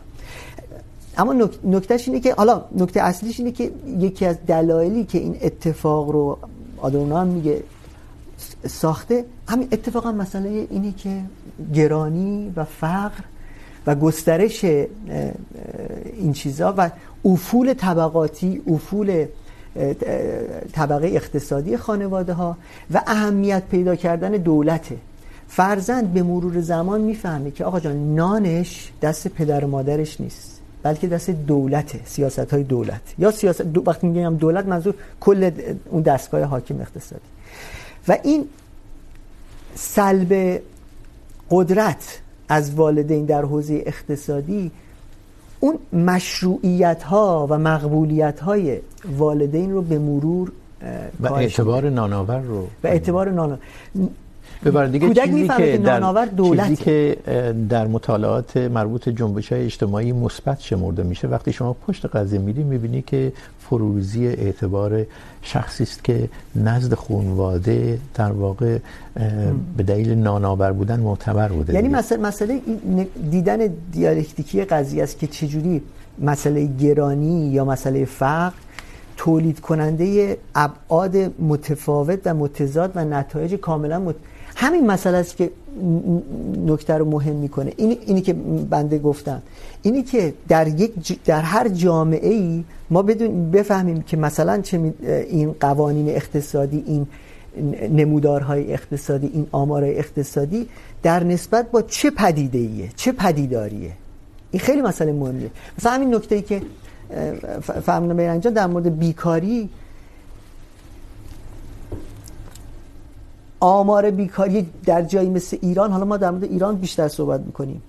اما 1.18 1.50
نکتهش 1.64 2.08
اینه 2.08 2.20
که 2.20 2.34
حالا 2.34 2.66
نکته 2.76 3.02
اصلیش 3.02 3.40
اینه 3.40 3.52
که 3.52 3.72
یکی 4.00 4.26
از 4.26 4.38
دلایلی 4.48 5.04
که 5.04 5.18
این 5.18 5.38
اتفاق 5.42 6.10
رو 6.10 6.38
آدورنو 6.78 7.18
هم 7.18 7.28
میگه 7.28 7.64
ساخته، 8.68 9.26
همین 9.48 9.68
اتفاقا 9.72 10.12
مسئله 10.12 10.68
اینه 10.70 10.92
که 10.92 11.22
گرانی 11.74 12.54
و 12.56 12.64
فقر 12.64 13.24
و 13.88 13.96
گسترش 13.96 14.64
این 14.64 16.34
چیزا 16.34 16.74
و 16.78 16.90
افول 17.26 17.74
طبقاتی، 17.74 18.62
افول 18.68 19.26
طبقه 20.72 21.08
اقتصادی 21.08 21.78
خانواده 21.78 22.34
ها 22.34 22.58
و 22.94 23.02
اهمیت 23.08 23.64
پیدا 23.72 23.96
کردن 23.96 24.32
دولته. 24.32 24.98
فرزند 25.48 26.14
به 26.14 26.24
مرور 26.24 26.62
زمان 26.62 27.02
میفهمه 27.02 27.52
که 27.52 27.66
آقا 27.66 27.80
جان، 27.80 28.16
نانش 28.16 28.92
دست 29.02 29.28
پدر 29.28 29.66
و 29.66 29.68
مادرش 29.68 30.22
نیست. 30.22 30.57
بلکه 30.88 31.08
دست 31.08 31.30
دولته 31.30 32.00
سیاست 32.06 32.54
های 32.54 32.64
دولت. 32.64 33.02
یا 33.20 33.32
سیاست 33.32 33.62
دو 33.62 33.84
وقتی 33.86 34.08
میگم 34.08 34.36
دولت 34.38 34.66
منظور 34.66 34.94
کل 35.20 35.52
اون 35.90 36.02
دستگاه 36.02 36.44
حاکم 36.44 36.82
اقتصادی. 36.82 37.30
و 38.08 38.18
این 38.24 38.46
سلب 39.76 40.62
قدرت 41.52 42.20
از 42.50 42.74
والدین 42.76 43.26
در 43.26 43.42
حوزه 43.42 43.84
اقتصادی 43.86 44.72
اون 45.60 45.80
مشروعیت 45.94 47.04
ها 47.04 47.48
و 47.50 47.58
مقبولیت 47.58 48.40
های 48.40 48.80
والدین 49.18 49.72
رو 49.72 49.82
به 49.82 50.00
مرور 50.00 50.52
و 51.20 51.34
اعتبار 51.34 51.90
ناناور 51.90 52.40
رو 52.40 52.68
و 52.84 52.88
اعتبار 52.88 53.32
ناناور 53.32 53.60
ببر 54.66 54.86
دیگه 54.86 55.14
چیزی 55.14 55.48
که 55.58 55.78
در 55.78 56.26
چیزی 56.56 56.76
که 56.76 57.18
در 57.70 57.88
مطالعات 57.88 58.58
مربوط 58.58 59.10
جنبش 59.10 59.52
های 59.52 59.66
اجتماعی 59.66 60.12
مثبت 60.12 60.60
شمرده 60.62 61.04
میشه 61.04 61.28
وقتی 61.28 61.54
شما 61.54 61.74
پشت 61.74 62.06
قضیه 62.06 62.40
میری 62.40 62.64
میبینی 62.64 63.02
که 63.02 63.34
فروزی 63.60 64.28
اعتبار 64.28 65.06
شخصی 65.42 65.84
است 65.84 66.04
که 66.04 66.30
نزد 66.56 66.94
خانواده 66.94 68.00
در 68.16 68.32
واقع 68.32 68.78
به 69.78 69.84
دلیل 69.84 70.14
نانآور 70.14 70.72
بودن 70.72 71.00
معتبر 71.00 71.48
بوده 71.48 71.74
یعنی 71.74 71.88
مسئله 71.88 72.22
مسئله 72.22 72.62
دیدن 73.32 73.68
دیالکتیکی 73.92 74.64
قضیه 74.66 75.04
است 75.04 75.20
که 75.20 75.28
چجوری 75.28 75.82
مسئله 76.20 76.66
گرانی 76.66 77.48
یا 77.48 77.66
مسئله 77.66 78.06
فقر 78.06 78.67
تولید 79.18 79.60
کننده 79.60 80.38
ابعاد 80.56 81.18
متفاوت 81.40 82.20
و 82.26 82.34
متضاد 82.34 82.92
و 82.96 83.06
نتایج 83.06 83.56
کاملا 83.56 84.00
مت... 84.00 84.16
همین 84.56 84.88
مسئله 84.88 85.18
است 85.18 85.38
که 85.38 85.52
نکته 86.66 86.94
رو 86.94 87.06
مهم 87.06 87.36
میکنه. 87.36 87.74
این 87.78 87.98
اینی 88.06 88.22
که 88.22 88.34
بنده 88.70 89.00
گفتم. 89.00 89.42
اینی 89.82 90.04
که 90.04 90.34
در 90.48 90.68
یک 90.68 90.94
ج... 91.04 91.14
در 91.26 91.42
هر 91.42 91.68
جامعه 91.68 92.30
ای 92.30 92.64
ما 92.90 93.02
بدون 93.02 93.52
بفهمیم 93.52 94.02
که 94.02 94.18
مثلا 94.18 94.62
چه 94.62 94.78
می... 94.78 94.94
این 95.30 95.56
قوانین 95.60 96.10
اقتصادی، 96.10 96.84
این 96.88 97.08
نمودارهای 97.92 98.74
اقتصادی، 98.74 99.30
این 99.34 99.48
آمارهای 99.52 99.98
اقتصادی 99.98 100.68
در 101.04 101.24
نسبت 101.24 101.72
با 101.72 101.82
چه 101.82 102.10
پدیده 102.10 102.58
ایه 102.58 102.90
چه 102.96 103.12
پدیداریه؟ 103.12 103.92
این 104.52 104.60
خیلی 104.60 104.82
مسئله 104.82 105.12
مهمیه. 105.12 105.50
مثلا 105.78 105.92
همین 105.92 106.16
نکته 106.16 106.36
ای 106.36 106.42
که 106.42 106.62
فرمانده 107.62 108.14
بیرنجان 108.14 108.54
در 108.54 108.68
مورد 108.68 109.00
بیکاری. 109.00 109.70
آمار 113.60 114.12
بیکاری 114.12 114.70
در 114.86 115.02
جایی 115.02 115.30
مثل 115.30 115.58
ایران 115.62 115.92
حالا 115.92 116.06
ما 116.06 116.18
در 116.18 116.32
مورد 116.32 116.44
ایران 116.44 116.76
بیشتر 116.76 117.08
صحبت 117.08 117.42
میکنیم. 117.42 117.82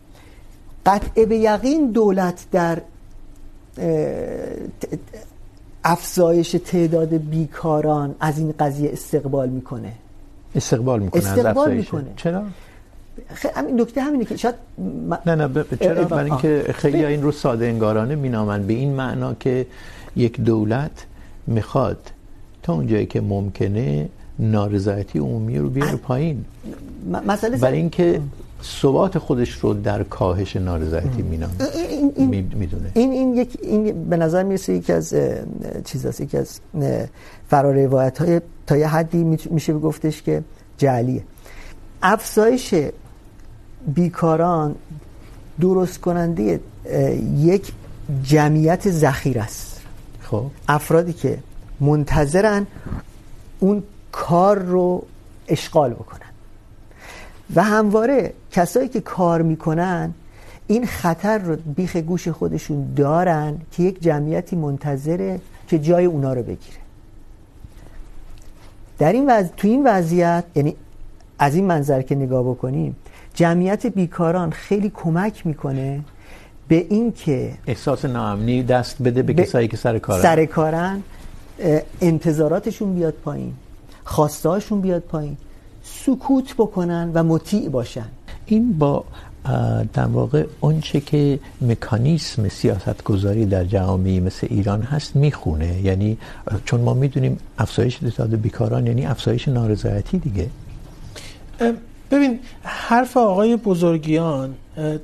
قطع 0.86 1.24
به 1.24 1.36
یقین 1.36 1.90
دولت 1.90 2.46
در 2.52 2.82
افزایش 5.84 6.56
تعداد 6.64 7.08
بیکاران 7.08 8.14
از 8.20 8.38
این 8.38 8.54
قضیه 8.58 8.92
استقبال 8.92 9.48
میکنه. 9.48 9.92
استقبال 10.54 11.00
میکنه 11.00 11.22
استقبال 11.22 11.74
میکنه. 11.74 12.12
چرا؟ 12.16 12.42
همین 13.54 13.80
نکته 13.80 14.00
همینه 14.00 14.24
که 14.24 14.36
شاید 14.36 14.54
م... 15.08 15.14
نه 15.26 15.34
نه 15.34 15.48
ب... 15.48 15.76
چرا؟ 15.80 16.04
برای 16.04 16.30
اینکه 16.30 16.72
خیلی 16.72 17.04
این 17.04 17.22
رو 17.22 17.32
ساده 17.32 17.66
انگارانه 17.66 18.14
مینامن 18.14 18.66
به 18.66 18.72
این 18.72 18.92
معنا 18.94 19.34
که 19.34 19.66
یک 20.16 20.40
دولت 20.40 21.06
میخواد 21.46 21.98
تا 22.62 22.72
اونجایی 22.72 23.06
که 23.06 23.20
ممکنه 23.20 24.08
نارضایتی 24.38 25.18
عمومی 25.18 25.58
رو 25.58 25.70
بیاره 25.70 25.96
پایین. 25.96 26.44
مسئله 27.26 27.56
برای 27.56 27.78
اینکه 27.78 28.20
ثبات 28.62 29.18
خودش 29.18 29.50
رو 29.50 29.74
در 29.74 30.02
کاهش 30.02 30.56
نارضایتی 30.56 31.22
مینامه. 31.22 31.52
میدونه. 32.54 32.90
این 32.94 33.12
این 33.12 33.34
یک 33.34 33.58
این 33.62 34.08
به 34.08 34.16
نظر 34.16 34.42
میرسه 34.42 34.72
یکی 34.72 34.92
از 34.92 35.14
چیزاست 35.84 36.20
یکی 36.20 36.36
از 36.36 36.60
فرار 37.48 37.84
روایت 37.84 38.18
های 38.18 38.40
تا 38.66 38.76
یه 38.76 38.88
حدی 38.88 39.24
میشه 39.50 39.72
بگفتش 39.72 40.22
که 40.22 40.42
جعلیه. 40.78 41.22
افزایش 42.02 42.74
بیکاران 43.94 44.74
درست 45.60 46.00
کننده 46.00 46.60
یک 47.36 47.72
جمعیت 48.22 48.90
ذخیره 48.90 49.42
است. 49.42 49.80
خب. 50.22 50.44
افرادی 50.68 51.12
که 51.12 51.38
منتظرن 51.80 52.66
اون 53.58 53.82
کار 54.12 54.58
رو 54.58 55.02
اشغال 55.48 55.90
بکنن. 55.92 56.28
و 57.54 57.62
همواره 57.62 58.32
کسایی 58.52 58.88
که 58.88 59.00
کار 59.00 59.42
میکنن 59.42 60.14
این 60.66 60.86
خطر 60.86 61.38
رو 61.38 61.56
بیخ 61.56 61.96
گوش 61.96 62.28
خودشون 62.28 62.94
دارن 62.96 63.60
که 63.72 63.82
یک 63.82 64.02
جمعیتی 64.02 64.56
منتظره 64.56 65.40
که 65.68 65.78
جای 65.78 66.04
اونا 66.04 66.32
رو 66.32 66.42
بگیره. 66.42 66.78
در 68.98 69.12
این 69.12 69.30
وضع... 69.30 69.48
تو 69.56 69.68
این 69.68 69.86
وضعیت 69.86 70.44
یعنی 70.54 70.76
از 71.38 71.54
این 71.54 71.66
منظر 71.66 72.02
که 72.02 72.14
نگاه 72.14 72.44
بکنیم 72.44 72.96
جمعیت 73.38 73.86
بیکاران 73.86 74.50
خیلی 74.50 74.90
کمک 74.94 75.46
میکنه 75.46 76.00
به 76.68 76.86
این 76.90 77.12
که 77.12 77.52
احساس 77.66 78.04
ناامنی 78.04 78.62
دست 78.62 79.02
بده 79.02 79.22
به 79.22 79.34
کسایی 79.34 79.68
که 79.68 79.76
سر 79.76 79.98
کارن. 79.98 80.22
سر 80.22 80.44
کارن 80.44 81.02
انتظاراتشون 82.00 82.94
بیاد 82.94 83.14
پایین 83.24 83.52
خواستهاشون 84.04 84.80
بیاد 84.80 85.02
پایین 85.02 85.36
سکوت 85.82 86.54
بکنن 86.54 87.10
و 87.14 87.22
مطیع 87.22 87.68
باشن. 87.68 88.08
این 88.46 88.78
با 88.78 89.04
در 89.92 90.04
واقع 90.04 90.44
اونچه 90.60 91.00
که 91.00 91.38
مکانیسم 91.60 92.48
سیاست 92.48 93.04
گذاری 93.04 93.46
در 93.46 93.64
جامعه 93.64 94.20
مثل 94.20 94.46
ایران 94.50 94.82
هست 94.82 95.16
میخونه. 95.16 95.80
یعنی 95.82 96.18
چون 96.64 96.80
ما 96.80 96.94
میدونیم 96.94 97.38
افزایش 97.58 97.96
تعداد 97.96 98.40
بیکاران 98.40 98.86
یعنی 98.86 99.06
افزایش 99.06 99.48
نارضایتی 99.48 100.18
دیگه. 100.18 100.48
ببین، 102.10 102.40
حرف 102.62 103.16
آقای 103.16 103.56
بزرگیان 103.56 104.54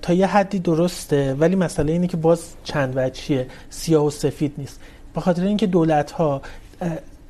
تا 0.02 0.12
یه 0.12 0.26
حدی 0.26 0.58
درسته، 0.58 1.34
ولی 1.34 1.56
مسئله 1.56 1.92
اینه 1.92 2.06
که 2.06 2.16
باز 2.16 2.54
چند 2.64 2.92
وجهیه. 2.96 3.46
سیاه 3.70 4.06
و 4.06 4.10
سفید 4.10 4.54
نیست. 4.58 4.80
به 5.14 5.20
خاطر 5.20 5.42
اینکه 5.42 5.66
دولت 5.66 6.10
ها 6.10 6.42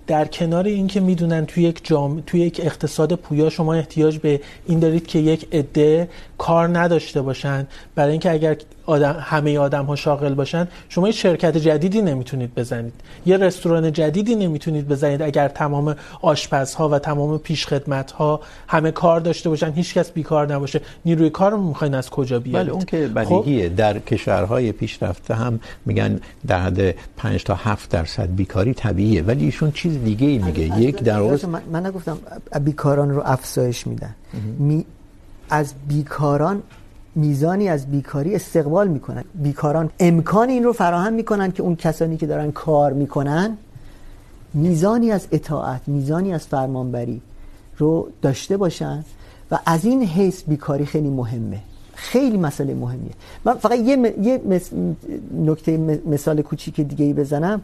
در 0.06 0.24
کنار 0.24 0.64
اینکه 0.64 1.00
میدونن 1.00 1.46
توی 1.46 1.62
یک 1.62 1.80
جام 1.84 2.22
توی 2.26 2.40
یک 2.40 2.60
اقتصاد 2.64 3.14
پویا 3.14 3.50
شما 3.50 3.74
احتیاج 3.74 4.18
به 4.18 4.40
این 4.66 4.78
دارید 4.78 5.06
که 5.06 5.18
یک 5.18 5.48
عده 5.52 6.08
کار 6.38 6.78
نداشته 6.78 7.22
باشن، 7.22 7.66
برای 7.94 8.10
اینکه 8.10 8.30
اگر 8.30 8.56
آدم 8.86 9.16
همه 9.20 9.58
آدم 9.58 9.84
ها 9.84 9.96
شاغل 9.96 10.34
باشن 10.34 10.68
شما 10.88 11.06
یه 11.06 11.12
شرکت 11.12 11.56
جدیدی 11.56 12.02
نمیتونید 12.02 12.54
بزنید. 12.54 12.92
یه 13.26 13.36
رستوران 13.36 13.92
جدیدی 13.92 14.34
نمیتونید 14.34 14.88
بزنید 14.88 15.22
اگر 15.22 15.48
تمام 15.48 15.96
آشپزها 16.22 16.88
و 16.88 16.98
تمام 16.98 17.38
پیشخدمت 17.38 18.12
ها 18.12 18.40
همه 18.68 18.90
کار 18.90 19.20
داشته 19.20 19.48
باشن 19.48 19.72
هیچ 19.72 19.94
کس 19.94 20.10
بیکار 20.10 20.54
نباشه. 20.54 20.80
نیروی 21.04 21.30
کار 21.30 21.50
رو 21.50 21.62
میخواین 21.62 21.94
از 21.94 22.10
کجا 22.10 22.38
بیارید؟ 22.38 22.66
بله 22.66 22.72
اون 22.72 22.84
که 22.84 23.08
بدیهیه. 23.08 23.68
خب؟ 23.68 23.76
در 23.76 23.98
کشورهای 23.98 24.72
پیشرفته 24.72 25.34
هم 25.34 25.60
میگن 25.86 26.20
در 26.46 26.60
حد 26.60 26.94
5 27.16 27.44
تا 27.44 27.54
7 27.54 27.90
درصد 27.90 28.34
بیکاری 28.34 28.74
طبیعیه 28.74 29.22
ولی 29.22 29.44
ایشون 29.44 29.72
چیز 29.72 30.04
دیگه 30.04 30.26
ای 30.26 30.38
میگه. 30.38 30.80
یک 30.80 30.96
در 30.96 31.20
واقع 31.20 31.46
من, 31.46 31.62
من 31.72 31.86
نگفتم 31.86 32.18
بیکاران 32.64 33.10
رو 33.10 33.22
افزایش 33.24 33.86
میدن. 33.86 34.14
می 34.58 34.84
از 35.50 35.74
بیکاران 35.88 36.62
میزانی 37.14 37.68
از 37.68 37.86
بیکاری 37.86 38.34
استقبال 38.34 38.88
میکنن. 38.88 39.24
بیکاران 39.34 39.90
امکان 40.00 40.48
این 40.48 40.64
رو 40.64 40.72
فراهم 40.72 41.12
میکنن 41.12 41.52
که 41.52 41.62
اون 41.62 41.76
کسانی 41.76 42.16
که 42.16 42.26
دارن 42.26 42.52
کار 42.52 42.92
میکنن 42.92 43.56
میزانی 44.54 45.10
از 45.10 45.28
اطاعت 45.32 45.80
میزانی 45.86 46.32
از 46.32 46.46
فرمانبری 46.46 47.20
رو 47.78 48.08
داشته 48.22 48.56
باشن 48.56 49.04
و 49.50 49.58
از 49.66 49.84
این 49.84 50.02
حیث 50.02 50.42
بیکاری 50.46 50.86
خیلی 50.86 51.08
مهمه. 51.10 51.60
خیلی 51.94 52.36
مسئله 52.36 52.74
مهمیه. 52.74 53.12
من 53.44 53.54
فقط 53.54 53.78
یه, 53.78 53.96
م... 53.96 54.04
یه 54.04 54.40
مس... 54.48 54.70
نکته 55.44 55.76
م... 55.76 55.98
مثال 56.06 56.42
کوچیک 56.42 56.80
دیگه 56.80 57.04
ای 57.04 57.12
بزنم. 57.12 57.62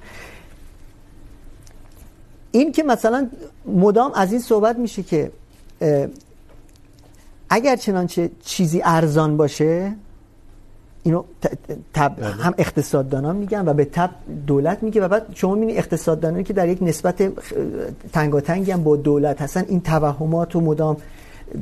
این 2.53 2.73
که 2.73 2.83
مثلا 2.83 3.29
مدام 3.67 4.13
از 4.15 4.33
این 4.33 4.41
صحبت 4.41 4.79
میشه 4.79 5.03
که 5.03 5.31
اگر 7.51 7.77
چنانچه 7.77 8.31
چیزی 8.45 8.83
ارزان 8.85 9.37
باشه 9.37 9.93
اینو 11.03 11.23
تب 11.95 12.23
هم 12.23 12.55
اقتصاددانان 12.59 13.37
میگن 13.37 13.69
و 13.69 13.75
به 13.75 13.85
تب 13.85 14.11
دولت 14.47 14.83
میگه 14.83 15.01
و 15.01 15.09
بعد 15.09 15.27
شما 15.35 15.55
میبینید 15.55 15.79
اقتصاددانانی 15.79 16.45
که 16.45 16.53
در 16.53 16.69
یک 16.69 16.79
نسبت 16.83 17.33
تنگاتنگی 18.13 18.71
هم 18.71 18.83
با 18.83 18.97
دولت 18.97 19.43
هستن 19.43 19.65
این 19.69 19.81
توهمات 19.81 20.55
رو 20.55 20.61
مدام 20.61 20.97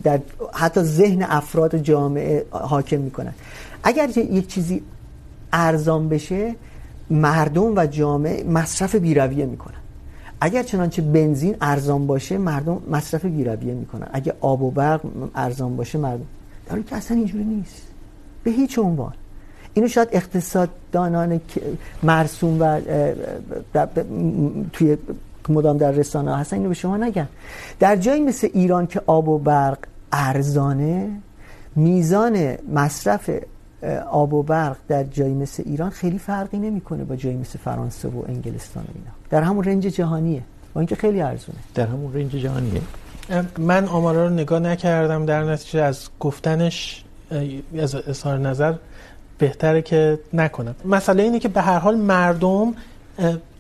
در 0.04 0.20
حتی 0.52 0.80
ذهن 0.80 1.22
افراد 1.22 1.76
جامعه 1.76 2.46
حاکم 2.50 3.00
میکنن. 3.00 3.34
اگر 3.82 4.18
یک 4.18 4.46
چیزی 4.46 4.82
ارزان 5.52 6.08
بشه 6.08 6.54
مردم 7.10 7.76
و 7.76 7.86
جامعه 7.86 8.44
مصرف 8.44 8.94
بیرویه 8.94 9.46
میکنن. 9.46 9.74
اگر 10.40 10.62
چنانچه 10.62 11.02
بنزین 11.02 11.56
ارزان 11.60 12.06
باشه، 12.06 12.38
مردم 12.38 12.82
مصرف 12.90 13.24
بیرویه 13.24 13.74
میکنن. 13.74 14.08
اگر 14.12 14.32
آب 14.40 14.62
و 14.62 14.70
برق 14.70 15.00
ارزان 15.34 15.76
باشه، 15.76 15.98
مردم 15.98 16.24
در 16.66 16.70
حالی 16.70 16.82
که 16.82 16.96
اصلا 16.96 17.16
اینجوری 17.16 17.44
نیست. 17.44 17.82
به 18.44 18.50
هیچ 18.50 18.78
عنوان. 18.78 19.12
اینو 19.74 19.88
شاید 19.88 20.08
اقتصاددانان 20.12 21.40
مرسوم 22.02 22.56
و 22.60 22.80
توی 24.72 24.96
مدام 25.48 25.78
در 25.78 25.90
رسانه 25.90 26.36
هستن. 26.36 26.56
اینو 26.56 26.68
به 26.68 26.74
شما 26.74 26.96
نگن 26.96 27.28
در 27.80 27.96
جایی 27.96 28.20
مثل 28.20 28.48
ایران 28.54 28.86
که 28.86 29.02
آب 29.06 29.28
و 29.28 29.38
برق 29.38 29.78
ارزانه، 30.12 31.10
میزان 31.76 32.54
مصرف 32.74 33.30
آب 34.10 34.34
و 34.34 34.42
برق 34.42 34.76
در 34.88 35.04
جایی 35.04 35.34
مثل 35.34 35.62
ایران 35.66 35.90
خیلی 35.90 36.18
فرقی 36.18 36.58
نمیکنه 36.58 37.04
با 37.04 37.16
جایی 37.16 37.36
مثل 37.36 37.58
فرانسه 37.58 38.08
و 38.08 38.22
انگلستان 38.28 38.82
و 38.82 38.86
اینا. 38.94 39.10
در 39.30 39.42
همون 39.42 39.64
رنج 39.64 39.86
جهانیه. 39.86 40.42
با 40.74 40.80
اینکه 40.80 40.96
خیلی 40.96 41.20
ارزونه. 41.20 41.58
در 41.74 41.86
همون 41.86 42.14
رنج 42.14 42.30
جهانیه. 42.30 42.80
من 43.58 43.88
آمارا 43.88 44.26
رو 44.26 44.32
نگاه 44.32 44.58
نکردم 44.58 45.26
در 45.26 45.44
نتیجه 45.44 45.82
از 45.82 46.08
گفتنش 46.20 47.04
از 47.78 47.94
اظهار 47.94 48.38
نظر 48.38 48.74
بهتره 49.38 49.82
که 49.82 50.18
نکنم. 50.32 50.74
مسئله 50.84 51.22
اینه 51.22 51.38
که 51.38 51.48
به 51.48 51.62
هر 51.62 51.78
حال 51.78 51.96
مردم 51.96 52.74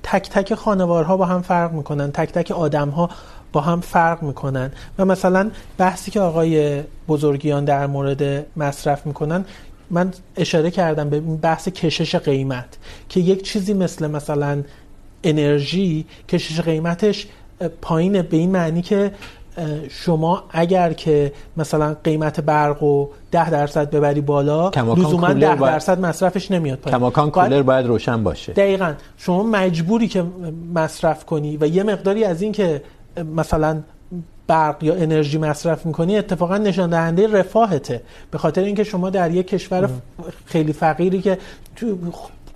تک 0.02 0.30
تک 0.30 0.54
خانوارها 0.54 1.16
با 1.16 1.26
هم 1.26 1.42
فرق 1.42 1.72
میکنن 1.72 2.10
تک 2.12 2.32
تک 2.32 2.50
آدمها 2.50 3.10
با 3.52 3.60
هم 3.60 3.80
فرق 3.80 4.22
میکنن. 4.22 4.72
و 4.98 5.04
مثلا 5.04 5.50
بحثی 5.78 6.10
که 6.10 6.20
آقای 6.20 6.82
بزرگیان 7.08 7.64
در 7.64 7.86
مورد 7.86 8.46
مصرف 8.56 9.06
میکنن 9.06 9.44
من 9.90 10.12
اشاره 10.36 10.70
کردم 10.70 11.10
به 11.10 11.20
بحث 11.20 11.68
کشش 11.68 12.14
قیمت 12.14 12.78
که 13.08 13.20
یک 13.20 13.42
چیزی 13.42 13.74
مثل 13.74 14.06
مثلا 14.06 14.62
انرژی 15.24 16.06
کشش 16.28 16.60
قیمتش 16.60 17.26
پایینه 17.82 18.22
به 18.22 18.36
این 18.36 18.50
معنی 18.50 18.82
که 18.82 19.12
شما 19.90 20.44
اگر 20.50 20.92
که 20.92 21.32
مثلا 21.56 21.96
قیمت 22.04 22.40
برق 22.40 22.82
رو 22.82 23.10
ده 23.30 23.50
درصد 23.50 23.90
ببری 23.90 24.20
بالا 24.20 24.70
لزوما 24.96 25.32
ده 25.32 25.54
درصد 25.54 26.00
مصرفش 26.00 26.50
نمیاد 26.50 26.78
پایین. 26.78 26.98
کماکان 26.98 27.30
کولر 27.30 27.62
باید 27.62 27.86
روشن 27.86 28.24
باشه. 28.24 28.52
دقیقا. 28.52 28.92
شما 29.16 29.42
مجبوری 29.42 30.08
که 30.08 30.24
مصرف 30.74 31.24
کنی 31.24 31.56
و 31.56 31.66
یه 31.66 31.82
مقداری 31.82 32.24
از 32.24 32.42
این 32.42 32.52
که 32.52 32.82
مثلا 33.36 33.80
برق 34.48 34.84
یا 34.84 34.94
انرژی 34.94 35.38
مصرف 35.38 35.86
میکنی 35.86 36.18
اتفاقا 36.18 36.58
نشان 36.58 36.90
دهنده 36.90 37.26
رفاهته. 37.26 38.02
به 38.30 38.38
خاطر 38.38 38.62
اینکه 38.62 38.84
شما 38.84 39.10
در 39.10 39.30
یک 39.30 39.48
کشور 39.48 39.90
خیلی 40.46 40.72
فقیری 40.72 41.22
که 41.22 41.38
تو 41.76 41.96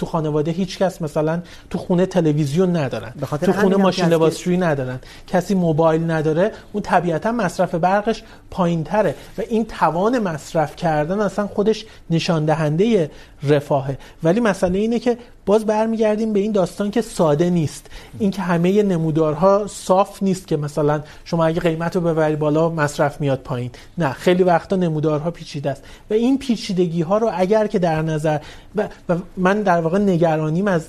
تو 0.02 0.06
خانواده 0.06 0.50
هیچ 0.50 0.78
کس 0.78 1.02
مثلا 1.02 1.42
تو 1.70 1.78
خونه 1.78 2.06
تلویزیون 2.06 2.76
ندارن 2.76 3.12
تو 3.42 3.52
خونه 3.52 3.76
ماشین 3.76 4.08
لباسشویی 4.08 4.56
ندارن 4.56 5.00
کسی 5.26 5.54
موبایل 5.54 6.10
نداره 6.10 6.52
اون 6.72 6.82
طبیعتا 6.82 7.32
مصرف 7.32 7.74
برقش 7.74 8.22
پایینتره 8.50 9.14
و 9.38 9.42
این 9.48 9.64
توان 9.64 10.18
مصرف 10.18 10.76
کردن 10.76 11.20
اصلا 11.20 11.46
خودش 11.46 11.84
نشان 12.10 12.44
دهنده 12.44 13.10
رفاهه. 13.42 13.98
ولی 14.22 14.40
مسئله 14.40 14.78
اینه 14.78 14.98
که 14.98 15.18
باز 15.46 15.66
برمیگردیم 15.66 16.32
به 16.32 16.40
این 16.40 16.52
داستان 16.52 16.90
که 16.90 17.00
ساده 17.00 17.50
نیست. 17.50 17.86
این 18.18 18.30
که 18.30 18.42
همه 18.42 18.82
نمودارها 18.82 19.66
صاف 19.66 20.22
نیست 20.22 20.46
که 20.46 20.56
مثلا 20.56 21.02
شما 21.24 21.44
اگه 21.44 21.60
قیمت 21.60 21.96
رو 21.96 22.02
ببری 22.02 22.36
بالا 22.36 22.68
مصرف 22.68 23.20
میاد 23.20 23.40
پایین. 23.40 23.70
نه 23.98 24.12
خیلی 24.12 24.42
وقتا 24.42 24.76
نمودارها 24.76 25.30
پیچیده 25.30 25.70
است. 25.70 25.82
و 26.10 26.14
این 26.14 26.38
پیچیدگی 26.38 27.02
ها 27.02 27.18
رو 27.18 27.30
اگر 27.34 27.66
که 27.66 27.78
در 27.78 28.02
نظر 28.02 28.38
و, 28.76 28.88
و 29.08 29.16
من 29.36 29.62
در 29.62 29.80
واقع 29.80 29.98
نگرانیم 29.98 30.68
از 30.68 30.86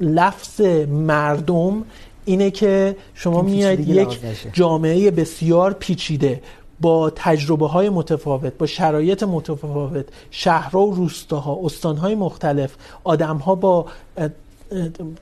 لفظ 0.00 0.60
مردم 0.88 1.84
اینه 2.24 2.50
که 2.50 2.96
شما 3.14 3.42
میاد 3.42 3.80
یک 3.80 4.20
جامعه 4.52 5.10
بسیار 5.10 5.72
پیچیده. 5.72 6.40
با 6.82 7.10
تجربه 7.16 7.66
های 7.66 7.88
متفاوت، 7.88 8.52
با 8.58 8.66
شرایط 8.66 9.22
متفاوت، 9.22 10.06
شهرها 10.30 10.86
و 10.86 10.94
روستاها، 10.94 11.60
استانهای 11.64 12.14
مختلف، 12.14 12.74
آدمها 13.04 13.54
با 13.54 13.86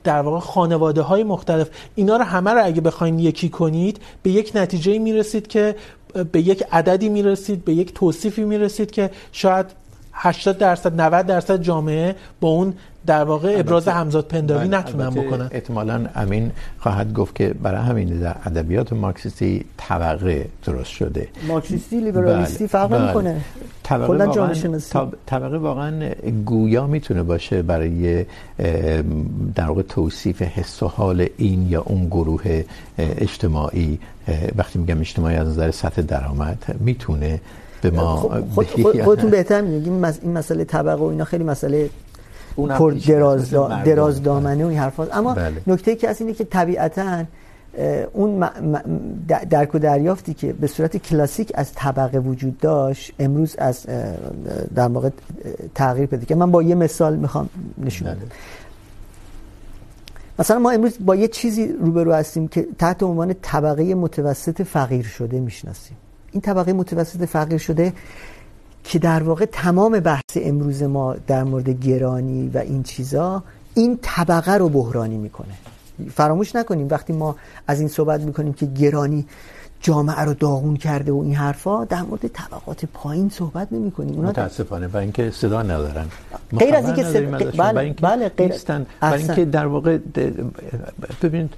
در 0.03 0.21
واقع 0.21 0.39
خانواده 0.39 1.01
های 1.01 1.23
مختلف، 1.23 1.69
اینا 1.95 2.17
رو 2.17 2.23
همه 2.23 2.51
رو 2.51 2.65
اگه 2.65 2.81
بخواین 2.81 3.19
یکی 3.19 3.49
کنید، 3.49 4.01
به 4.23 4.29
یک 4.29 4.51
نتیجه 4.55 4.99
میرسید 4.99 5.47
که 5.47 5.75
به 6.31 6.41
یک 6.41 6.63
عددی 6.71 7.09
میرسید، 7.09 7.65
به 7.65 7.73
یک 7.73 7.93
توصیفی 7.93 8.43
میرسید 8.43 8.91
که 8.91 9.11
شاید 9.31 9.65
80 10.13 10.57
درصد 10.57 11.01
90 11.01 11.25
درصد 11.25 11.61
جامعه 11.61 12.15
با 12.41 12.49
اون 12.49 12.73
در 13.05 13.23
واقع 13.23 13.55
ابراز 13.57 13.87
همزاد 13.87 14.27
پنداری 14.27 14.69
نتونن 14.69 15.09
بکنن. 15.09 15.49
احتمالاً 15.51 16.05
امین 16.15 16.51
خواهد 16.79 17.13
گفت 17.13 17.35
که 17.35 17.53
برای 17.63 17.81
همین 17.81 18.07
در 18.07 18.35
ادبیات 18.45 18.93
مارکسیستی 18.93 19.65
طبقه 19.77 20.45
درست 20.65 20.89
شده. 20.89 21.27
مارکسیستی 21.47 21.99
لیبرالیستی 21.99 22.67
فرق 22.67 22.93
شناسی 24.53 24.99
طبقه 25.25 25.57
واقعا 25.57 26.09
گویا 26.45 26.87
میتونه 26.87 27.23
باشه 27.23 27.61
برای 27.61 28.25
در 29.55 29.65
واقع 29.67 29.81
توصیف 29.81 30.41
حس 30.41 30.83
و 30.83 30.87
حال 30.87 31.27
این 31.37 31.69
یا 31.69 31.81
اون 31.81 32.05
گروه 32.05 32.63
اجتماعی 32.97 33.99
وقتی 34.55 34.79
میگم 34.79 34.99
اجتماعی 34.99 35.35
از 35.35 35.47
نظر 35.47 35.71
سطح 35.71 36.01
درآمد 36.01 36.75
میتونه 36.79 37.41
به 37.81 37.91
ما 37.91 38.15
خودتون 39.03 39.29
بهتر 39.31 39.61
میگیم 39.61 40.03
این 40.03 40.33
مسئله 40.33 40.63
طبقه 40.63 41.01
و 41.01 41.03
اینا 41.03 41.23
خیلی 41.23 41.43
مسئله 41.43 41.89
پر 42.57 42.91
دراز, 43.07 43.49
دا 43.49 43.81
دراز 43.85 44.23
دامنه 44.23 44.65
و 44.65 44.67
این 44.67 44.79
حرفات 44.79 45.15
اما 45.15 45.35
نکته 45.67 45.95
که 45.95 46.09
از 46.09 46.21
اینه 46.21 46.33
که 46.33 46.43
طبیعتا 46.43 47.23
اون 48.13 48.49
درک 49.49 49.75
و 49.75 49.79
دریافتی 49.79 50.33
که 50.33 50.53
به 50.53 50.67
صورت 50.67 50.97
کلاسیک 50.97 51.51
از 51.55 51.71
طبقه 51.75 52.19
وجود 52.19 52.57
داشت 52.57 53.13
امروز 53.19 53.55
از 53.57 53.85
در 54.75 54.87
واقع 54.87 55.09
تغییر 55.75 56.05
پیدا 56.05 56.25
کرد. 56.25 56.37
من 56.37 56.51
با 56.51 56.63
یه 56.63 56.75
مثال 56.75 57.15
میخوام 57.15 57.49
نشون 57.77 58.07
بدم. 58.07 58.19
مثلا 60.39 60.59
ما 60.59 60.71
امروز 60.71 60.97
با 60.99 61.15
یه 61.15 61.27
چیزی 61.27 61.67
روبرو 61.67 62.13
هستیم 62.13 62.47
که 62.47 62.67
تحت 62.79 63.03
عنوان 63.03 63.35
طبقه 63.41 63.95
متوسط 63.95 64.61
فقیر 64.61 65.05
شده 65.05 65.39
میشناسیم. 65.39 65.97
این 66.31 66.41
طبقه 66.41 66.73
متوسط 66.73 67.25
فقیر 67.25 67.57
شده 67.57 67.93
که 68.83 68.99
در 68.99 69.23
واقع 69.23 69.45
تمام 69.45 69.99
بحث 69.99 70.21
امروز 70.35 70.83
ما 70.83 71.15
در 71.27 71.43
مورد 71.43 71.69
گرانی 71.69 72.51
و 72.53 72.57
این 72.57 72.83
چیزا 72.83 73.43
این 73.75 73.99
طبقه 74.01 74.53
رو 74.53 74.69
بحرانی 74.69 75.17
میکنه. 75.17 75.53
فراموش 76.13 76.55
نکنیم 76.55 76.87
وقتی 76.91 77.13
ما 77.13 77.35
از 77.67 77.79
این 77.79 77.89
صحبت 77.89 78.21
میکنیم 78.21 78.53
که 78.53 78.65
گرانی 78.65 79.25
جامعه 79.81 80.19
رو 80.19 80.33
داغون 80.33 80.77
کرده 80.77 81.11
و 81.11 81.21
این 81.21 81.35
حرفا 81.35 81.85
در 81.85 82.01
مورد 82.01 82.27
طبقات 82.27 82.85
پایین 82.85 83.29
صحبت 83.29 83.67
نمی 83.71 83.91
کنیم 83.91 84.15
اونا 84.15 84.29
متاسفانه 84.29 84.87
برای 84.87 85.03
اینکه 85.03 85.31
صدا 85.31 85.61
ندارن. 85.61 86.05
غیر 86.59 86.75
از 86.75 86.85
اینکه 86.85 87.03
صدا 87.03 87.37
بله 87.57 87.95
بله 88.01 88.29
غیر 88.29 88.53
برای 89.01 89.23
اینکه 89.23 89.45
در 89.45 89.65
واقع 89.65 89.97
ببینید 91.21 91.53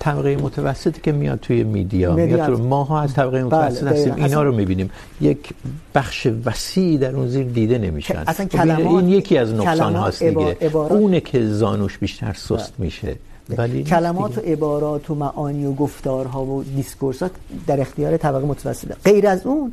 طبقه 0.00 0.36
متوسطی 0.36 1.00
که 1.00 1.12
میاد 1.12 1.40
توی 1.40 1.64
میدیا 1.64 2.14
میاد 2.14 2.46
تو 2.46 2.62
ماها 2.62 3.00
از 3.00 3.14
طبقه 3.14 3.42
متوسط 3.44 3.84
بله 3.84 3.90
هستیم. 3.90 4.14
اینا 4.14 4.42
رو 4.42 4.54
میبینیم. 4.54 4.90
یک 5.20 5.54
بخش 5.94 6.26
وسیع 6.44 6.98
در 6.98 7.16
اون 7.16 7.28
زیر 7.28 7.46
دیده 7.46 7.78
نمیشن. 7.78 8.16
اصلا 8.16 8.46
کلمات 8.46 8.86
این 8.86 9.08
یکی 9.08 9.38
از 9.38 9.54
نقصان 9.54 9.94
هاست 9.94 10.22
دیگه. 10.22 10.76
اونه 10.76 11.20
که 11.20 11.46
زانوش 11.46 11.98
بیشتر 11.98 12.32
سست 12.32 12.50
بله. 12.50 12.64
میشه. 12.78 13.16
ولی 13.58 13.84
کلمات 13.84 14.38
و 14.38 14.40
عبارات 14.40 15.10
و 15.10 15.14
معانی 15.14 15.66
و 15.66 15.72
گفتارها 15.72 16.44
و 16.44 16.64
دیسکورسات 16.64 17.30
در 17.66 17.80
اختیار 17.80 18.16
طبقه 18.16 18.46
متوسطه. 18.46 18.96
غیر 19.04 19.26
از 19.26 19.46
اون 19.46 19.72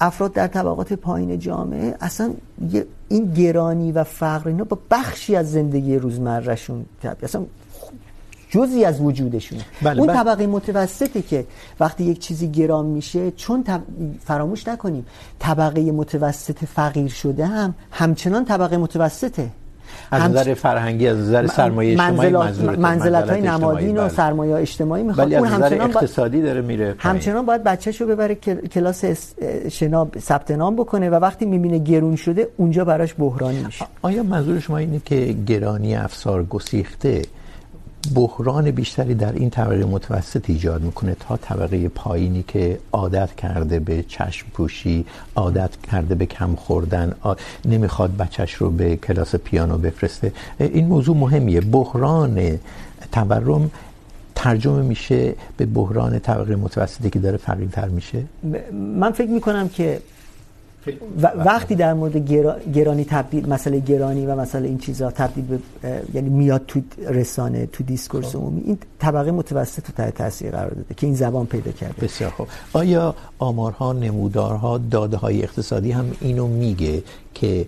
افراد 0.00 0.32
در 0.32 0.46
طبقات 0.46 0.92
پایین 0.92 1.38
جامعه 1.38 1.94
اصلا 2.00 2.34
این 3.08 3.32
گرانی 3.32 3.92
و 3.92 4.04
فقر 4.04 4.48
اینا 4.48 4.64
با 4.64 4.78
بخشی 4.90 5.36
از 5.36 5.52
زندگی 5.52 5.96
روزمرهشون 5.96 6.86
اصلا 7.22 7.44
جزئی 8.50 8.84
از 8.84 9.00
وجودشونه. 9.00 9.62
بله 9.82 10.00
اون 10.00 10.14
طبقه 10.14 10.46
متوسطه 10.46 11.22
که 11.22 11.44
وقتی 11.80 12.04
یک 12.04 12.18
چیزی 12.18 12.48
گران 12.48 12.86
میشه 12.86 13.30
چون 13.30 13.64
تب... 13.64 13.80
فراموش 14.24 14.68
نکنیم 14.68 15.06
طبقه 15.38 15.92
متوسط 15.92 16.64
فقیر 16.64 17.08
شده 17.08 17.46
هم 17.46 17.74
همچنان 17.90 18.44
طبقه 18.44 18.76
متوسطه. 18.76 19.48
از 20.10 20.22
نظر 20.22 20.54
فرهنگی 20.54 21.06
از 21.06 21.18
نظر 21.18 21.46
سرمایه 21.46 21.92
اجتماعی 21.92 22.32
منزلت 22.32 22.78
منزلت 22.78 23.30
های 23.30 23.40
نمادین 23.40 23.98
و 23.98 24.08
سرمایه 24.08 24.54
اجتماعی 24.54 25.02
میخواد. 25.02 25.34
اون 25.34 25.48
همچنان 25.48 25.90
اقتصادی 25.90 26.42
داره 26.42 26.60
میره 26.60 26.94
همچنان 26.98 27.46
باید 27.46 27.64
بچه‌شو 27.64 28.06
ببره 28.06 28.34
کلاس 28.74 29.04
شنا 29.70 30.08
ثبت 30.18 30.50
نام 30.50 30.76
بکنه 30.76 31.10
و 31.10 31.14
وقتی 31.14 31.46
میبینه 31.46 31.78
گرون 31.78 32.16
شده 32.16 32.48
اونجا 32.56 32.84
براش 32.84 33.14
بحرانی 33.18 33.64
میشه. 33.64 33.86
آیا 34.02 34.22
منظور 34.22 34.60
شما 34.60 34.78
اینه 34.78 35.00
که 35.04 35.36
گرانی 35.46 35.96
افسار 35.96 36.44
گسیخته؟ 36.44 37.22
بحران 38.14 38.70
بیشتری 38.70 39.14
در 39.14 39.32
این 39.32 39.50
طبقه 39.50 39.84
متوسط 39.84 40.50
ایجاد 40.50 40.82
میکنه 40.82 41.16
تا 41.20 41.36
طبقه 41.36 41.88
پایینی 41.88 42.44
که 42.48 42.78
عادت 42.92 43.34
کرده 43.34 43.78
به 43.78 44.02
چشم 44.02 44.46
پوشی، 44.52 45.06
عادت 45.36 45.70
کرده 45.90 46.14
به 46.14 46.26
کم 46.26 46.54
خوردن، 46.54 47.14
آ... 47.20 47.34
نمیخواد 47.64 48.16
بچهش 48.16 48.54
رو 48.54 48.70
به 48.70 48.96
کلاس 48.96 49.36
پیانو 49.36 49.78
بفرسته. 49.78 50.32
این 50.58 50.86
موضوع 50.86 51.16
مهمیه. 51.16 51.60
بحران 51.60 52.58
تورم 53.12 53.70
ترجمه 54.34 54.82
میشه 54.82 55.34
به 55.56 55.66
بحران 55.66 56.18
طبقه 56.18 56.56
متوسطی 56.56 57.10
که 57.10 57.18
داره 57.18 57.36
فقیرتر 57.36 57.88
میشه؟ 57.88 58.24
من 58.72 59.12
فکر 59.12 59.30
میکنم 59.30 59.68
که 59.68 60.00
وقتی 61.44 61.74
در 61.74 61.94
مورد 61.94 62.16
گرانی 62.74 63.04
تبدیل 63.04 63.48
مسئله 63.48 63.80
گرانی 63.80 64.26
و 64.26 64.36
مسئله 64.36 64.68
این 64.68 64.78
چیزها 64.78 65.10
تبدیل 65.10 65.44
به 65.44 65.58
یعنی 66.14 66.28
میاد 66.28 66.64
تو 66.66 66.80
رسانه 67.08 67.66
تو 67.66 67.84
دیسکورس 67.84 68.36
عمومی 68.36 68.62
این 68.66 68.78
طبقه 68.98 69.30
متوسط 69.30 69.82
تو 69.82 69.92
تحت 69.92 70.14
تاثیر 70.14 70.50
قرار 70.50 70.70
داده 70.70 70.94
که 70.94 71.06
این 71.06 71.16
زبان 71.16 71.46
پیدا 71.46 71.72
کرده. 71.72 72.06
بسیار 72.06 72.30
خوب. 72.30 72.48
آیا 72.72 73.14
آمارها 73.38 73.92
نمودارها 73.92 74.78
داده 74.78 75.16
های 75.16 75.42
اقتصادی 75.42 75.90
هم 75.90 76.12
اینو 76.20 76.46
میگه 76.46 77.02
که 77.34 77.66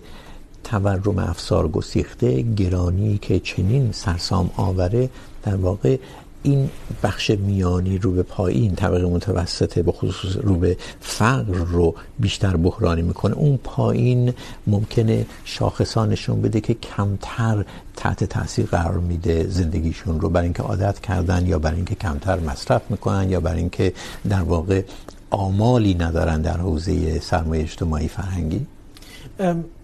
تورم 0.63 1.19
افسار 1.19 1.67
گسیخته 1.67 2.41
گرانی 2.41 3.17
که 3.17 3.39
چنین 3.39 3.91
سرسام 3.91 4.49
آوره 4.57 5.09
در 5.43 5.55
واقع 5.55 5.97
این 6.43 6.69
بخش 7.03 7.29
میانی 7.29 7.97
رو 7.97 8.11
به 8.11 8.23
پایین، 8.23 8.75
طبقه 8.75 9.05
متوسطه، 9.05 9.83
به 9.83 9.91
خصوص 9.91 10.37
رو 10.41 10.55
به 10.55 10.77
فقر 10.99 11.53
رو 11.53 11.95
بیشتر 12.19 12.57
بحرانی 12.57 13.01
میکنه. 13.01 13.33
اون 13.33 13.59
پایین 13.63 14.33
ممکنه 14.67 15.25
شاخصانشون 15.45 16.41
بده 16.41 16.61
که 16.61 16.73
کمتر 16.73 17.65
تحت 17.95 18.23
تاثیر 18.23 18.65
قرار 18.65 18.97
میده 18.97 19.47
زندگیشون 19.47 20.21
رو. 20.21 20.29
برای 20.29 20.45
اینکه 20.45 20.63
عادت 20.63 20.99
کردن 20.99 21.45
یا 21.45 21.59
برای 21.59 21.75
اینکه 21.75 21.95
کمتر 21.95 22.39
مصرف 22.39 22.81
میکنن 22.89 23.29
یا 23.29 23.39
برای 23.39 23.59
اینکه 23.59 23.93
در 24.29 24.41
واقع 24.41 24.81
آمالی 25.29 25.93
ندارن 25.93 26.41
در 26.41 26.57
حوزه 26.57 27.19
سرمایه 27.19 27.63
اجتماعی 27.63 28.07
فرهنگی. 28.07 28.65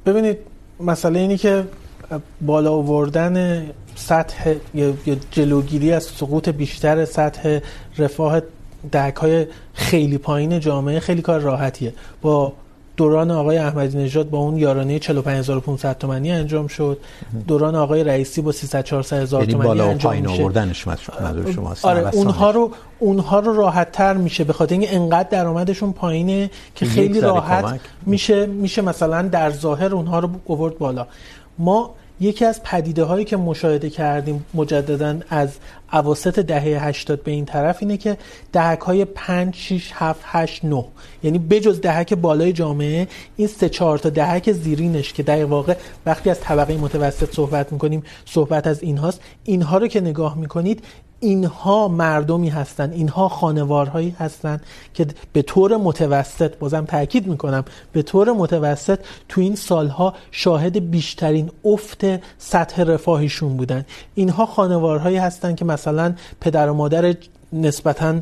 ببینید، 0.05 0.37
مسئله 0.79 1.19
اینی 1.19 1.37
که 1.37 1.63
بالا 2.41 2.73
آوردن 2.73 3.65
سطح 3.97 4.55
یا 4.75 4.93
جلوگیری 5.31 5.91
از 5.91 6.03
سقوط 6.03 6.49
بیشتر 6.49 7.05
سطح 7.05 7.59
رفاه 7.97 8.41
دهک 8.91 9.15
های 9.15 9.47
خیلی 9.73 10.17
پایین 10.17 10.59
جامعه 10.59 10.99
خیلی 10.99 11.21
کار 11.21 11.39
راحتیه. 11.39 11.93
با 12.21 12.53
دوران 12.97 13.31
آقای 13.31 13.57
احمدی 13.57 13.97
نژاد 13.97 14.29
با 14.29 14.37
اون 14.37 14.57
یارانه 14.57 14.99
45500 14.99 15.97
تومانی 15.97 16.31
انجام 16.31 16.67
شد. 16.67 16.97
دوران 17.47 17.75
آقای 17.75 18.03
رئیسی 18.03 18.41
با 18.41 18.51
300 18.51 18.83
400 18.83 19.21
هزار 19.21 19.45
تومانی 19.45 19.81
انجام 19.81 20.15
میشه. 20.15 20.43
آوردنش 20.43 20.87
منظور 20.87 21.51
شماست 21.51 21.85
آره 21.85 22.15
اونها 22.15 22.51
رو 22.51 22.71
اونها 22.99 23.39
رو 23.39 23.55
راحت 23.55 23.91
تر 23.91 24.13
میشه. 24.13 24.43
به 24.43 24.53
خاطر 24.53 24.73
اینکه 24.73 24.95
انقدر 24.95 25.29
درآمدشون 25.29 25.93
پایینه 25.93 26.49
که 26.75 26.85
خیلی 26.85 27.21
راحت 27.21 27.79
میشه 28.05 28.45
میشه 28.45 28.81
مثلا 28.81 29.21
در 29.21 29.51
ظاهر 29.51 29.93
اونها 29.95 30.19
رو 30.19 30.29
آورد 30.47 30.77
بالا. 30.77 31.07
ما 31.59 31.95
یکی 32.19 32.45
از 32.45 32.63
پدیده 32.63 33.03
هایی 33.03 33.25
که 33.25 33.37
مشاهده 33.37 33.89
کردیم 33.89 34.45
مجددا 34.53 35.19
از 35.29 35.57
اواسط 35.93 36.39
دهه 36.39 36.85
80 36.87 37.23
به 37.23 37.31
این 37.31 37.45
طرف 37.45 37.77
اینه 37.81 37.97
که 37.97 38.17
دهک 38.53 38.79
های 38.79 39.05
5 39.05 39.55
6 39.55 39.91
7 39.93 40.19
8 40.23 40.65
9 40.65 40.85
یعنی 41.23 41.39
بجز 41.39 41.81
دهک 41.81 42.13
بالای 42.13 42.53
جامعه، 42.53 43.07
این 43.37 43.47
سه، 43.47 43.69
چهار 43.69 43.97
تا 43.97 44.09
دهک 44.09 44.51
زیرینش 44.51 45.13
که 45.13 45.23
در 45.23 45.45
واقع 45.45 45.75
وقتی 46.05 46.29
از 46.29 46.39
طبقه 46.39 46.77
متوسط 46.77 47.35
صحبت 47.35 47.71
میکنیم، 47.71 48.03
صحبت 48.25 48.67
از 48.67 48.83
اینهاست. 48.83 49.21
اینها 49.43 49.77
رو 49.77 49.87
که 49.87 50.01
نگاه 50.01 50.37
میکنید 50.37 50.83
اینها 51.19 51.87
مردمی 51.87 52.49
هستند 52.49 52.93
اینها 52.93 53.29
خانوارهایی 53.29 54.15
هستند 54.19 54.63
که 54.93 55.07
به 55.33 55.41
طور 55.41 55.77
متوسط، 55.77 56.57
بازم 56.57 56.85
تاکید 56.85 57.27
میکنم، 57.27 57.65
به 57.91 58.01
طور 58.01 58.31
متوسط 58.31 58.99
تو 59.29 59.41
این 59.41 59.55
سالها 59.55 60.13
شاهد 60.31 60.91
بیشترین 60.91 61.51
افت 61.65 62.05
سطح 62.37 62.83
رفاهیشون 62.83 63.57
بودن. 63.57 63.85
اینها 64.15 64.45
خانوارهایی 64.45 65.17
هستند 65.17 65.55
که 65.55 65.65
مثلا 65.65 66.15
پدر 66.41 66.69
و 66.69 66.73
مادر 66.73 67.15
نسبتاً 67.53 68.19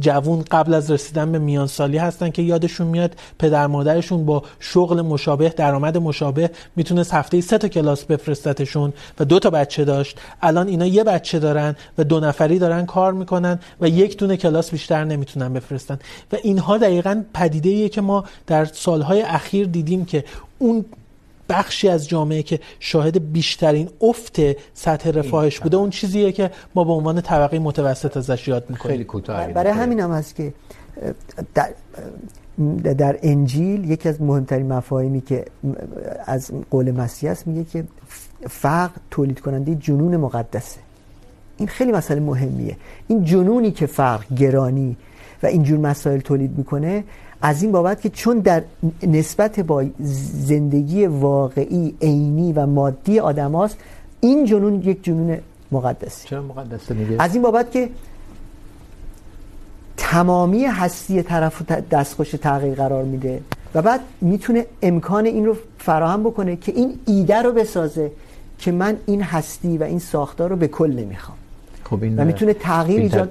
جوون 0.00 0.44
قبل 0.50 0.74
از 0.74 0.90
رسیدن 0.90 1.32
به 1.32 1.38
میان 1.38 1.66
سالی 1.66 1.98
هستن 1.98 2.30
که 2.30 2.42
یادشون 2.42 2.86
میاد 2.86 3.14
پدر 3.38 3.66
مادرشون 3.66 4.26
با 4.26 4.42
شغل 4.60 5.00
مشابه، 5.00 5.48
درآمد 5.48 5.98
مشابه 5.98 6.50
میتونه 6.76 7.04
هفته 7.12 7.40
سه 7.40 7.58
تا 7.58 7.68
کلاس 7.68 8.04
بفرستتشون 8.04 8.92
و 9.20 9.24
دو 9.24 9.38
تا 9.38 9.50
بچه 9.50 9.84
داشت. 9.84 10.20
الان 10.42 10.68
اینا 10.68 10.86
یه 10.86 11.04
بچه 11.04 11.38
دارن 11.38 11.76
و 11.98 12.04
دو 12.04 12.20
نفری 12.20 12.58
دارن 12.58 12.86
کار 12.86 13.12
میکنن 13.12 13.58
و 13.80 13.88
یک 13.88 14.18
دونه 14.18 14.36
کلاس 14.36 14.70
بیشتر 14.70 15.04
نمیتونن 15.04 15.52
بفرستن. 15.52 15.98
و 16.32 16.36
اینها 16.42 16.78
دقیقا 16.78 17.22
پدیده 17.34 17.68
ایه 17.68 17.88
که 17.88 18.00
ما 18.00 18.24
در 18.46 18.64
سالهای 18.64 19.22
اخیر 19.22 19.66
دیدیم 19.66 20.04
که 20.04 20.24
اون 20.58 20.84
بخشی 21.52 21.88
از 21.88 22.08
جامعه 22.08 22.42
که 22.42 22.60
شاهد 22.80 23.32
بیشترین 23.32 23.88
افت 24.00 24.36
سطح 24.74 25.10
رفاهش 25.10 25.60
بوده. 25.60 25.76
اون 25.76 25.90
چیزیه 25.90 26.32
که 26.32 26.50
ما 26.74 26.84
به 26.84 26.92
عنوان 26.92 27.20
طبقه 27.20 27.58
متوسط 27.58 28.16
ازش 28.16 28.48
یاد 28.48 28.70
میکنیم. 28.70 28.92
خیلی 28.92 29.04
کوتاه 29.04 29.46
برای 29.46 29.72
همین 29.72 30.00
هم 30.00 30.10
هست 30.12 30.36
که 30.36 30.54
در 31.54 31.70
در 32.82 33.18
انجیل 33.22 33.90
یکی 33.90 34.08
از 34.08 34.22
مهمترین 34.22 34.72
مفاهیمی 34.72 35.20
که 35.20 35.44
از 36.26 36.50
قول 36.70 36.90
مسیح 36.90 37.30
است 37.30 37.46
میگه 37.46 37.64
که 37.64 37.84
فقر 38.48 38.96
تولید 39.10 39.40
کننده 39.40 39.74
جنون 39.74 40.16
مقدسه. 40.16 40.80
این 41.56 41.68
خیلی 41.68 41.92
مسئله 41.92 42.20
مهمیه. 42.20 42.76
این 43.08 43.24
جنونی 43.24 43.70
که 43.70 43.86
فقر 43.86 44.24
گرانی 44.36 44.96
و 45.42 45.46
اینجور 45.46 45.78
مسائل 45.78 46.20
تولید 46.20 46.58
میکنه 46.58 47.04
از 47.42 47.62
این 47.62 47.72
بابت 47.72 48.00
که 48.00 48.10
چون 48.10 48.38
در 48.38 48.62
نسبت 49.02 49.60
با 49.60 49.84
زندگی 50.00 51.06
واقعی 51.06 51.94
عینی 52.02 52.52
و 52.52 52.66
مادی 52.66 53.18
آدم 53.18 53.52
هاست 53.52 53.76
این 54.20 54.44
جنون 54.44 54.82
یک 54.82 55.04
جنون 55.04 55.38
مقدسه 55.72 56.28
چرا 56.28 56.42
مقدسه 56.42 56.94
میگه؟ 56.94 57.16
از 57.22 57.34
این 57.34 57.42
بابت 57.42 57.70
که 57.70 57.88
تمامی 59.96 60.64
هستی 60.64 61.22
طرف 61.22 61.62
دستخوش 61.90 62.30
تغییر 62.30 62.74
قرار 62.74 63.04
میده 63.04 63.40
و 63.74 63.82
بعد 63.82 64.00
میتونه 64.20 64.66
امکان 64.82 65.26
این 65.26 65.46
رو 65.46 65.56
فراهم 65.78 66.22
بکنه 66.22 66.56
که 66.56 66.72
این 66.72 66.98
ایده 67.06 67.42
رو 67.42 67.52
بسازه 67.52 68.12
که 68.58 68.72
من 68.72 68.96
این 69.06 69.22
هستی 69.22 69.78
و 69.78 69.82
این 69.82 69.98
ساختار 69.98 70.50
رو 70.50 70.56
به 70.56 70.68
کل 70.68 70.90
نمیخوام 70.90 71.38
خب 71.84 72.02
این 72.02 72.18
و 72.18 72.24
میتونه 72.24 72.54
تغییر 72.54 73.00
ایجاد 73.00 73.28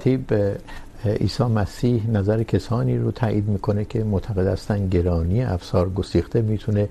عیسی 1.04 1.44
مسیح 1.44 2.10
نظر 2.10 2.42
کسانی 2.42 2.98
رو 2.98 3.10
تایید 3.10 3.48
میکنه 3.48 3.84
که 3.84 4.04
معتقد 4.04 4.46
هستن 4.46 4.88
گرانی 4.88 5.42
افسار 5.42 5.90
گسیخته 5.90 6.42
میتونه 6.42 6.88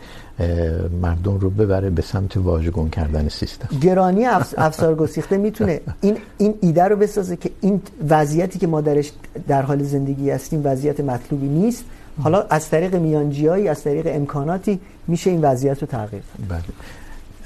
مردم 1.01 1.37
رو 1.37 1.49
ببره 1.49 1.89
به 1.89 2.01
سمت 2.01 2.37
واژگون 2.37 2.89
کردن 2.89 3.29
سیستم. 3.29 3.79
گرانی 3.81 4.25
افسار 4.57 4.95
گسیخته 4.95 5.37
میتونه 5.37 5.81
این 6.01 6.17
این 6.37 6.53
ایده 6.61 6.83
رو 6.83 6.95
بسازه 6.95 7.35
که 7.35 7.51
این 7.61 7.81
وضعیتی 8.09 8.59
که 8.59 8.67
ما 8.67 8.81
درش 8.81 9.11
در 9.47 9.61
حال 9.61 9.83
زندگی 9.83 10.29
هستیم 10.29 10.61
وضعیت 10.63 10.99
مطلوبی 10.99 11.47
نیست. 11.47 11.83
حالا 12.23 12.41
از 12.49 12.69
طریق 12.69 12.95
میانجیایی 12.95 13.67
از 13.67 13.83
طریق 13.83 14.07
امکاناتی 14.09 14.79
میشه 15.07 15.29
این 15.29 15.41
وضعیت 15.41 15.81
رو 15.81 15.87
تغییر 15.87 16.21
داد. 16.21 16.47
بله. 16.49 16.63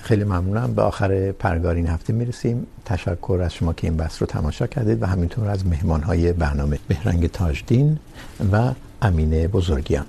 خیلی 0.06 0.24
ممنونم. 0.24 0.74
به 0.74 0.82
آخر 0.82 1.32
پرگار 1.32 1.76
این 1.76 1.88
هفته 1.88 2.14
میرسیم. 2.14 2.68
تشکر 2.86 3.39
از 3.43 3.53
شما 3.53 3.74
که 3.74 3.88
این 3.88 3.97
بحث 3.97 4.22
رو 4.22 4.28
تماشا 4.28 4.68
کردید 4.68 5.03
و 5.03 5.06
همینطور 5.06 5.49
از 5.49 5.66
مهمانهای 5.66 6.34
برنامه 6.34 6.80
بهرنگ 6.88 7.28
تاجدین 7.28 7.99
و 8.51 8.72
امینه 9.01 9.47
بزرگیان. 9.47 10.06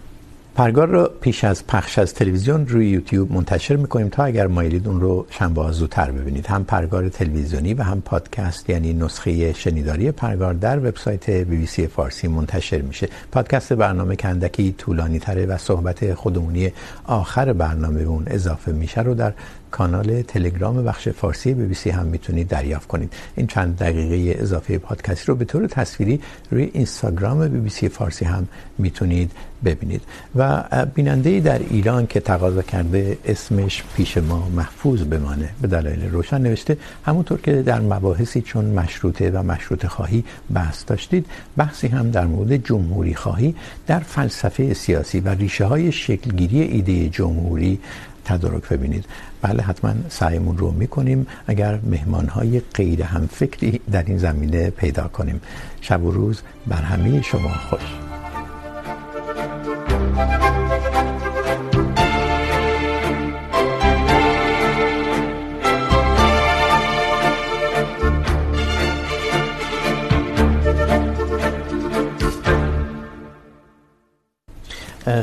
پرگار 0.57 0.89
رو 0.89 1.11
پیش 1.21 1.45
از 1.45 1.67
پخش 1.67 1.99
از 1.99 2.15
تلویزیون 2.15 2.67
روی 2.67 2.89
یوتیوب 2.89 3.33
منتشر 3.33 3.77
میکنیم 3.77 4.09
تا 4.09 4.25
اگر 4.25 4.47
مایلید 4.47 4.89
اون 4.89 5.01
رو 5.01 5.27
شنبه 5.31 5.63
ها 5.63 5.73
زودتر 5.73 6.11
ببینید. 6.11 6.47
هم 6.47 6.65
پرگار 6.65 7.09
تلویزیونی 7.09 7.75
و 7.75 7.83
هم 7.83 8.01
پادکست 8.01 8.71
یعنی 8.71 8.93
نسخه 8.93 9.53
شنیداری 9.53 10.11
پرگار 10.11 10.55
در 10.55 10.79
وبسایت 10.79 11.31
بی 11.31 11.57
بی 11.57 11.67
سی 11.67 11.87
فارسی 11.87 12.29
منتشر 12.29 12.81
میشه. 12.81 13.09
پادکست 13.33 13.73
برنامه 13.73 14.17
کندکی 14.17 14.75
طولانی 14.79 15.19
تره 15.19 15.47
و 15.47 15.59
صحبت 15.59 16.15
خودمونی 16.15 16.73
آخر 17.05 17.53
برنامه 17.53 18.03
اون 18.03 18.23
اضافه 18.27 18.73
میشه 18.73 19.01
رو 19.01 19.15
در 19.15 19.33
کانال 19.71 20.23
تلگرام 20.23 20.85
بخش 20.85 21.09
فارسی 21.09 21.55
بی 21.55 21.67
بی 21.67 21.75
سی 21.75 21.91
هم 21.91 22.07
میتونید 22.07 22.49
دریافت 22.49 22.89
کنید. 22.89 23.13
این 23.37 23.47
چند 23.47 23.79
دقیقه 23.79 24.43
اضافه 24.43 24.79
پادکست 24.79 25.29
رو 25.29 25.35
به 25.35 25.45
طور 25.45 25.67
تصویری 25.67 26.21
روی 26.51 26.71
اینستاگرام 26.73 27.49
بی 27.49 27.59
بی 27.59 27.71
سی 27.71 27.89
فارسی 27.89 28.25
هم 28.25 28.49
میتونید 28.79 29.33
ببینید. 29.65 30.03
و 30.37 30.63
بیننده 30.95 31.41
در 31.41 31.59
ایران 31.59 32.07
که 32.07 32.21
تقاضا 32.21 32.63
کرده 32.63 33.19
اسمش 33.25 33.83
پیش 33.97 34.17
ما 34.19 34.49
محفوظ 34.49 35.03
بمانه، 35.03 35.49
به 35.61 35.69
دلایل 35.69 36.11
روشن 36.11 36.41
نوشته، 36.41 36.77
همونطور 37.05 37.41
که 37.41 37.63
در 37.63 37.81
مباحثی 37.81 38.43
چون 38.43 38.65
مشروطه 38.65 39.31
و 39.31 39.43
مشروطه 39.43 39.89
خواهی 39.89 40.25
بحث 40.53 40.85
داشتید، 40.87 41.27
بحثی 41.57 41.89
هم 41.89 42.11
در 42.11 42.27
مورد 42.27 42.57
جمهوری 42.57 43.15
خواهی 43.15 43.55
در 43.87 43.99
فلسفه 43.99 44.75
سیاسی 44.75 45.21
و 45.21 45.29
ریشه 45.29 45.65
های 45.65 45.93
شکلگیری 45.93 46.63
ایده 46.63 47.09
جمهوری 47.09 47.79
تدارک 48.27 48.69
ببینید. 48.69 49.05
بله، 49.43 49.63
حتما 49.63 49.93
سعیمون 50.09 50.59
رو 50.59 50.71
میکنیم. 50.71 51.27
اگر 51.47 51.79
مهمان 51.83 52.29
های 52.29 52.61
غیر 52.75 53.03
هم 53.03 53.27
فکری 53.27 53.81
در 53.93 54.05
این 54.07 54.19
زمینه 54.19 54.71
پیدا 54.71 55.09
کنیم. 55.09 55.41
شب 55.81 56.03
و 56.05 56.11
روز 56.11 56.43
بر 56.67 56.83
همه 56.83 57.23
شما 57.23 57.49
خوش. 57.49 57.87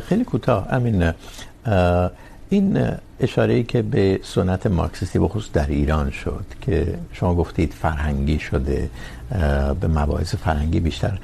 خیلی 0.08 0.24
کوتاه. 0.24 0.68
امین 0.70 1.12
این 2.54 2.78
اشاره 3.20 3.54
ای 3.54 3.64
که 3.64 3.82
به 3.82 4.20
سنت 4.24 4.68
مارکسیستی 4.68 5.20
به 5.20 5.28
خصوص 5.28 5.52
در 5.54 5.68
ایران 5.68 6.10
شد 6.10 6.46
که 6.62 6.94
شما 7.14 7.36
گفتید 7.36 7.74
فرهنگی 7.74 8.40
شده 8.40 8.90
به 9.82 9.88
مباحث 9.88 10.36
فرهنگی 10.36 10.80
بیشتر 10.80 11.18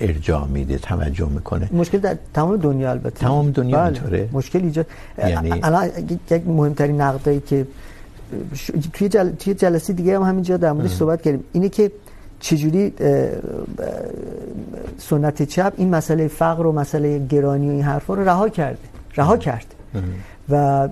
ارجاع 0.00 0.46
میده 0.46 0.78
توجه 0.78 1.28
میکنه. 1.28 1.68
مشکل 1.72 1.98
در 1.98 2.16
تمام 2.34 2.56
دنیا 2.56 2.90
البته. 2.90 3.10
تمام 3.10 3.50
دنیا 3.50 3.84
اینطوره. 3.84 4.28
مشکل 4.32 4.62
ایجاد. 4.62 4.86
یعنی 5.18 5.52
الان 5.62 5.90
یک 6.30 6.46
مهمترین 6.46 7.00
نقدایی 7.00 7.40
که 7.40 7.66
توی 8.92 9.08
جل... 9.08 9.30
توی 9.30 9.54
جلسه 9.54 9.92
دیگه 9.92 10.16
هم 10.16 10.22
همینجا 10.22 10.56
در 10.56 10.72
موردش 10.72 10.90
صحبت 10.90 11.22
کردیم. 11.22 11.44
اینه 11.52 11.68
که 11.68 11.92
چجوری 12.40 12.92
سنت 14.98 15.42
چپ 15.42 15.72
این 15.76 15.90
مسئله 15.90 16.28
فقر 16.28 16.66
و 16.66 16.72
مسئله 16.72 17.18
گرانی 17.18 17.68
و 17.68 17.70
این 17.70 17.82
حرفا 17.82 18.14
رو 18.14 18.24
رها 18.24 18.48
کرده. 18.48 18.88
رها 19.16 19.36
کرد 19.36 19.74
و 20.50 20.88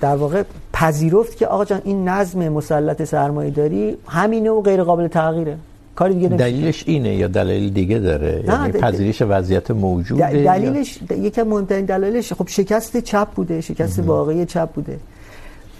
در 0.00 0.16
واقع 0.16 0.42
پذیرفت 0.72 1.36
که 1.36 1.46
آقا 1.46 1.64
جان 1.64 1.80
این 1.84 2.08
نظم 2.08 2.48
مسلط 2.48 3.04
سرمایه 3.04 3.50
داری 3.50 3.96
همینه 4.06 4.50
و 4.50 4.60
غیر 4.60 4.82
قابل 4.82 5.08
تغییره. 5.08 5.56
کاری 5.94 6.14
دیگه 6.14 6.28
نمیشه 6.28 6.44
دلیلش 6.44 6.84
اینه 6.86 7.14
یا 7.16 7.28
دلیل 7.28 7.72
دیگه 7.72 7.98
داره؟ 7.98 8.44
یعنی 8.46 8.72
پذیرش 8.72 9.22
وضعیت 9.22 9.70
موجوده 9.70 10.44
دلیلش 10.44 10.98
یکی 11.10 11.42
مهمترین 11.42 11.84
دلایلش 11.84 12.32
خب 12.32 12.48
شکست 12.48 12.96
چپ 12.96 13.28
بوده 13.28 13.60
شکست 13.60 13.98
واقعی 13.98 14.46
چپ 14.46 14.68
بوده. 14.68 14.96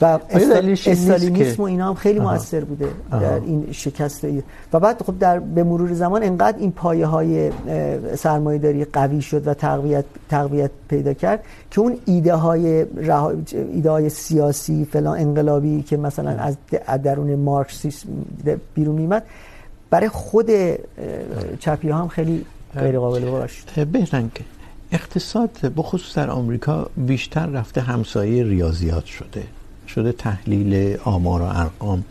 و 0.00 0.18
استالینیسم 0.30 1.62
و 1.62 1.66
اینا 1.66 1.88
هم 1.88 1.94
خیلی 1.94 2.18
مؤثر 2.18 2.60
بوده 2.60 2.88
در 3.10 3.34
این 3.34 3.72
شکست 3.72 4.26
و 4.72 4.80
بعد 4.80 5.02
خب 5.02 5.18
در 5.18 5.38
به 5.38 5.64
مرور 5.64 5.94
زمان 5.94 6.22
انقدر 6.22 6.58
این 6.58 6.72
پایه 6.72 7.06
های 7.06 7.50
سرمایه‌داری 8.16 8.84
قوی 8.84 9.22
شد 9.22 9.46
و 9.46 9.54
تقویت 9.54 10.04
تقویت 10.28 10.70
پیدا 10.88 11.14
کرد 11.14 11.44
که 11.70 11.80
اون 11.80 11.96
ایده 12.06 12.34
های 12.34 12.86
ایده 13.52 13.90
های 13.90 14.08
سیاسی 14.08 14.84
فلان 14.84 15.20
انقلابی 15.20 15.82
که 15.82 15.96
مثلا 15.96 16.30
از 16.86 17.02
درون 17.02 17.34
مارکسیسم 17.34 18.08
بیرون 18.74 18.94
میمد 18.94 19.22
برای 19.90 20.08
خود 20.08 20.50
چپی 21.60 21.88
ها 21.88 21.98
هم 21.98 22.08
خیلی 22.08 22.44
غیر 22.74 22.98
قابل 22.98 23.30
باش. 23.30 23.64
بهرنگ 23.92 24.30
اقتصاد 24.92 25.50
به 25.76 25.82
خصوص 25.82 26.16
در 26.18 26.30
آمریکا 26.30 26.90
بیشتر 26.96 27.46
رفته 27.46 27.80
همسایه 27.80 28.44
ریاضیات 28.44 29.04
شده. 29.04 29.42
شده 29.94 30.12
تحلیل 30.12 30.96
آمار 31.04 31.42
و 31.42 31.44
ارقام. 31.44 32.04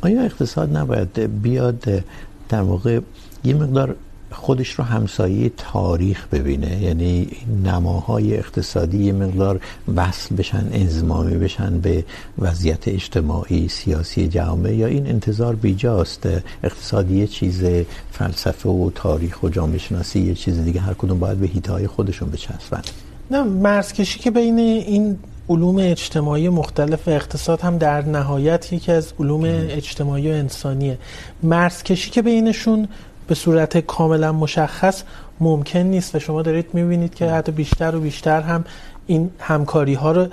آیا 0.00 0.22
اقتصاد 0.22 0.76
نباید 0.76 1.42
بیاد 1.42 2.04
در 2.48 2.60
واقع 2.60 3.00
یه 3.44 3.54
مقدار 3.54 3.96
خودش 4.30 4.70
رو 4.70 4.84
همسایه 4.84 5.52
تاریخ 5.56 6.26
ببینه؟ 6.32 6.82
یعنی 6.82 7.28
نماهای 7.64 8.36
اقتصادی 8.36 9.04
یه 9.04 9.12
مقدار 9.12 9.60
وصل 9.94 10.34
بشن، 10.36 10.68
انضمامی 10.72 11.36
بشن 11.36 11.80
به 11.80 12.04
وضعیت 12.38 12.88
اجتماعی، 12.88 13.68
سیاسی 13.68 14.28
جامعه؟ 14.28 14.74
یا 14.74 14.86
این 14.86 15.06
انتظار 15.06 15.54
بیجاست 15.54 16.28
اقتصادی 16.64 17.18
یه 17.18 17.26
چیز 17.26 17.64
فلسفه 18.10 18.68
و 18.68 18.90
تاریخ 18.94 19.42
و 19.42 19.48
جامعه 19.48 19.78
شناسی 19.78 20.20
یه 20.20 20.34
چیز 20.34 20.60
دیگه، 20.60 20.80
هر 20.80 20.94
کدوم 20.94 21.18
باید 21.18 21.38
به 21.38 21.46
حیطه‌های 21.46 21.86
خودشون 21.86 22.30
بچسبن. 22.30 22.82
نه، 23.30 23.42
مرزکشی 23.42 24.18
که 24.18 24.30
بین 24.30 24.58
این 24.58 25.18
علوم 25.48 25.76
اجتماعی 25.78 26.48
مختلف 26.48 27.08
اقتصاد 27.08 27.60
هم 27.60 27.78
در 27.78 28.04
نهایت 28.04 28.72
یکی 28.72 28.92
از 28.92 29.12
علوم 29.18 29.44
اجتماعی 29.44 30.30
و 30.30 30.34
انسانیه. 30.34 30.98
مرزکشی 31.42 32.10
که 32.10 32.22
بینشون 32.22 32.88
به 33.26 33.34
صورت 33.34 33.78
کاملا 33.78 34.32
مشخص 34.32 35.02
ممکن 35.40 35.78
نیست 35.78 36.14
و 36.14 36.18
شما 36.18 36.42
دارید 36.42 36.66
میبینید 36.72 37.14
که 37.14 37.30
حتی 37.30 37.52
بیشتر 37.52 37.96
و 37.96 38.00
بیشتر 38.00 38.40
هم 38.40 38.64
این 39.06 39.30
همکاری 39.38 39.94
ها 39.94 40.12
رو 40.12 40.26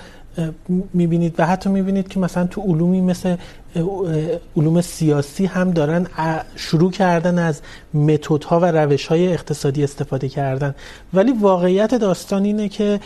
میبینید 0.93 1.35
و 1.37 1.45
حتی 1.45 1.69
میبینید 1.69 2.07
که 2.07 2.19
مثلا 2.19 2.47
تو 2.47 2.61
علومی 2.61 3.01
مثل 3.01 3.35
علوم 4.57 4.81
سیاسی 4.81 5.45
هم 5.45 5.71
دارن 5.71 6.07
شروع 6.55 6.91
کردن 6.91 7.39
از 7.39 7.61
متدها 7.93 8.59
و 8.59 8.65
روش 8.65 9.07
های 9.07 9.33
اقتصادی 9.33 9.83
استفاده 9.83 10.29
کردن. 10.29 10.75
ولی 11.13 11.31
واقعیت 11.31 11.95
داستان 11.95 12.43
اینه 12.43 12.69
که 12.69 12.99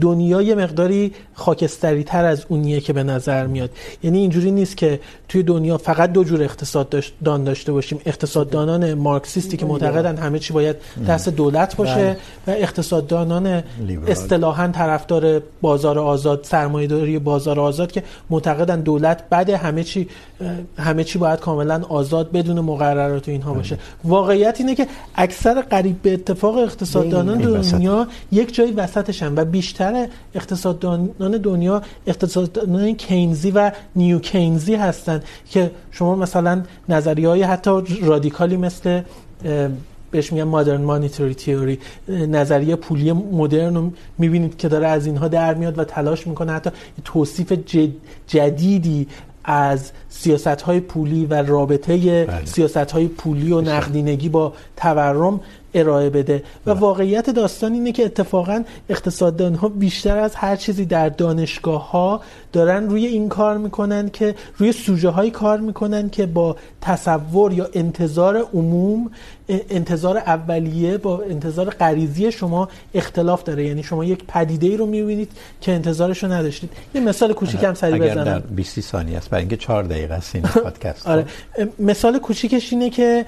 دنیا 0.00 0.42
یه 0.42 0.54
مقداری 0.54 1.12
خاکستری 1.34 2.04
تر 2.04 2.24
از 2.24 2.44
اونیه 2.48 2.80
که 2.80 2.92
به 2.92 3.02
نظر 3.02 3.46
میاد. 3.46 3.70
یعنی 4.02 4.18
اینجوری 4.18 4.50
نیست 4.50 4.76
که 4.76 5.00
توی 5.28 5.42
دنیا 5.42 5.78
فقط 5.78 6.12
دو 6.12 6.24
جور 6.24 6.42
اقتصاد 6.42 6.88
داشت 6.88 7.14
دان 7.24 7.44
داشته 7.44 7.72
باشیم. 7.72 8.00
اقتصاددانان 8.06 8.94
مارکسیستی 8.94 9.56
که 9.56 9.66
معتقدن 9.66 10.16
همه 10.16 10.38
چی 10.38 10.52
باید 10.52 10.76
دست 11.08 11.28
دولت 11.28 11.76
باشه 11.76 12.16
و 12.46 12.50
اقتصاددانان 12.50 13.62
اصطلاحا 14.06 14.68
طرفدار 14.68 15.42
بازار 15.60 15.98
آزاد 15.98 16.40
سرمایه‌داری 16.42 17.18
بازار 17.18 17.60
آزاد 17.60 17.92
که 17.92 18.02
معتقدن 18.30 18.80
دولت 18.80 19.28
بعد 19.30 19.50
همه 19.50 19.84
چی 19.84 20.08
همه 20.78 21.04
چی 21.04 21.18
باید 21.18 21.40
کاملا 21.40 21.82
آزاد 21.88 22.32
بدون 22.32 22.60
مقررات 22.60 23.28
و 23.28 23.30
اینها 23.30 23.54
باشه. 23.54 23.78
واقعیت 24.04 24.56
اینه 24.58 24.74
که 24.74 24.86
اکثر 25.14 25.60
قریب 25.60 26.02
به 26.02 26.12
اتفاق 26.12 26.56
اقتصاددانان 26.56 27.38
دنیا 27.38 28.08
یک 28.32 28.54
جایی 28.54 28.72
وسطشن 28.72 29.34
و 29.36 29.44
بیشتر 29.44 29.83
بیشتر 29.92 30.08
اقتصاددانان 30.34 31.38
دنیا 31.42 31.82
اقتصاددانان 32.06 32.94
کینزی 32.94 33.50
و 33.50 33.70
نیو 33.96 34.18
کینزی 34.18 34.74
هستند 34.74 35.24
که 35.50 35.70
شما 35.90 36.16
مثلا 36.16 36.62
نظریه 36.88 37.28
های 37.28 37.42
حتی 37.42 37.82
رادیکالی 38.02 38.56
مثل 38.56 39.02
بهش 40.10 40.32
میگن 40.32 40.44
مادرن 40.44 40.80
مانیتری 40.80 41.34
تیوری 41.34 41.78
نظریه 42.08 42.76
پولی 42.76 43.12
مدرن 43.12 43.74
رو 43.74 43.92
میبینید 44.18 44.56
که 44.56 44.68
داره 44.68 44.86
از 44.86 45.06
اینها 45.06 45.28
در 45.28 45.54
میاد 45.54 45.78
و 45.78 45.84
تلاش 45.84 46.26
میکنه 46.26 46.52
حتی 46.52 46.70
توصیف 47.04 47.52
جدیدی 48.26 49.06
از 49.44 49.92
سیاست 50.08 50.46
های 50.46 50.80
پولی 50.80 51.26
و 51.26 51.42
رابطه 51.42 52.26
سیاست 52.44 52.76
های 52.76 53.08
پولی 53.08 53.52
و 53.52 53.60
نقدینگی 53.60 54.28
با 54.28 54.52
تورم 54.76 55.40
ارائه 55.74 56.10
بده. 56.10 56.42
و 56.66 56.70
واقعیت 56.70 57.30
داستان 57.30 57.72
اینه 57.72 57.92
که 57.92 58.04
اتفاقا 58.04 58.64
اقتصاددان 58.88 59.54
ها 59.54 59.68
بیشتر 59.68 60.18
از 60.18 60.34
هر 60.34 60.56
چیزی 60.56 60.84
در 60.84 61.08
دانشگاه 61.08 61.90
ها 61.90 62.20
دارن 62.54 62.88
روی 62.88 63.06
این 63.06 63.28
کار 63.28 63.58
میکنن 63.58 64.08
که 64.08 64.34
روی 64.58 64.72
سوژه 64.72 65.08
های 65.08 65.30
کار 65.30 65.60
میکنن 65.60 66.10
که 66.10 66.26
با 66.26 66.56
تصور 66.80 67.52
یا 67.52 67.68
انتظار 67.72 68.36
عموم 68.54 69.10
انتظار 69.48 70.18
اولیه 70.18 70.98
با 70.98 71.22
انتظار 71.22 71.70
غریزی 71.70 72.32
شما 72.32 72.68
اختلاف 72.94 73.42
داره. 73.42 73.66
یعنی 73.66 73.82
شما 73.82 74.04
یک 74.04 74.24
پدیده 74.28 74.66
ای 74.66 74.76
رو 74.76 74.86
میبینید 74.86 75.30
که 75.60 75.72
انتظارش 75.72 76.24
رو 76.24 76.32
نداشتید. 76.32 76.70
یه 76.94 77.00
مثال 77.00 77.32
کوچیک 77.32 77.64
هم 77.64 77.74
سریع 77.74 77.98
بزنم. 77.98 78.20
اگر 78.20 78.24
در 78.24 78.38
20 78.38 78.80
ثانیه 78.80 79.16
است 79.16 79.30
برای 79.30 79.42
اینکه 79.42 79.56
4 79.56 79.82
دقیقه 79.82 80.14
است 80.14 80.34
این 80.34 80.44
پادکست. 80.64 81.08
آره. 81.08 81.26
مثال 81.78 82.18
کوچیکش 82.18 82.72
اینه 82.72 82.90
که 82.90 83.24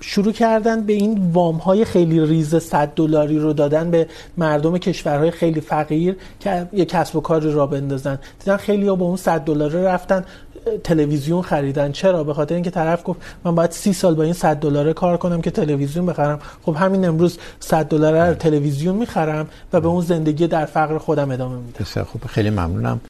شروع 0.00 0.32
کردن 0.32 0.82
به 0.82 0.92
این 0.92 1.30
وام 1.32 1.56
های 1.56 1.84
خیلی 1.84 2.26
ریز 2.26 2.56
100 2.56 2.88
دلاری 2.96 3.38
رو 3.38 3.52
دادن 3.52 3.90
به 3.90 4.06
مردم 4.36 4.78
کشورهای 4.78 5.30
خیلی 5.30 5.60
فقیر 5.60 6.16
که 6.40 6.68
یه 6.72 6.84
کسب 6.84 7.16
و 7.16 7.20
کاری 7.20 7.52
را 7.52 7.66
بندازن. 7.66 8.18
دیدن 8.38 8.56
خیلی 8.58 8.88
ها 8.88 8.94
با 8.94 9.06
اون 9.06 9.16
100 9.16 9.40
دلار 9.40 9.70
رفتن 9.70 10.24
تلویزیون 10.84 11.42
خریدن. 11.42 11.92
چرا؟ 11.92 12.24
به 12.24 12.34
خاطر 12.34 12.54
اینکه 12.54 12.70
طرف 12.70 13.02
گفت 13.04 13.20
من 13.44 13.54
باید 13.54 13.70
30 13.70 13.92
سال 13.92 14.14
با 14.14 14.22
این 14.22 14.32
100 14.32 14.56
دلار 14.56 14.92
کار 14.92 15.16
کنم 15.16 15.40
که 15.40 15.50
تلویزیون 15.50 16.06
بخرم. 16.06 16.40
خب 16.62 16.76
همین 16.78 17.04
امروز 17.04 17.38
100 17.60 17.86
دلار 17.86 18.28
رو 18.28 18.34
تلویزیون 18.34 18.96
میخرم 18.96 19.48
و 19.72 19.80
به 19.80 19.88
اون 19.88 20.00
زندگی 20.00 20.46
در 20.46 20.64
فقر 20.64 20.98
خودم 20.98 21.30
ادامه 21.30 21.56
میدم. 21.56 21.72
بسیار 21.80 22.04
خوب. 22.04 22.24
خیلی 22.26 22.50
ممنونم. 22.50 23.00